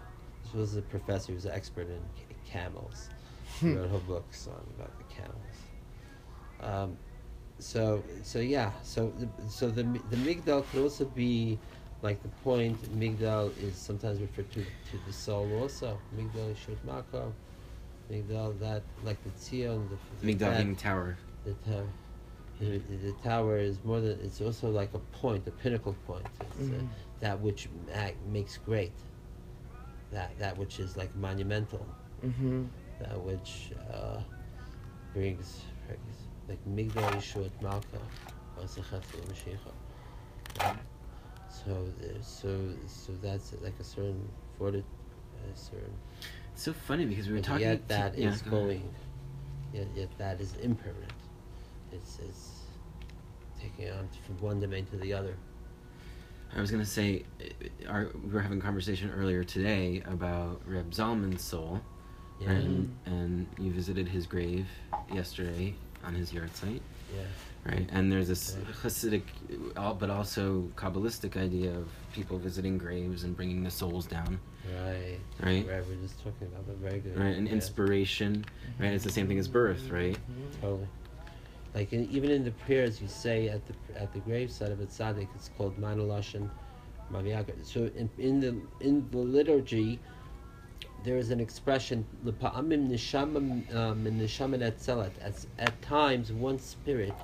this 0.42 0.52
was 0.54 0.76
a 0.76 0.82
professor 0.82 1.32
who's 1.32 1.44
an 1.44 1.52
expert 1.52 1.88
in 1.88 2.00
ca- 2.16 2.34
camels. 2.52 3.08
He 3.60 3.72
wrote 3.74 3.84
a 3.84 3.88
whole 3.88 4.00
books 4.00 4.46
on 4.48 4.62
about 4.76 4.92
the 4.98 5.04
camels. 5.14 5.56
Um, 6.60 6.96
so 7.58 8.02
so 8.22 8.38
yeah, 8.38 8.72
so 8.82 9.12
the, 9.18 9.28
so 9.48 9.68
the 9.70 9.82
the 10.10 10.16
migdal 10.16 10.64
could 10.70 10.82
also 10.82 11.04
be 11.06 11.58
like 12.02 12.22
the 12.22 12.28
point. 12.44 12.76
Migdal 12.98 13.50
is 13.62 13.74
sometimes 13.76 14.20
referred 14.20 14.50
to 14.52 14.60
to 14.62 14.98
the 15.06 15.12
soul 15.12 15.50
also. 15.60 15.98
Migdal 16.16 16.52
is 16.52 16.58
shut 16.58 16.82
mako. 16.84 17.32
Migdal 18.10 18.58
that 18.60 18.82
like 19.04 19.18
the 19.24 19.30
tzion. 19.30 19.88
The, 19.88 19.96
the 20.26 20.32
Migdal 20.34 20.38
that- 20.50 20.62
being 20.64 20.76
tower. 20.76 21.16
the 21.44 21.52
tower. 21.70 21.86
The, 22.58 22.78
the 22.78 23.12
tower 23.22 23.58
is 23.58 23.76
more 23.84 24.00
than 24.00 24.18
it's 24.22 24.40
also 24.40 24.70
like 24.70 24.94
a 24.94 24.98
point, 25.18 25.46
a 25.46 25.50
pinnacle 25.50 25.94
point. 26.06 26.24
It's 26.58 26.68
uh, 26.70 26.72
Mhm. 26.72 26.88
that 27.20 27.38
which 27.40 27.68
ma- 27.88 28.10
makes 28.32 28.56
great. 28.56 28.92
That 30.12 30.30
that 30.38 30.56
which 30.56 30.78
is 30.80 30.96
like 30.96 31.14
monumental. 31.16 31.86
Mm-hmm. 32.24 32.64
That 33.00 33.20
which 33.20 33.72
uh, 33.92 34.20
brings, 35.12 35.60
brings 35.86 36.16
like 36.48 36.58
Migdal 36.66 37.10
Yeshua 37.12 37.50
Malka, 37.60 38.00
Vasachat 38.58 39.02
Mashiach. 39.28 40.78
So 41.66 41.86
so 42.22 42.58
so 42.86 43.12
that's 43.20 43.52
like 43.60 43.74
a 43.80 43.84
certain 43.84 44.28
fortitude, 44.56 44.84
a 45.52 45.56
certain. 45.56 45.92
It's 46.52 46.62
so 46.62 46.72
funny 46.72 47.04
because 47.06 47.26
we 47.26 47.34
were 47.34 47.40
talking. 47.40 47.66
yet 47.66 47.88
to- 47.88 47.94
that 47.94 48.16
yeah, 48.18 48.28
is 48.28 48.40
ahead. 48.40 48.50
going. 48.50 48.94
Yet 49.74 49.88
yet 49.96 50.08
that 50.18 50.40
is 50.40 50.54
impermanent. 50.62 51.12
It's 51.92 52.18
it's 52.20 52.50
taking 53.60 53.90
on 53.90 54.08
from 54.24 54.40
one 54.40 54.60
domain 54.60 54.86
to 54.86 54.96
the 54.96 55.12
other. 55.12 55.34
I 56.56 56.60
was 56.60 56.70
gonna 56.70 56.86
say, 56.86 57.24
uh, 57.40 57.90
our, 57.90 58.10
we 58.24 58.30
were 58.32 58.40
having 58.40 58.58
a 58.58 58.62
conversation 58.62 59.10
earlier 59.10 59.42
today 59.42 60.02
about 60.06 60.60
Reb 60.64 60.92
Zalman's 60.92 61.42
soul, 61.42 61.80
Yeah. 62.40 62.50
and 62.50 62.96
and 63.06 63.46
you 63.58 63.72
visited 63.72 64.06
his 64.06 64.26
grave 64.28 64.68
yesterday 65.12 65.74
on 66.04 66.14
his 66.14 66.30
yahrzeit, 66.32 66.80
Yeah. 67.14 67.72
right? 67.72 67.88
And 67.92 68.10
there's 68.10 68.28
this. 68.28 68.56
Hasidic, 68.82 69.22
but 69.74 70.10
also 70.10 70.70
Kabbalistic 70.76 71.36
idea 71.36 71.70
of 71.76 71.88
people 72.12 72.38
visiting 72.38 72.78
graves 72.78 73.24
and 73.24 73.36
bringing 73.36 73.62
the 73.62 73.70
souls 73.70 74.06
down, 74.06 74.40
Right. 74.84 75.18
Right. 75.40 75.66
Right. 75.68 75.86
We're 75.86 75.94
just 76.02 76.18
talking 76.18 76.48
about 76.48 76.66
the 76.66 76.74
very 76.74 77.00
good. 77.00 77.16
right? 77.16 77.36
And 77.36 77.46
yeah. 77.46 77.52
inspiration, 77.54 78.44
right? 78.78 78.92
It's 78.92 79.04
the 79.04 79.10
same 79.12 79.28
thing 79.28 79.38
as 79.38 79.48
birth, 79.48 79.82
mm-hmm. 79.82 79.94
right? 79.94 80.18
Totally. 80.60 80.88
Like 81.74 81.92
in, 81.92 82.08
even 82.10 82.30
in 82.30 82.44
the 82.44 82.52
prayers 82.52 83.00
you 83.00 83.08
say 83.08 83.48
at 83.48 83.60
the 83.66 84.00
at 84.00 84.12
the 84.12 84.20
graveside 84.20 84.72
of 84.72 84.80
a 84.80 84.86
tzaddik, 84.86 85.28
it's 85.34 85.50
called 85.56 85.78
Ma'aneh 85.78 86.06
Lashon 86.06 86.48
Maviaga. 87.12 87.52
So 87.64 87.90
in, 87.96 88.08
in 88.18 88.40
the 88.40 88.56
in 88.80 89.06
the 89.10 89.18
liturgy, 89.18 90.00
there 91.06 91.16
is 91.16 91.30
an 91.30 91.40
expression 91.40 92.04
"L'pa'amim 92.24 92.90
neshama 92.90 93.74
um, 93.74 94.04
netzelet." 94.04 95.12
At 95.58 95.80
times, 95.80 96.32
one 96.32 96.58
spirit 96.58 97.14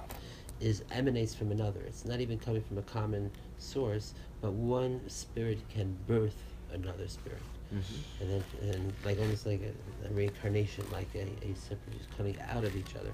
is 0.61 0.85
emanates 0.92 1.35
from 1.35 1.51
another. 1.51 1.81
It's 1.87 2.05
not 2.05 2.21
even 2.21 2.38
coming 2.38 2.62
from 2.62 2.79
a 2.79 2.83
common 2.83 3.31
source, 3.59 4.14
but 4.40 4.53
one 4.53 5.01
spirit 5.09 5.59
can 5.68 5.97
birth 6.07 6.37
another 6.73 7.09
spirit 7.09 7.42
Mm-hmm. 7.75 8.23
and 8.23 8.31
then 8.31 8.75
and 8.75 8.92
like 9.03 9.18
almost 9.18 9.47
like 9.47 9.62
a, 9.62 10.09
a 10.09 10.12
reincarnation, 10.12 10.85
like 10.92 11.09
a, 11.14 11.23
a 11.42 11.55
separate 11.57 11.97
just 11.97 12.14
coming 12.18 12.37
out 12.51 12.64
of 12.64 12.77
each 12.77 12.95
other. 12.97 13.11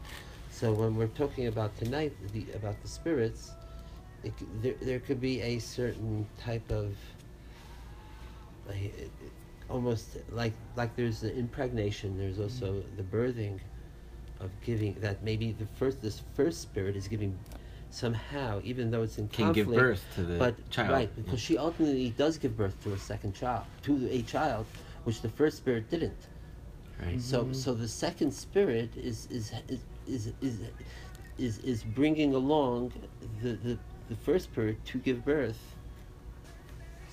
So 0.51 0.73
when 0.73 0.97
we're 0.97 1.07
talking 1.23 1.47
about 1.47 1.77
tonight, 1.79 2.13
the 2.33 2.45
about 2.57 2.83
the 2.83 2.89
spirits, 2.89 3.53
it, 4.25 4.33
there 4.63 4.75
there 4.83 4.99
could 4.99 5.21
be 5.21 5.41
a 5.43 5.61
certain 5.61 6.27
type 6.41 6.69
of 6.73 6.93
like, 8.67 8.83
it- 8.99 9.11
almost 9.69 10.17
like 10.31 10.53
like 10.77 10.95
there's 10.97 11.21
the 11.21 11.35
impregnation. 11.35 12.17
There's 12.19 12.41
also 12.41 12.73
mm-hmm. 12.75 12.97
the 12.97 13.03
birthing 13.03 13.61
of 14.41 14.51
giving 14.65 14.95
that 15.01 15.23
maybe 15.23 15.53
the 15.53 15.67
first 15.79 16.01
this 16.03 16.23
first 16.35 16.63
spirit 16.63 16.97
is 16.97 17.09
giving 17.09 17.39
somehow, 17.91 18.61
even 18.65 18.91
though 18.91 19.03
it's 19.03 19.19
in 19.19 19.29
Can 19.29 19.47
conflict, 19.47 19.71
give 19.71 19.79
birth 19.79 20.05
to 20.15 20.23
the 20.23 20.39
but 20.39 20.71
child. 20.71 20.91
right 20.91 21.17
because 21.17 21.41
she 21.41 21.57
ultimately 21.57 22.11
does 22.11 22.39
give 22.39 22.57
birth 22.57 22.81
to 22.85 22.93
a 22.93 22.99
second 22.99 23.35
child, 23.35 23.65
to 23.83 24.09
a 24.11 24.23
child, 24.23 24.67
which 25.05 25.21
the 25.23 25.29
first 25.29 25.57
spirit 25.57 25.89
didn't. 25.91 26.29
right. 27.01 27.21
So 27.21 27.45
mm-hmm. 27.45 27.53
so 27.53 27.75
the 27.75 27.89
second 27.89 28.33
spirit 28.33 28.91
is 28.97 29.27
is 29.31 29.53
is 29.69 29.81
is 30.07 30.33
is 30.41 30.61
is, 31.39 31.59
is 31.61 31.85
bringing 31.85 32.35
along 32.35 32.93
the, 33.43 33.53
the 33.53 33.79
the 34.09 34.17
first 34.17 34.45
spirit 34.45 34.85
to 34.87 34.99
give 34.99 35.25
birth. 35.25 35.59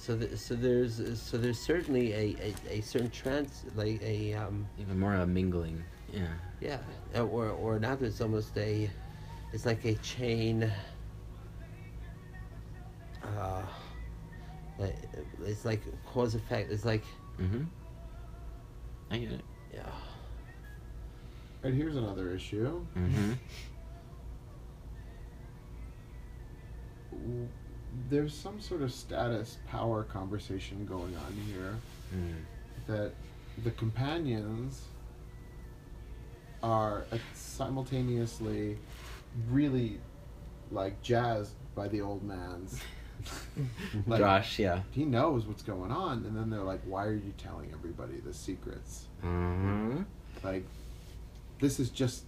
So 0.06 0.16
the, 0.16 0.38
so 0.38 0.54
there's 0.54 1.20
so 1.20 1.36
there's 1.36 1.58
certainly 1.58 2.14
a, 2.14 2.36
a, 2.70 2.78
a 2.78 2.82
certain 2.82 3.10
trans 3.10 3.64
like 3.76 4.00
a 4.04 4.36
um 4.36 4.68
Even 4.80 5.00
more 5.00 5.16
a 5.16 5.26
mingling. 5.26 5.84
Yeah. 6.14 6.28
yeah 6.62 6.78
uh, 7.16 7.24
or 7.24 7.50
or 7.50 7.80
now 7.80 7.96
there's 7.96 8.22
almost 8.22 8.56
a 8.56 8.88
it's 9.52 9.66
like 9.66 9.84
a 9.84 9.96
chain. 9.96 10.72
Uh, 13.24 13.64
it's 15.44 15.66
like 15.66 15.82
cause 16.06 16.36
effect. 16.36 16.72
It's 16.72 16.86
like 16.86 17.04
Mm-hmm. 17.42 17.64
I 19.10 19.18
get 19.18 19.32
it. 19.32 19.42
yeah. 19.74 19.90
And 21.64 21.74
here's 21.76 21.96
another 21.96 22.30
issue. 22.30 22.86
Mm-hmm. 22.96 23.34
There's 28.10 28.34
some 28.34 28.60
sort 28.62 28.82
of 28.82 28.92
status 28.92 29.58
power 29.68 30.04
conversation 30.04 30.86
going 30.86 31.16
on 31.16 31.34
here 31.48 31.76
Mm. 32.16 32.36
that 32.88 33.12
the 33.64 33.72
companions 33.72 34.84
are 36.62 37.06
simultaneously 37.34 38.78
really 39.50 40.00
like 40.72 41.02
jazzed 41.02 41.54
by 41.76 41.88
the 41.88 42.02
old 42.02 42.24
man's 42.24 42.80
like 44.08 44.20
Josh, 44.20 44.60
yeah. 44.60 44.82
he 44.92 45.04
knows 45.06 45.46
what's 45.46 45.64
going 45.64 45.92
on 45.92 46.26
and 46.26 46.36
then 46.38 46.50
they're 46.50 46.62
like 46.62 46.82
why 46.86 47.06
are 47.06 47.14
you 47.16 47.34
telling 47.38 47.72
everybody 47.74 48.20
the 48.26 48.34
secrets 48.34 49.06
Mm-hmm. 49.24 50.02
like 50.44 50.64
this 51.60 51.80
is 51.80 51.90
just 51.90 52.24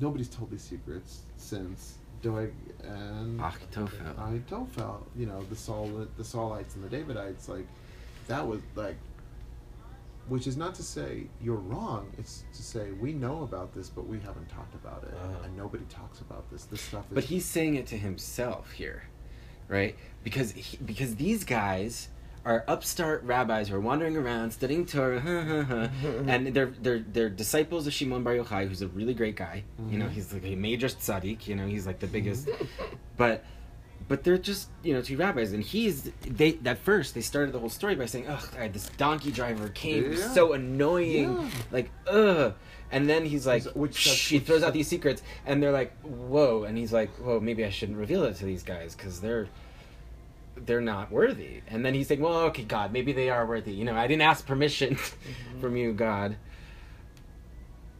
nobody's 0.00 0.28
told 0.28 0.50
these 0.50 0.62
secrets 0.62 1.20
since 1.36 1.96
Doeg 2.22 2.52
and 2.82 3.40
Achitophel. 3.40 4.14
Ahitophel, 4.16 5.00
you 5.16 5.26
know, 5.26 5.42
the 5.50 5.56
Saul 5.56 6.06
the 6.16 6.22
Saulites 6.22 6.74
and 6.74 6.84
the 6.84 6.96
Davidites, 6.96 7.48
like 7.48 7.66
that 8.28 8.46
was 8.46 8.60
like 8.74 8.96
which 10.28 10.48
is 10.48 10.56
not 10.56 10.74
to 10.74 10.82
say 10.82 11.28
you're 11.40 11.54
wrong, 11.54 12.10
it's 12.18 12.42
to 12.52 12.62
say 12.62 12.90
we 12.92 13.12
know 13.12 13.42
about 13.42 13.74
this 13.74 13.88
but 13.88 14.06
we 14.06 14.18
haven't 14.18 14.48
talked 14.48 14.74
about 14.74 15.04
it. 15.04 15.14
Uh-huh. 15.14 15.44
And 15.44 15.56
nobody 15.56 15.84
talks 15.88 16.20
about 16.20 16.50
this. 16.50 16.64
This 16.64 16.80
stuff 16.80 17.04
is 17.10 17.14
But 17.14 17.24
he's 17.24 17.44
saying 17.44 17.76
it 17.76 17.86
to 17.88 17.96
himself 17.96 18.72
here, 18.72 19.04
right? 19.68 19.96
Because 20.24 20.52
he, 20.52 20.76
because 20.78 21.16
these 21.16 21.44
guys 21.44 22.08
are 22.46 22.64
upstart 22.68 23.22
rabbis 23.24 23.68
who 23.68 23.74
are 23.74 23.80
wandering 23.80 24.16
around 24.16 24.52
studying 24.52 24.86
Torah, 24.86 25.20
and 26.26 26.46
they're 26.54 26.72
they're 26.80 27.00
they're 27.00 27.28
disciples 27.28 27.86
of 27.86 27.92
Shimon 27.92 28.22
Bar 28.22 28.34
Yochai, 28.34 28.68
who's 28.68 28.82
a 28.82 28.88
really 28.88 29.14
great 29.14 29.34
guy. 29.36 29.64
You 29.90 29.98
know, 29.98 30.06
Mhm. 30.06 30.10
he's 30.12 30.32
like 30.32 30.44
a 30.46 30.54
major 30.54 30.86
tzaddik. 30.86 31.48
You 31.48 31.56
know, 31.56 31.66
he's 31.66 31.86
like 31.86 31.98
the 31.98 32.06
biggest. 32.06 32.48
but 33.16 33.44
but 34.08 34.22
they're 34.22 34.38
just 34.38 34.68
you 34.84 34.94
know 34.94 35.02
two 35.02 35.16
rabbis, 35.16 35.52
and 35.52 35.62
he's 35.64 36.12
they 36.22 36.56
at 36.64 36.78
first 36.78 37.14
they 37.14 37.20
started 37.20 37.52
the 37.52 37.58
whole 37.58 37.68
story 37.68 37.96
by 37.96 38.06
saying, 38.06 38.28
"Ugh, 38.28 38.48
God, 38.56 38.72
this 38.72 38.88
donkey 38.96 39.32
driver 39.32 39.68
came 39.68 40.12
Yeah. 40.12 40.32
so 40.32 40.52
annoying, 40.52 41.32
Yeah. 41.34 41.50
like 41.72 41.90
ugh." 42.06 42.54
And 42.92 43.10
then 43.10 43.24
he's 43.24 43.44
like, 43.48 43.64
Which- 43.74 43.96
Shh, 43.96 44.28
he 44.30 44.36
which- 44.38 44.46
throws 44.46 44.62
out 44.62 44.72
these 44.72 44.86
secrets, 44.86 45.20
and 45.44 45.60
they're 45.60 45.72
like, 45.72 45.92
"Whoa!" 46.02 46.62
And 46.62 46.78
he's 46.78 46.92
like, 46.92 47.10
"Whoa, 47.18 47.40
maybe 47.40 47.64
I 47.64 47.70
shouldn't 47.70 47.98
reveal 47.98 48.22
it 48.22 48.36
to 48.36 48.44
these 48.44 48.62
guys 48.62 48.94
because 48.94 49.20
they're 49.20 49.48
they're 50.64 50.80
not 50.80 51.10
worthy." 51.12 51.62
And 51.68 51.84
then 51.84 51.94
he's 51.94 52.08
saying, 52.08 52.20
"Well, 52.20 52.38
okay, 52.50 52.64
God, 52.64 52.92
maybe 52.92 53.12
they 53.12 53.30
are 53.30 53.46
worthy. 53.46 53.72
You 53.72 53.84
know, 53.84 53.94
I 53.94 54.06
didn't 54.06 54.22
ask 54.22 54.46
permission 54.46 54.94
mm-hmm. 54.96 55.60
from 55.60 55.76
you, 55.76 55.92
God." 55.92 56.36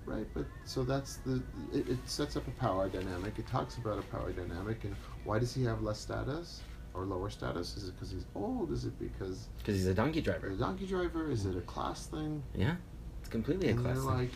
Right, 0.05 0.27
but 0.35 0.47
so 0.65 0.85
that's 0.85 1.17
the 1.19 1.43
it, 1.73 1.89
it 1.89 1.99
sets 2.09 2.37
up 2.37 2.47
a 2.47 2.53
power 2.53 2.89
dynamic. 2.89 3.39
It 3.39 3.47
talks 3.49 3.77
about 3.77 3.99
a 3.99 4.03
power 4.03 4.31
dynamic 4.33 4.85
and 4.85 4.95
why 5.25 5.41
does 5.41 5.53
he 5.53 5.65
have 5.65 5.83
less 5.83 5.99
status 5.99 6.63
or 6.95 7.05
lower 7.05 7.29
status? 7.29 7.77
Is 7.77 7.89
it 7.89 7.95
because 7.97 8.13
he's 8.13 8.25
old? 8.37 8.71
Is 8.71 8.85
it 8.85 8.97
because 9.01 9.49
Because 9.59 9.75
he's 9.75 9.87
a 9.87 9.95
donkey 9.95 10.21
you're 10.21 10.37
a 10.37 10.39
driver. 10.39 10.49
donkey 10.51 10.87
driver? 10.87 11.29
Is 11.31 11.45
it 11.45 11.57
a 11.57 11.61
class 11.63 12.07
thing? 12.07 12.41
Yeah, 12.55 12.77
it's 13.21 13.29
completely 13.29 13.69
a 13.69 13.73
and 13.73 13.81
class. 13.81 13.95
they're 13.97 14.05
thing. 14.05 14.19
like, 14.19 14.31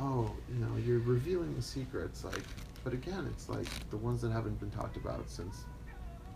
oh, 0.00 0.32
you 0.52 0.58
know, 0.64 0.76
you're 0.84 0.98
revealing 1.00 1.54
the 1.54 1.62
secrets. 1.62 2.24
Like, 2.24 2.42
but 2.82 2.92
again, 2.92 3.28
it's 3.32 3.48
like 3.48 3.66
the 3.90 3.96
ones 3.96 4.20
that 4.22 4.32
haven't 4.32 4.58
been 4.58 4.70
talked 4.70 4.96
about 4.96 5.30
since 5.30 5.64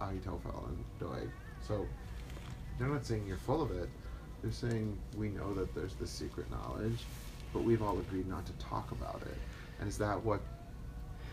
Ahitophel 0.01 0.69
and 0.69 0.85
Doeg. 1.01 1.29
So 1.67 1.87
they're 2.79 2.89
not 2.89 3.05
saying 3.05 3.25
you're 3.27 3.37
full 3.37 3.63
of 3.63 3.71
it. 3.71 3.89
They're 4.43 4.53
saying 4.53 4.97
we 5.17 5.29
know 5.29 5.55
that 5.55 5.75
there's 5.75 5.95
this 5.95 6.11
secret 6.11 6.51
knowledge, 6.51 7.05
but 7.53 7.63
we've 7.63 7.83
all 7.83 7.99
agreed 7.99 8.29
not 8.29 8.47
to 8.47 8.53
talk 8.55 8.93
about 8.93 9.23
it. 9.23 9.37
And 9.81 9.89
is 9.89 9.99
that 9.99 10.23
what, 10.23 10.41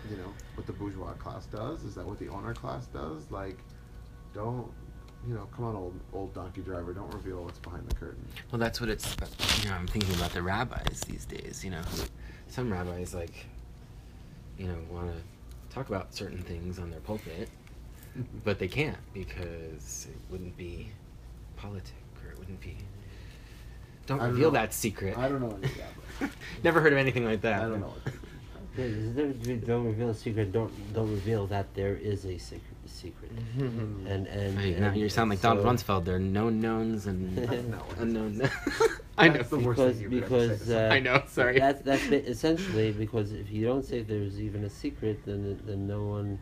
you 0.09 0.17
know, 0.17 0.33
what 0.55 0.65
the 0.67 0.73
bourgeois 0.73 1.13
class 1.13 1.45
does? 1.45 1.83
Is 1.83 1.95
that 1.95 2.05
what 2.05 2.19
the 2.19 2.29
owner 2.29 2.53
class 2.53 2.87
does? 2.87 3.29
Like, 3.29 3.57
don't. 4.33 4.71
You 5.25 5.35
know, 5.35 5.47
come 5.55 5.63
on, 5.63 5.75
old 5.77 5.97
old 6.11 6.33
donkey 6.33 6.59
driver. 6.59 6.93
Don't 6.93 7.13
reveal 7.13 7.45
what's 7.45 7.59
behind 7.59 7.87
the 7.87 7.95
curtain. 7.95 8.27
Well, 8.51 8.59
that's 8.59 8.81
what 8.81 8.89
it's. 8.89 9.15
You 9.63 9.69
know, 9.69 9.75
I'm 9.75 9.87
thinking 9.87 10.13
about 10.15 10.31
the 10.33 10.41
rabbis 10.41 10.99
these 11.07 11.23
days. 11.25 11.63
You 11.63 11.71
know, 11.71 11.81
some 12.49 12.69
rabbis 12.69 13.13
like, 13.13 13.45
you 14.57 14.67
know, 14.67 14.75
want 14.91 15.13
to 15.13 15.73
talk 15.73 15.87
about 15.87 16.13
certain 16.13 16.41
things 16.41 16.77
on 16.77 16.91
their 16.91 16.99
pulpit, 16.99 17.47
but 18.43 18.59
they 18.59 18.67
can't 18.67 18.97
because 19.13 20.07
it 20.09 20.17
wouldn't 20.31 20.55
be 20.57 20.89
politic 21.55 21.93
or 22.23 22.31
it 22.31 22.39
wouldn't 22.39 22.59
be. 22.61 22.77
Don't 24.05 24.19
I 24.19 24.25
don't 24.25 24.33
reveal 24.33 24.51
know. 24.51 24.59
that 24.59 24.73
secret. 24.73 25.17
I 25.17 25.29
don't 25.29 25.41
know 25.41 25.57
any 25.63 25.71
rabbis. 26.19 26.35
Never 26.63 26.81
heard 26.81 26.91
of 26.93 26.99
anything 26.99 27.25
like 27.25 27.41
that. 27.41 27.61
I 27.63 27.65
don't 27.69 27.79
know. 27.81 27.93
Do. 28.05 28.11
There- 28.75 28.89
there's 28.89 29.05
a 29.05 29.13
difference 29.13 29.37
between 29.37 29.59
Don't 29.65 29.85
reveal 29.85 30.09
a 30.09 30.13
secret. 30.15 30.51
Don't 30.51 30.93
don't 30.93 31.11
reveal 31.11 31.45
that 31.47 31.73
there 31.75 31.95
is 31.95 32.25
a 32.25 32.37
secret. 32.39 32.69
Secret. 32.87 33.31
And 33.57 34.27
and, 34.27 34.59
Hey, 34.59 34.71
now 34.79 34.87
and 34.87 34.97
you 34.97 35.09
sound 35.09 35.29
like 35.29 35.41
Don 35.41 35.57
so- 35.57 35.63
Rumsfeld. 35.63 36.05
There 36.05 36.15
are 36.15 36.19
known 36.19 36.59
knowns 36.59 37.05
and 37.07 37.35
No, 37.71 37.81
unknown. 37.99 38.41
I 39.17 39.27
know. 39.27 39.33
That's 39.35 39.49
the 39.49 39.59
worst 39.59 39.77
because 39.79 39.97
thing 39.97 40.11
you 40.11 40.21
could 40.21 40.23
ever 40.23 40.47
say 40.47 40.47
because 40.55 40.71
uh, 40.71 40.89
I 40.91 40.99
know, 40.99 41.23
sorry. 41.27 41.59
That's 41.59 41.81
that's 41.83 42.03
essentially 42.05 42.91
because 42.91 43.31
if 43.31 43.51
you 43.51 43.63
don't 43.65 43.85
say 43.85 44.01
there's 44.01 44.41
even 44.41 44.63
a 44.65 44.69
secret, 44.69 45.23
then 45.25 45.59
then 45.65 45.87
no 45.87 46.03
one, 46.07 46.39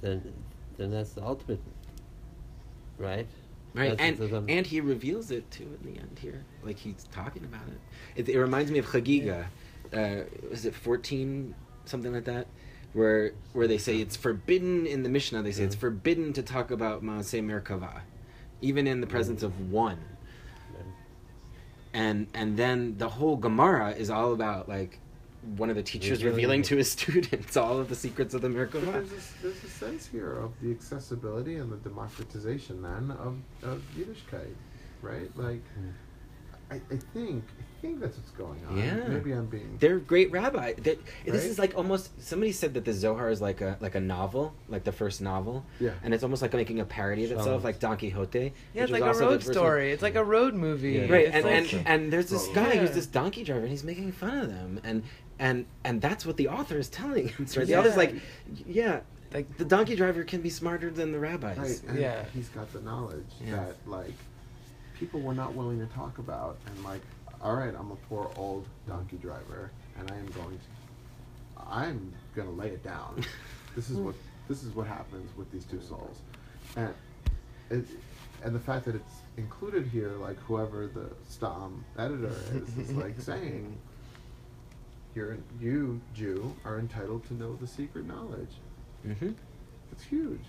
then 0.00 0.32
then 0.82 0.90
that's 0.90 1.12
the 1.12 1.22
ultimate, 1.22 1.60
right? 2.98 3.26
Right, 3.74 3.96
That's 3.96 4.20
and 4.20 4.50
and 4.50 4.66
he 4.66 4.82
reveals 4.82 5.30
it 5.30 5.50
too 5.50 5.78
in 5.82 5.94
the 5.94 5.98
end 5.98 6.18
here, 6.20 6.44
like 6.62 6.76
he's 6.76 7.06
talking 7.10 7.44
about 7.44 7.62
it. 7.68 7.80
It, 8.16 8.28
it 8.34 8.38
reminds 8.38 8.70
me 8.70 8.78
of 8.78 8.86
Chagiga. 8.86 9.46
Uh, 9.92 10.24
was 10.50 10.66
it 10.66 10.74
fourteen, 10.74 11.54
something 11.86 12.12
like 12.12 12.24
that, 12.24 12.48
where 12.92 13.32
where 13.54 13.66
they 13.66 13.78
say 13.78 13.96
it's 13.98 14.14
forbidden 14.14 14.86
in 14.86 15.04
the 15.04 15.08
Mishnah. 15.08 15.42
They 15.42 15.52
say 15.52 15.64
it's 15.64 15.76
Mhm. 15.76 15.80
forbidden 15.80 16.32
to 16.34 16.42
talk 16.42 16.70
about 16.70 17.02
Maaseh 17.02 17.42
Merkava, 17.42 18.02
even 18.60 18.86
in 18.86 19.00
the 19.00 19.06
presence 19.06 19.42
of 19.42 19.70
one. 19.70 19.98
And 21.94 22.26
and 22.34 22.56
then 22.58 22.98
the 22.98 23.08
whole 23.08 23.36
Gemara 23.36 23.90
is 23.92 24.10
all 24.10 24.32
about 24.34 24.68
like 24.68 24.98
one 25.56 25.70
of 25.70 25.76
the 25.76 25.82
teachers 25.82 26.22
Revealing 26.22 26.34
revealing 26.36 26.62
to 26.62 26.76
his 26.76 26.90
students 26.98 27.56
all 27.56 27.78
of 27.78 27.88
the 27.88 27.94
secrets 27.96 28.32
of 28.34 28.42
the 28.42 28.48
But 28.48 28.70
Merkava. 28.70 28.92
there's 28.92 29.10
a, 29.12 29.42
there's 29.42 29.64
a 29.64 29.68
sense 29.68 30.06
here 30.06 30.32
of 30.38 30.52
the 30.60 30.70
accessibility 30.70 31.56
and 31.56 31.70
the 31.72 31.76
democratization 31.76 32.82
then 32.82 33.10
of, 33.18 33.36
of 33.62 33.82
Yiddishkeit, 33.96 34.54
right? 35.02 35.36
Like, 35.36 35.62
Mm. 35.78 35.92
I, 36.72 36.94
I 36.94 36.98
think 37.14 37.44
I 37.48 37.82
think 37.82 38.00
that's 38.00 38.16
what's 38.16 38.30
going 38.30 38.60
on. 38.68 38.78
Yeah. 38.78 38.94
Maybe 39.08 39.32
I'm 39.32 39.46
being. 39.46 39.76
They're 39.80 39.98
great 39.98 40.30
rabbi. 40.30 40.74
They, 40.74 40.94
This 40.94 41.02
Right? 41.26 41.34
is 41.34 41.58
like 41.58 41.76
almost. 41.76 42.10
Somebody 42.22 42.52
said 42.52 42.74
that 42.74 42.84
the 42.84 42.92
Zohar 42.92 43.28
is 43.28 43.40
like 43.40 43.60
a 43.60 43.76
like 43.80 43.96
a 43.96 44.00
novel, 44.00 44.54
like 44.68 44.84
the 44.84 44.92
first 44.92 45.20
novel, 45.20 45.64
yeah. 45.80 45.90
and 46.04 46.14
it's 46.14 46.22
almost 46.22 46.42
like 46.42 46.52
making 46.52 46.78
a 46.80 46.84
parody 46.84 47.24
of 47.24 47.32
itself, 47.32 47.64
like 47.64 47.80
Don 47.80 47.96
Quixote. 47.96 48.52
Yeah, 48.72 48.82
it's 48.84 48.92
like 48.92 49.02
a 49.02 49.06
road 49.06 49.34
first 49.42 49.46
one. 49.46 49.54
story. 49.54 49.90
It's 49.92 50.02
like 50.02 50.14
a 50.14 50.24
road 50.24 50.54
movie. 50.54 50.92
Yeah. 50.92 51.08
Right, 51.12 51.26
It's 51.26 51.34
and, 51.34 51.44
like- 51.44 51.72
and 51.74 51.88
and 51.88 52.12
there's 52.12 52.30
this 52.30 52.46
Totally. 52.48 52.66
guy 52.66 52.76
who's 52.76 52.92
this 52.92 53.06
donkey 53.06 53.42
driver, 53.42 53.60
and 53.62 53.70
he's 53.70 53.84
making 53.84 54.12
fun 54.12 54.38
of 54.38 54.48
them, 54.48 54.80
and 54.84 55.02
and 55.40 55.66
and 55.84 56.00
that's 56.00 56.24
what 56.24 56.36
the 56.36 56.48
author 56.48 56.78
is 56.78 56.88
telling 56.88 57.30
us. 57.40 57.56
Right, 57.56 57.66
the 57.66 57.74
author's 57.80 57.96
like, 57.96 58.14
yeah, 58.64 59.00
like 59.34 59.56
the 59.56 59.64
donkey 59.64 59.96
driver 59.96 60.22
can 60.22 60.40
be 60.40 60.50
smarter 60.50 60.88
than 60.90 61.10
the 61.10 61.18
rabbis. 61.18 61.58
Right. 61.58 61.82
And 61.88 61.98
Yeah. 61.98 62.24
He's 62.32 62.48
got 62.50 62.72
the 62.72 62.80
knowledge 62.80 63.26
Yeah. 63.44 63.56
that 63.56 63.76
like 63.86 64.12
people 64.98 65.20
were 65.20 65.34
not 65.34 65.54
willing 65.54 65.78
to 65.80 65.86
talk 65.94 66.18
about, 66.18 66.58
and 66.66 66.84
like, 66.84 67.02
all 67.42 67.54
right, 67.56 67.74
I'm 67.76 67.90
a 67.90 67.96
poor 68.08 68.30
old 68.36 68.66
donkey 68.86 69.16
driver, 69.16 69.70
and 69.98 70.10
I 70.10 70.16
am 70.16 70.26
going 70.28 70.58
to, 70.58 71.62
I'm 71.68 72.12
gonna 72.34 72.52
lay 72.52 72.68
it 72.68 72.82
down. 72.82 73.24
this 73.76 73.90
is 73.90 73.96
what 73.96 74.14
this 74.48 74.62
is 74.62 74.74
what 74.74 74.86
happens 74.86 75.36
with 75.36 75.50
these 75.50 75.64
two 75.64 75.80
souls, 75.80 76.18
and 76.76 76.94
it, 77.70 77.84
and 78.42 78.54
the 78.54 78.60
fact 78.60 78.84
that 78.86 78.94
it's 78.94 79.14
included 79.36 79.86
here, 79.86 80.12
like 80.20 80.38
whoever 80.40 80.86
the 80.86 81.10
Stam 81.28 81.84
editor 81.98 82.34
is, 82.54 82.78
is 82.78 82.92
like 82.92 83.20
saying. 83.20 83.76
You're, 85.14 85.36
you, 85.60 86.00
Jew, 86.14 86.56
are 86.64 86.78
entitled 86.78 87.26
to 87.26 87.34
know 87.34 87.54
the 87.56 87.66
secret 87.66 88.06
knowledge. 88.06 88.48
Mm-hmm. 89.06 89.32
It's 89.92 90.02
huge. 90.02 90.40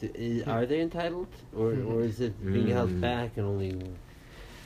D- 0.00 0.10
is, 0.14 0.42
are 0.46 0.66
they 0.66 0.80
entitled, 0.80 1.28
or 1.56 1.70
or 1.90 2.02
is 2.02 2.20
it 2.20 2.34
being 2.52 2.68
held 2.68 2.90
Mm. 2.90 3.00
back 3.00 3.36
and 3.36 3.46
only? 3.46 3.76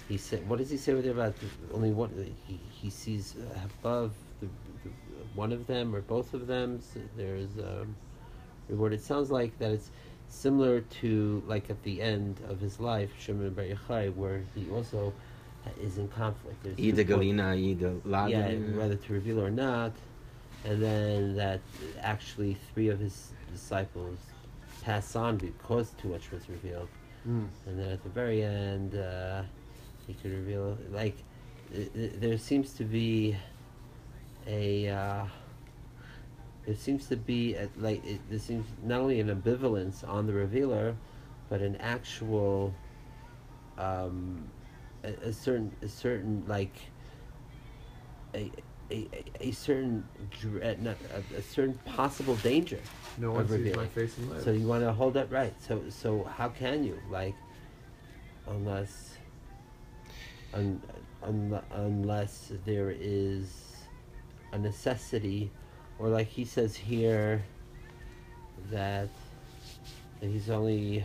He 0.09 0.17
said, 0.17 0.49
what 0.49 0.59
does 0.59 0.71
he 0.71 0.79
say 0.79 0.93
over 0.93 1.03
there 1.03 1.13
about 1.13 1.35
the, 1.39 1.49
only 1.75 1.91
one? 1.93 2.11
He 2.47 2.59
he 2.81 2.89
sees 2.91 3.37
above 3.65 4.13
the, 4.41 4.47
the, 4.85 4.91
one 5.35 5.53
of 5.53 5.67
them 5.67 5.95
or 5.95 6.01
both 6.01 6.33
of 6.35 6.47
them. 6.47 6.81
So 6.81 7.01
there's 7.17 7.59
um, 7.59 7.95
reward. 8.69 8.93
It 8.95 9.03
sounds 9.03 9.31
like 9.31 9.59
that 9.59 9.71
it's 9.73 9.91
similar 10.29 10.81
to 11.03 11.43
like 11.47 11.69
at 11.71 11.83
the 11.83 12.01
end 12.01 12.41
of 12.49 12.61
his 12.61 12.81
life, 12.81 13.11
Shimon 13.19 13.51
Bar 13.51 13.65
Yochai, 13.65 14.15
where 14.15 14.43
he 14.55 14.67
also 14.71 15.13
is 15.83 15.99
in 15.99 16.09
conflict. 16.09 16.63
There's 16.65 16.79
Ida 16.79 17.05
two 17.05 17.15
po- 17.15 17.21
Galina, 17.21 17.71
Ida 17.73 17.95
Lada. 18.05 18.31
yeah, 18.31 18.55
whether 18.77 18.97
to 18.97 19.13
reveal 19.13 19.41
or 19.41 19.51
not, 19.51 19.93
and 20.65 20.83
then 20.83 21.37
that 21.37 21.61
actually 22.01 22.57
three 22.73 22.89
of 22.89 22.99
his 22.99 23.33
disciples 23.53 24.17
pass 24.89 25.15
on 25.17 25.37
because 25.37 25.91
too 26.01 26.09
much 26.09 26.31
was 26.31 26.49
revealed, 26.49 26.89
Mm. 27.27 27.49
and 27.67 27.79
then 27.79 27.91
at 27.91 28.03
the 28.03 28.09
very 28.09 28.43
end, 28.43 28.95
uh, 28.95 29.43
he 30.07 30.15
could 30.15 30.33
reveal 30.33 30.79
like 30.91 31.17
th- 31.71 31.93
th- 31.93 32.13
there 32.23 32.39
seems 32.39 32.73
to 32.81 32.85
be 32.85 33.37
a 34.47 34.89
uh, 34.89 35.25
there 36.65 36.75
seems 36.75 37.07
to 37.09 37.17
be 37.17 37.55
a, 37.55 37.69
like 37.77 38.03
it, 38.13 38.21
there 38.31 38.39
seems 38.39 38.67
not 38.83 39.01
only 39.01 39.21
an 39.21 39.29
ambivalence 39.29 40.09
on 40.09 40.27
the 40.27 40.33
revealer, 40.33 40.97
but 41.51 41.61
an 41.61 41.77
actual 41.97 42.75
um, 43.77 44.49
a, 45.05 45.09
a 45.29 45.33
certain 45.33 45.71
a 45.83 45.89
certain 45.89 46.45
like 46.47 46.77
a 48.35 48.51
a, 48.91 49.09
a, 49.13 49.49
a 49.49 49.51
certain 49.53 50.07
dread, 50.41 50.79
uh, 50.79 50.83
not, 50.83 50.97
a, 51.15 51.39
a 51.39 51.43
certain 51.43 51.75
possible 51.85 52.37
danger. 52.37 52.81
No 53.19 53.33
one 53.33 53.49
sees 53.49 53.77
my 53.77 53.87
face 53.87 54.17
and. 54.19 54.43
So 54.43 54.51
you 54.51 54.67
want 54.67 54.85
to 54.85 54.93
hold 54.93 55.15
that 55.15 55.31
right. 55.31 55.55
So 55.61 55.83
so 55.89 56.25
how 56.25 56.49
can 56.49 56.85
you 56.85 56.99
like 57.11 57.35
unless 58.47 59.17
un, 60.55 60.81
un, 61.23 61.61
unless 61.73 62.53
there 62.65 62.91
is 62.91 63.77
a 64.53 64.59
necessity 64.59 65.51
or 65.99 66.09
like 66.09 66.29
he 66.29 66.45
says 66.45 66.75
here 66.75 67.45
that, 68.71 69.09
that 70.21 70.27
he's 70.27 70.49
only 70.51 71.05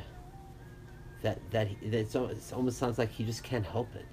that 1.21 1.39
that 1.51 1.67
he, 1.67 1.89
that 1.89 1.99
it's, 1.99 2.15
it 2.15 2.53
almost 2.53 2.77
sounds 2.77 2.97
like 2.97 3.11
he 3.11 3.23
just 3.23 3.43
can't 3.43 3.65
help 3.65 3.93
it. 3.95 4.05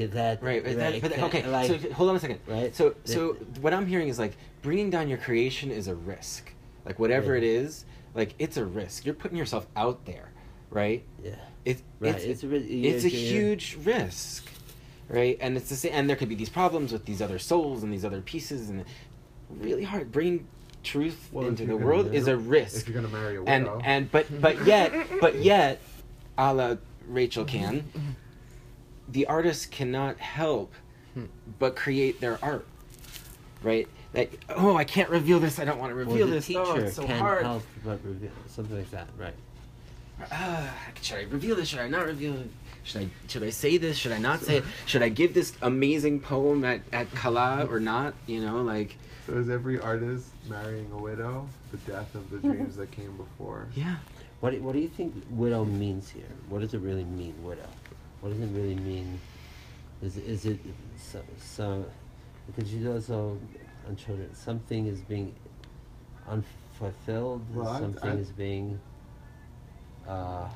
Yeah, 0.00 0.06
That 0.08 0.42
Right, 0.42 0.62
but, 0.64 0.76
that 0.76 1.00
that, 1.02 1.02
but 1.02 1.18
okay. 1.24 1.46
like, 1.46 1.66
so 1.68 1.92
hold 1.92 2.10
on 2.10 2.16
a 2.16 2.20
second. 2.20 2.40
right? 2.46 2.74
So, 2.74 2.94
The- 3.04 3.12
so 3.12 3.32
what 3.60 3.74
I'm 3.74 3.86
hearing 3.86 4.08
is 4.08 4.18
like 4.18 4.36
bringing 4.62 4.90
down 4.90 5.08
your 5.08 5.18
creation 5.18 5.70
is 5.70 5.88
a 5.88 5.94
risk. 5.94 6.52
Like 6.86 6.98
whatever 6.98 7.32
Yeah. 7.32 7.38
it 7.38 7.44
is, 7.44 7.84
like 8.14 8.34
it's 8.38 8.56
a 8.56 8.64
risk. 8.64 9.04
You're 9.04 9.14
putting 9.14 9.36
yourself 9.36 9.66
out 9.76 10.04
there, 10.06 10.30
right? 10.70 11.04
yeah, 11.22 11.32
It's 11.64 11.82
right. 12.00 12.14
it's 12.14 12.24
It's, 12.24 12.42
a, 12.42 12.48
re- 12.48 12.58
it's 12.58 13.04
a 13.04 13.10
you're- 13.10 13.22
you're- 13.22 13.38
huge 13.50 13.78
risk, 13.84 14.46
right? 15.08 15.36
And 15.40 15.56
it's 15.56 15.68
the 15.68 15.76
same. 15.76 15.92
And 15.94 16.08
there 16.08 16.16
could 16.16 16.28
be 16.30 16.34
these 16.34 16.48
problems 16.48 16.92
with 16.92 17.04
these 17.04 17.20
other 17.20 17.38
souls 17.38 17.82
and 17.82 17.92
these 17.92 18.04
other 18.04 18.22
pieces, 18.22 18.70
and 18.70 18.84
really 19.50 19.84
hard 19.84 20.10
bringing 20.10 20.46
truth 20.82 21.28
Well, 21.30 21.46
into 21.46 21.64
the 21.66 21.74
gonna 21.74 21.84
world 21.84 22.14
is 22.14 22.26
a 22.26 22.36
risk. 22.38 22.82
If 22.82 22.88
you're 22.88 23.02
gonna 23.02 23.12
marry 23.14 23.36
a 23.36 23.42
and 23.44 23.64
widow, 23.64 23.80
and 23.84 24.10
but 24.10 24.40
but 24.40 24.64
yet 24.66 24.92
but 25.20 25.36
yet, 25.42 25.80
a 26.38 26.54
la 26.54 26.76
Rachel 27.06 27.44
can, 27.44 27.84
the 29.10 29.26
artist 29.26 29.70
cannot 29.70 30.18
help 30.18 30.72
but 31.58 31.76
create 31.76 32.20
their 32.20 32.38
art, 32.42 32.66
right? 33.62 33.88
That 34.12 34.30
oh 34.50 34.76
I 34.76 34.84
can't 34.84 35.10
reveal 35.10 35.38
this. 35.40 35.58
I 35.58 35.64
don't 35.64 35.78
want 35.78 35.90
to 35.90 35.96
Well, 35.96 36.06
reveal 36.06 36.26
the 36.26 36.32
this. 36.34 36.46
teacher 36.46 36.62
oh, 36.64 36.74
it's 36.76 36.96
so 36.96 37.04
can 37.04 37.18
hard. 37.18 37.42
help 37.42 37.62
but 37.84 38.00
reveal 38.04 38.30
something 38.46 38.76
like 38.76 38.90
that, 38.90 39.08
right? 39.18 39.34
ah, 40.32 40.74
should 41.00 41.18
I 41.18 41.22
reveal 41.22 41.56
this? 41.56 41.68
Should 41.68 41.78
I 41.80 41.88
not 41.88 42.06
reveal 42.06 42.34
it? 42.34 42.50
Should 42.82 43.02
I 43.02 43.08
should 43.28 43.42
I 43.42 43.50
say 43.50 43.76
this? 43.76 43.96
Should 43.96 44.12
I 44.12 44.18
not 44.18 44.40
say 44.40 44.58
it? 44.58 44.64
Should 44.86 45.02
I 45.02 45.08
give 45.10 45.34
this 45.34 45.52
amazing 45.62 46.20
poem 46.20 46.64
at, 46.64 46.80
at 46.92 47.10
Kala 47.12 47.66
or 47.70 47.78
not? 47.80 48.14
You 48.26 48.40
know, 48.40 48.62
like 48.62 48.96
so 49.26 49.34
is 49.34 49.48
every 49.50 49.78
artist 49.80 50.26
marrying 50.48 50.90
a 50.92 50.96
widow 50.96 51.46
the 51.70 51.76
death 51.78 52.14
of 52.14 52.30
the 52.30 52.38
dreams 52.38 52.76
that 52.76 52.90
came 52.90 53.16
before? 53.16 53.66
yeah. 53.74 53.96
What 54.40 54.52
do, 54.52 54.62
what 54.62 54.72
do 54.72 54.78
you 54.78 54.88
think 54.88 55.14
widow 55.30 55.66
means 55.66 56.08
here? 56.08 56.24
What 56.48 56.62
does 56.62 56.72
it 56.72 56.80
really 56.80 57.04
mean, 57.04 57.34
widow? 57.44 57.68
What 58.20 58.30
does 58.30 58.40
it 58.40 58.50
really 58.54 58.74
mean? 58.74 59.18
Is 60.02 60.16
is 60.16 60.46
it 60.46 60.58
so, 60.98 61.20
so 61.38 61.84
because 62.46 62.72
you 62.72 62.90
also 62.92 63.38
on 63.88 63.96
children 63.96 64.34
something 64.34 64.86
is 64.86 65.00
being 65.00 65.34
unfulfilled, 66.28 67.42
Well, 67.54 67.78
something 67.78 68.10
I- 68.10 68.14
is 68.16 68.30
being 68.30 68.80
uh, 70.08 70.48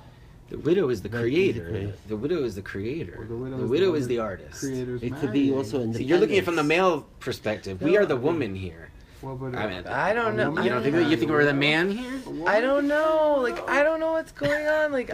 The 0.50 0.58
widow 0.58 0.88
is 0.90 1.02
the 1.02 1.08
But 1.08 1.24
he's 1.24 1.54
the 1.54 1.60
creator. 1.60 1.68
creator. 1.70 1.94
The 2.08 2.16
widow 2.16 2.44
is 2.44 2.54
the 2.54 2.62
creator. 2.62 3.16
Or 3.18 3.24
the 3.24 3.36
widow, 3.36 3.56
the 3.58 3.64
is, 3.64 3.70
widow 3.70 3.90
one 3.90 3.98
is 3.98 4.06
the 4.08 4.18
artist. 4.18 4.60
Creators 4.60 5.02
it 5.02 5.16
could 5.16 5.32
be 5.32 5.52
also 5.52 5.90
So 5.92 5.98
you're 5.98 6.18
looking 6.18 6.36
at 6.36 6.42
it 6.42 6.44
from 6.44 6.56
the 6.56 6.64
male 6.64 7.06
perspective. 7.20 7.80
We 7.82 7.96
are 7.96 8.04
the 8.06 8.14
I 8.14 8.18
mean- 8.18 8.26
woman 8.26 8.54
here. 8.54 8.90
Well, 9.22 9.36
but 9.36 9.54
I 9.54 9.66
mean, 9.68 9.86
I 9.86 10.12
don't 10.12 10.36
know. 10.36 10.50
You 10.62 10.68
don't 10.68 10.82
think 10.82 10.96
you 11.10 11.16
think 11.16 11.30
we're 11.30 11.46
the 11.46 11.54
man 11.54 11.90
here? 11.90 12.20
I 12.46 12.60
don't 12.60 12.86
know. 12.86 13.38
Like 13.42 13.58
I 13.70 13.82
don't 13.82 13.98
know 13.98 14.12
what's 14.12 14.32
going 14.32 14.66
on. 14.66 14.92
Like 14.92 15.10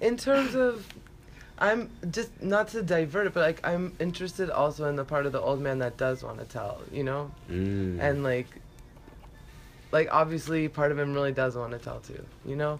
in 0.00 0.16
terms 0.16 0.54
of 0.54 0.86
I'm 1.60 1.90
just 2.10 2.42
not 2.42 2.68
to 2.68 2.82
divert 2.82 3.26
it, 3.26 3.34
but 3.34 3.40
like 3.40 3.60
I'm 3.66 3.94
interested 4.00 4.50
also 4.50 4.86
in 4.86 4.96
the 4.96 5.04
part 5.04 5.26
of 5.26 5.32
the 5.32 5.40
old 5.40 5.60
man 5.60 5.78
that 5.80 5.96
does 5.96 6.22
want 6.22 6.38
to 6.38 6.44
tell, 6.46 6.80
you 6.90 7.04
know? 7.04 7.30
Mm. 7.50 8.00
And 8.00 8.22
like 8.22 8.46
like 9.92 10.08
obviously 10.12 10.68
part 10.68 10.92
of 10.92 10.98
him 10.98 11.12
really 11.12 11.32
does 11.32 11.56
want 11.56 11.72
to 11.72 11.78
tell 11.78 12.00
too, 12.00 12.24
you 12.46 12.56
know? 12.56 12.78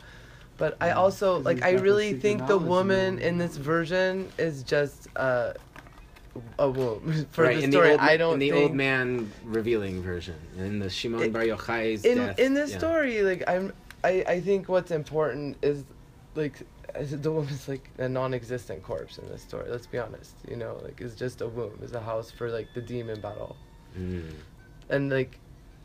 But 0.57 0.77
I 0.81 0.91
also 0.93 1.39
like 1.41 1.63
I 1.63 1.73
really 1.73 2.15
think 2.15 2.47
the 2.47 2.59
woman 2.59 3.19
in 3.19 3.39
this 3.39 3.57
version 3.57 4.31
is 4.39 4.63
just 4.63 5.09
uh 5.17 5.53
a 6.59 6.71
womb 6.71 7.27
for 7.33 7.45
right, 7.45 7.57
the 7.59 7.65
in 7.65 7.73
story. 7.73 7.89
the 7.89 7.93
old, 7.93 8.01
I 8.01 8.17
don't 8.17 8.35
in 8.35 8.39
the 8.39 8.51
think 8.51 8.63
old 8.63 8.75
man 8.75 9.33
revealing 9.45 10.01
version, 10.01 10.37
in 10.57 10.79
the 10.79 10.89
Shimon 10.89 11.23
It- 11.23 11.33
Bar 11.33 11.43
Yochai's 11.43 12.05
in 12.05 12.19
death. 12.19 12.39
in 12.39 12.55
this 12.55 12.71
yeah. 12.73 12.79
story 12.79 13.23
like 13.23 13.43
i'm 13.49 13.73
I, 14.05 14.25
I 14.27 14.41
think 14.41 14.69
what's 14.69 14.93
important 14.93 15.59
is 15.61 15.85
like 16.37 16.55
as 16.61 16.67
the 16.95 17.31
woman's 17.31 17.69
like 17.69 17.91
a 17.99 18.09
non-existent 18.09 18.83
corpse 18.83 19.19
in 19.19 19.29
this 19.29 19.43
story 19.43 19.69
let's 19.71 19.87
be 19.87 19.99
honest 19.99 20.35
you 20.49 20.57
know 20.57 20.79
like 20.83 21.01
it's 21.01 21.15
just 21.15 21.41
a 21.41 21.47
womb 21.49 21.79
is 21.83 21.93
a 21.95 22.01
house 22.01 22.31
for 22.31 22.51
like 22.51 22.69
the 22.75 22.81
demon 22.81 23.21
battle 23.21 23.57
Mm. 23.99 24.35
and 24.89 25.11
like 25.11 25.39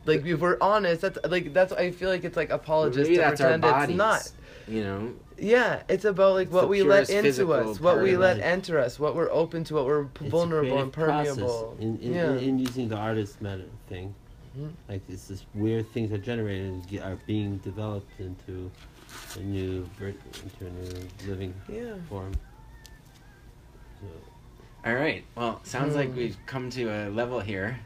like 0.04 0.24
if 0.24 0.38
we're 0.38 0.58
honest 0.60 1.00
that's 1.00 1.18
like 1.28 1.52
that's 1.52 1.72
i 1.72 1.90
feel 1.90 2.08
like 2.08 2.22
it's 2.22 2.36
like 2.36 2.50
apologist 2.50 3.10
Maybe 3.10 3.20
to 3.20 3.28
pretend 3.28 3.62
bodies. 3.62 3.88
it's 3.90 3.98
not 3.98 4.30
You 4.68 4.82
know, 4.84 5.12
yeah 5.38 5.82
it's 5.88 6.04
about 6.04 6.34
like 6.34 6.46
It's 6.48 6.54
what 6.54 6.68
we 6.68 6.82
let 6.84 7.10
into 7.10 7.52
us 7.52 7.80
what 7.80 8.00
we 8.00 8.16
let 8.16 8.38
enter 8.40 8.78
us 8.78 8.98
what 9.00 9.14
we're 9.16 9.30
open 9.42 9.64
to 9.64 9.74
what 9.74 9.86
we're 9.86 10.04
p- 10.04 10.26
it's 10.26 10.30
vulnerable 10.30 10.78
and 10.82 10.92
permeable 10.92 11.76
in 11.80 11.98
in, 11.98 12.12
yeah 12.14 12.30
in, 12.32 12.38
in 12.38 12.58
using 12.60 12.88
the 12.88 12.96
artist 12.96 13.42
method 13.42 13.70
thing. 13.88 14.14
Mhm. 14.58 14.70
Like 14.88 15.02
it's 15.08 15.26
this 15.28 15.42
weird 15.54 15.86
things 15.94 16.10
are 16.12 16.18
generated 16.30 17.00
are 17.02 17.18
being 17.26 17.58
developed 17.58 18.10
into 18.20 18.70
a 19.36 19.40
new 19.40 19.88
ver- 19.98 20.08
into 20.08 20.66
a 20.66 20.70
new 20.70 21.08
living 21.28 21.54
yeah 21.68 21.94
form. 22.08 22.32
So, 24.00 24.06
all 24.84 24.94
right. 24.94 25.24
Well, 25.34 25.60
sounds 25.64 25.94
like 25.94 26.10
Hmm. 26.10 26.16
we've 26.16 26.36
come 26.46 26.70
to 26.70 26.84
a 26.84 27.10
level 27.10 27.40
here. 27.40 27.78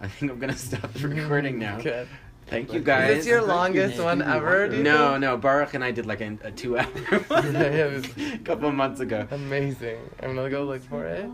I 0.00 0.08
think 0.08 0.30
I'm 0.32 0.38
gonna 0.38 0.56
stop 0.56 0.92
the 0.92 1.08
recording 1.08 1.58
now. 1.58 1.80
Good. 1.80 2.08
Thank 2.48 2.72
you 2.72 2.78
guys. 2.80 3.10
is 3.10 3.16
this 3.18 3.26
your 3.26 3.42
longest 3.42 3.98
one 4.00 4.22
ever 4.22 4.60
Wonder. 4.60 4.68
do 4.68 4.76
you 4.76 4.82
no, 4.84 5.16
no. 5.18 5.36
Baruch 5.36 5.74
and 5.74 5.82
I 5.82 5.90
did 5.90 6.06
like 6.06 6.20
a, 6.20 6.38
a 6.44 6.52
two-hour 6.52 6.84
one 7.28 7.52
Yeah, 7.54 7.60
it 7.62 7.92
was- 7.92 8.34
a 8.34 8.38
couple 8.38 8.68
of 8.68 8.74
months 8.74 9.00
ago. 9.00 9.26
Amazing. 9.32 9.98
I'm 10.22 10.36
gonna 10.36 10.48
go 10.50 10.64
look 10.64 10.82
for 10.82 11.06
it. 11.06 11.28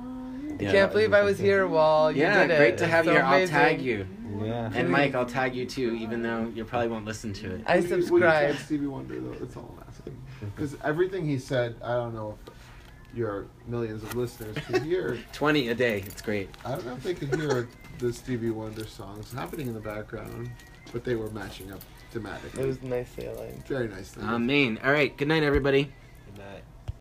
I 0.61 0.65
can't 0.65 0.93
believe 0.93 1.11
was 1.11 1.19
I 1.19 1.23
was 1.23 1.39
here 1.39 1.67
while 1.67 2.13
you 2.13 2.23
yeah, 2.23 2.43
did 2.47 2.51
it. 2.51 2.53
Yeah, 2.53 2.59
great 2.59 2.79
to 2.79 2.85
It's 2.85 2.93
have 2.93 3.05
so 3.05 3.11
you 3.11 3.17
here. 3.19 3.27
I'll 3.27 3.47
tag 3.49 3.73
amazing. 3.81 3.87
you. 3.87 4.07
Yeah. 4.45 4.71
And 4.75 4.89
Mike, 4.91 5.15
I'll 5.15 5.27
tag 5.27 5.55
you 5.55 5.67
too, 5.67 5.95
even 5.95 6.23
though 6.23 6.51
you 6.55 6.65
probably 6.65 6.89
won't 6.89 7.05
listen 7.05 7.33
to 7.35 7.55
it. 7.57 7.63
I 7.67 7.77
Will 7.77 7.83
you- 7.85 7.89
Will 7.91 7.97
you 7.99 8.03
subscribe. 8.07 8.51
tag 8.57 8.65
Stevie 8.65 8.87
Wonder 8.87 9.21
though? 9.21 9.35
That's 9.35 9.57
all 9.57 9.75
I'm 9.79 9.85
asking. 9.89 10.17
Because 10.55 10.77
everything 10.85 11.27
he 11.27 11.39
said, 11.39 11.77
I 11.83 11.95
don't 11.95 12.15
know 12.15 12.37
if 12.47 13.17
your 13.17 13.47
millions 13.67 14.03
of 14.03 14.15
listeners 14.15 14.57
could 14.67 14.83
hear. 14.83 15.19
20 15.33 15.69
a 15.69 15.75
day. 15.75 16.01
It's 16.07 16.23
great. 16.23 16.49
I 16.65 16.71
don't 16.73 16.87
know 16.87 16.95
if 16.95 17.03
they 17.03 17.15
could 17.15 17.35
hear 17.35 17.69
the 17.99 18.13
Stevie 18.13 18.51
Wonder 18.51 18.87
songs 18.87 19.33
happening 19.33 19.69
in 19.69 19.75
the 19.75 19.81
background, 19.81 20.51
but 20.93 21.05
they 21.05 21.15
were 21.15 21.31
matching 21.31 21.71
up 21.73 21.81
thematically. 22.15 22.59
It 22.59 22.67
was 22.67 22.83
nicely 22.83 23.27
aligned. 23.27 23.67
very 23.67 23.89
nice. 23.89 24.11
thing. 24.11 24.25
Amen. 24.25 24.79
All 24.83 24.93
right. 24.93 25.17
Good 25.17 25.29
night, 25.29 25.43
everybody. 25.43 25.85
Good 26.35 26.39
night. 26.45 26.63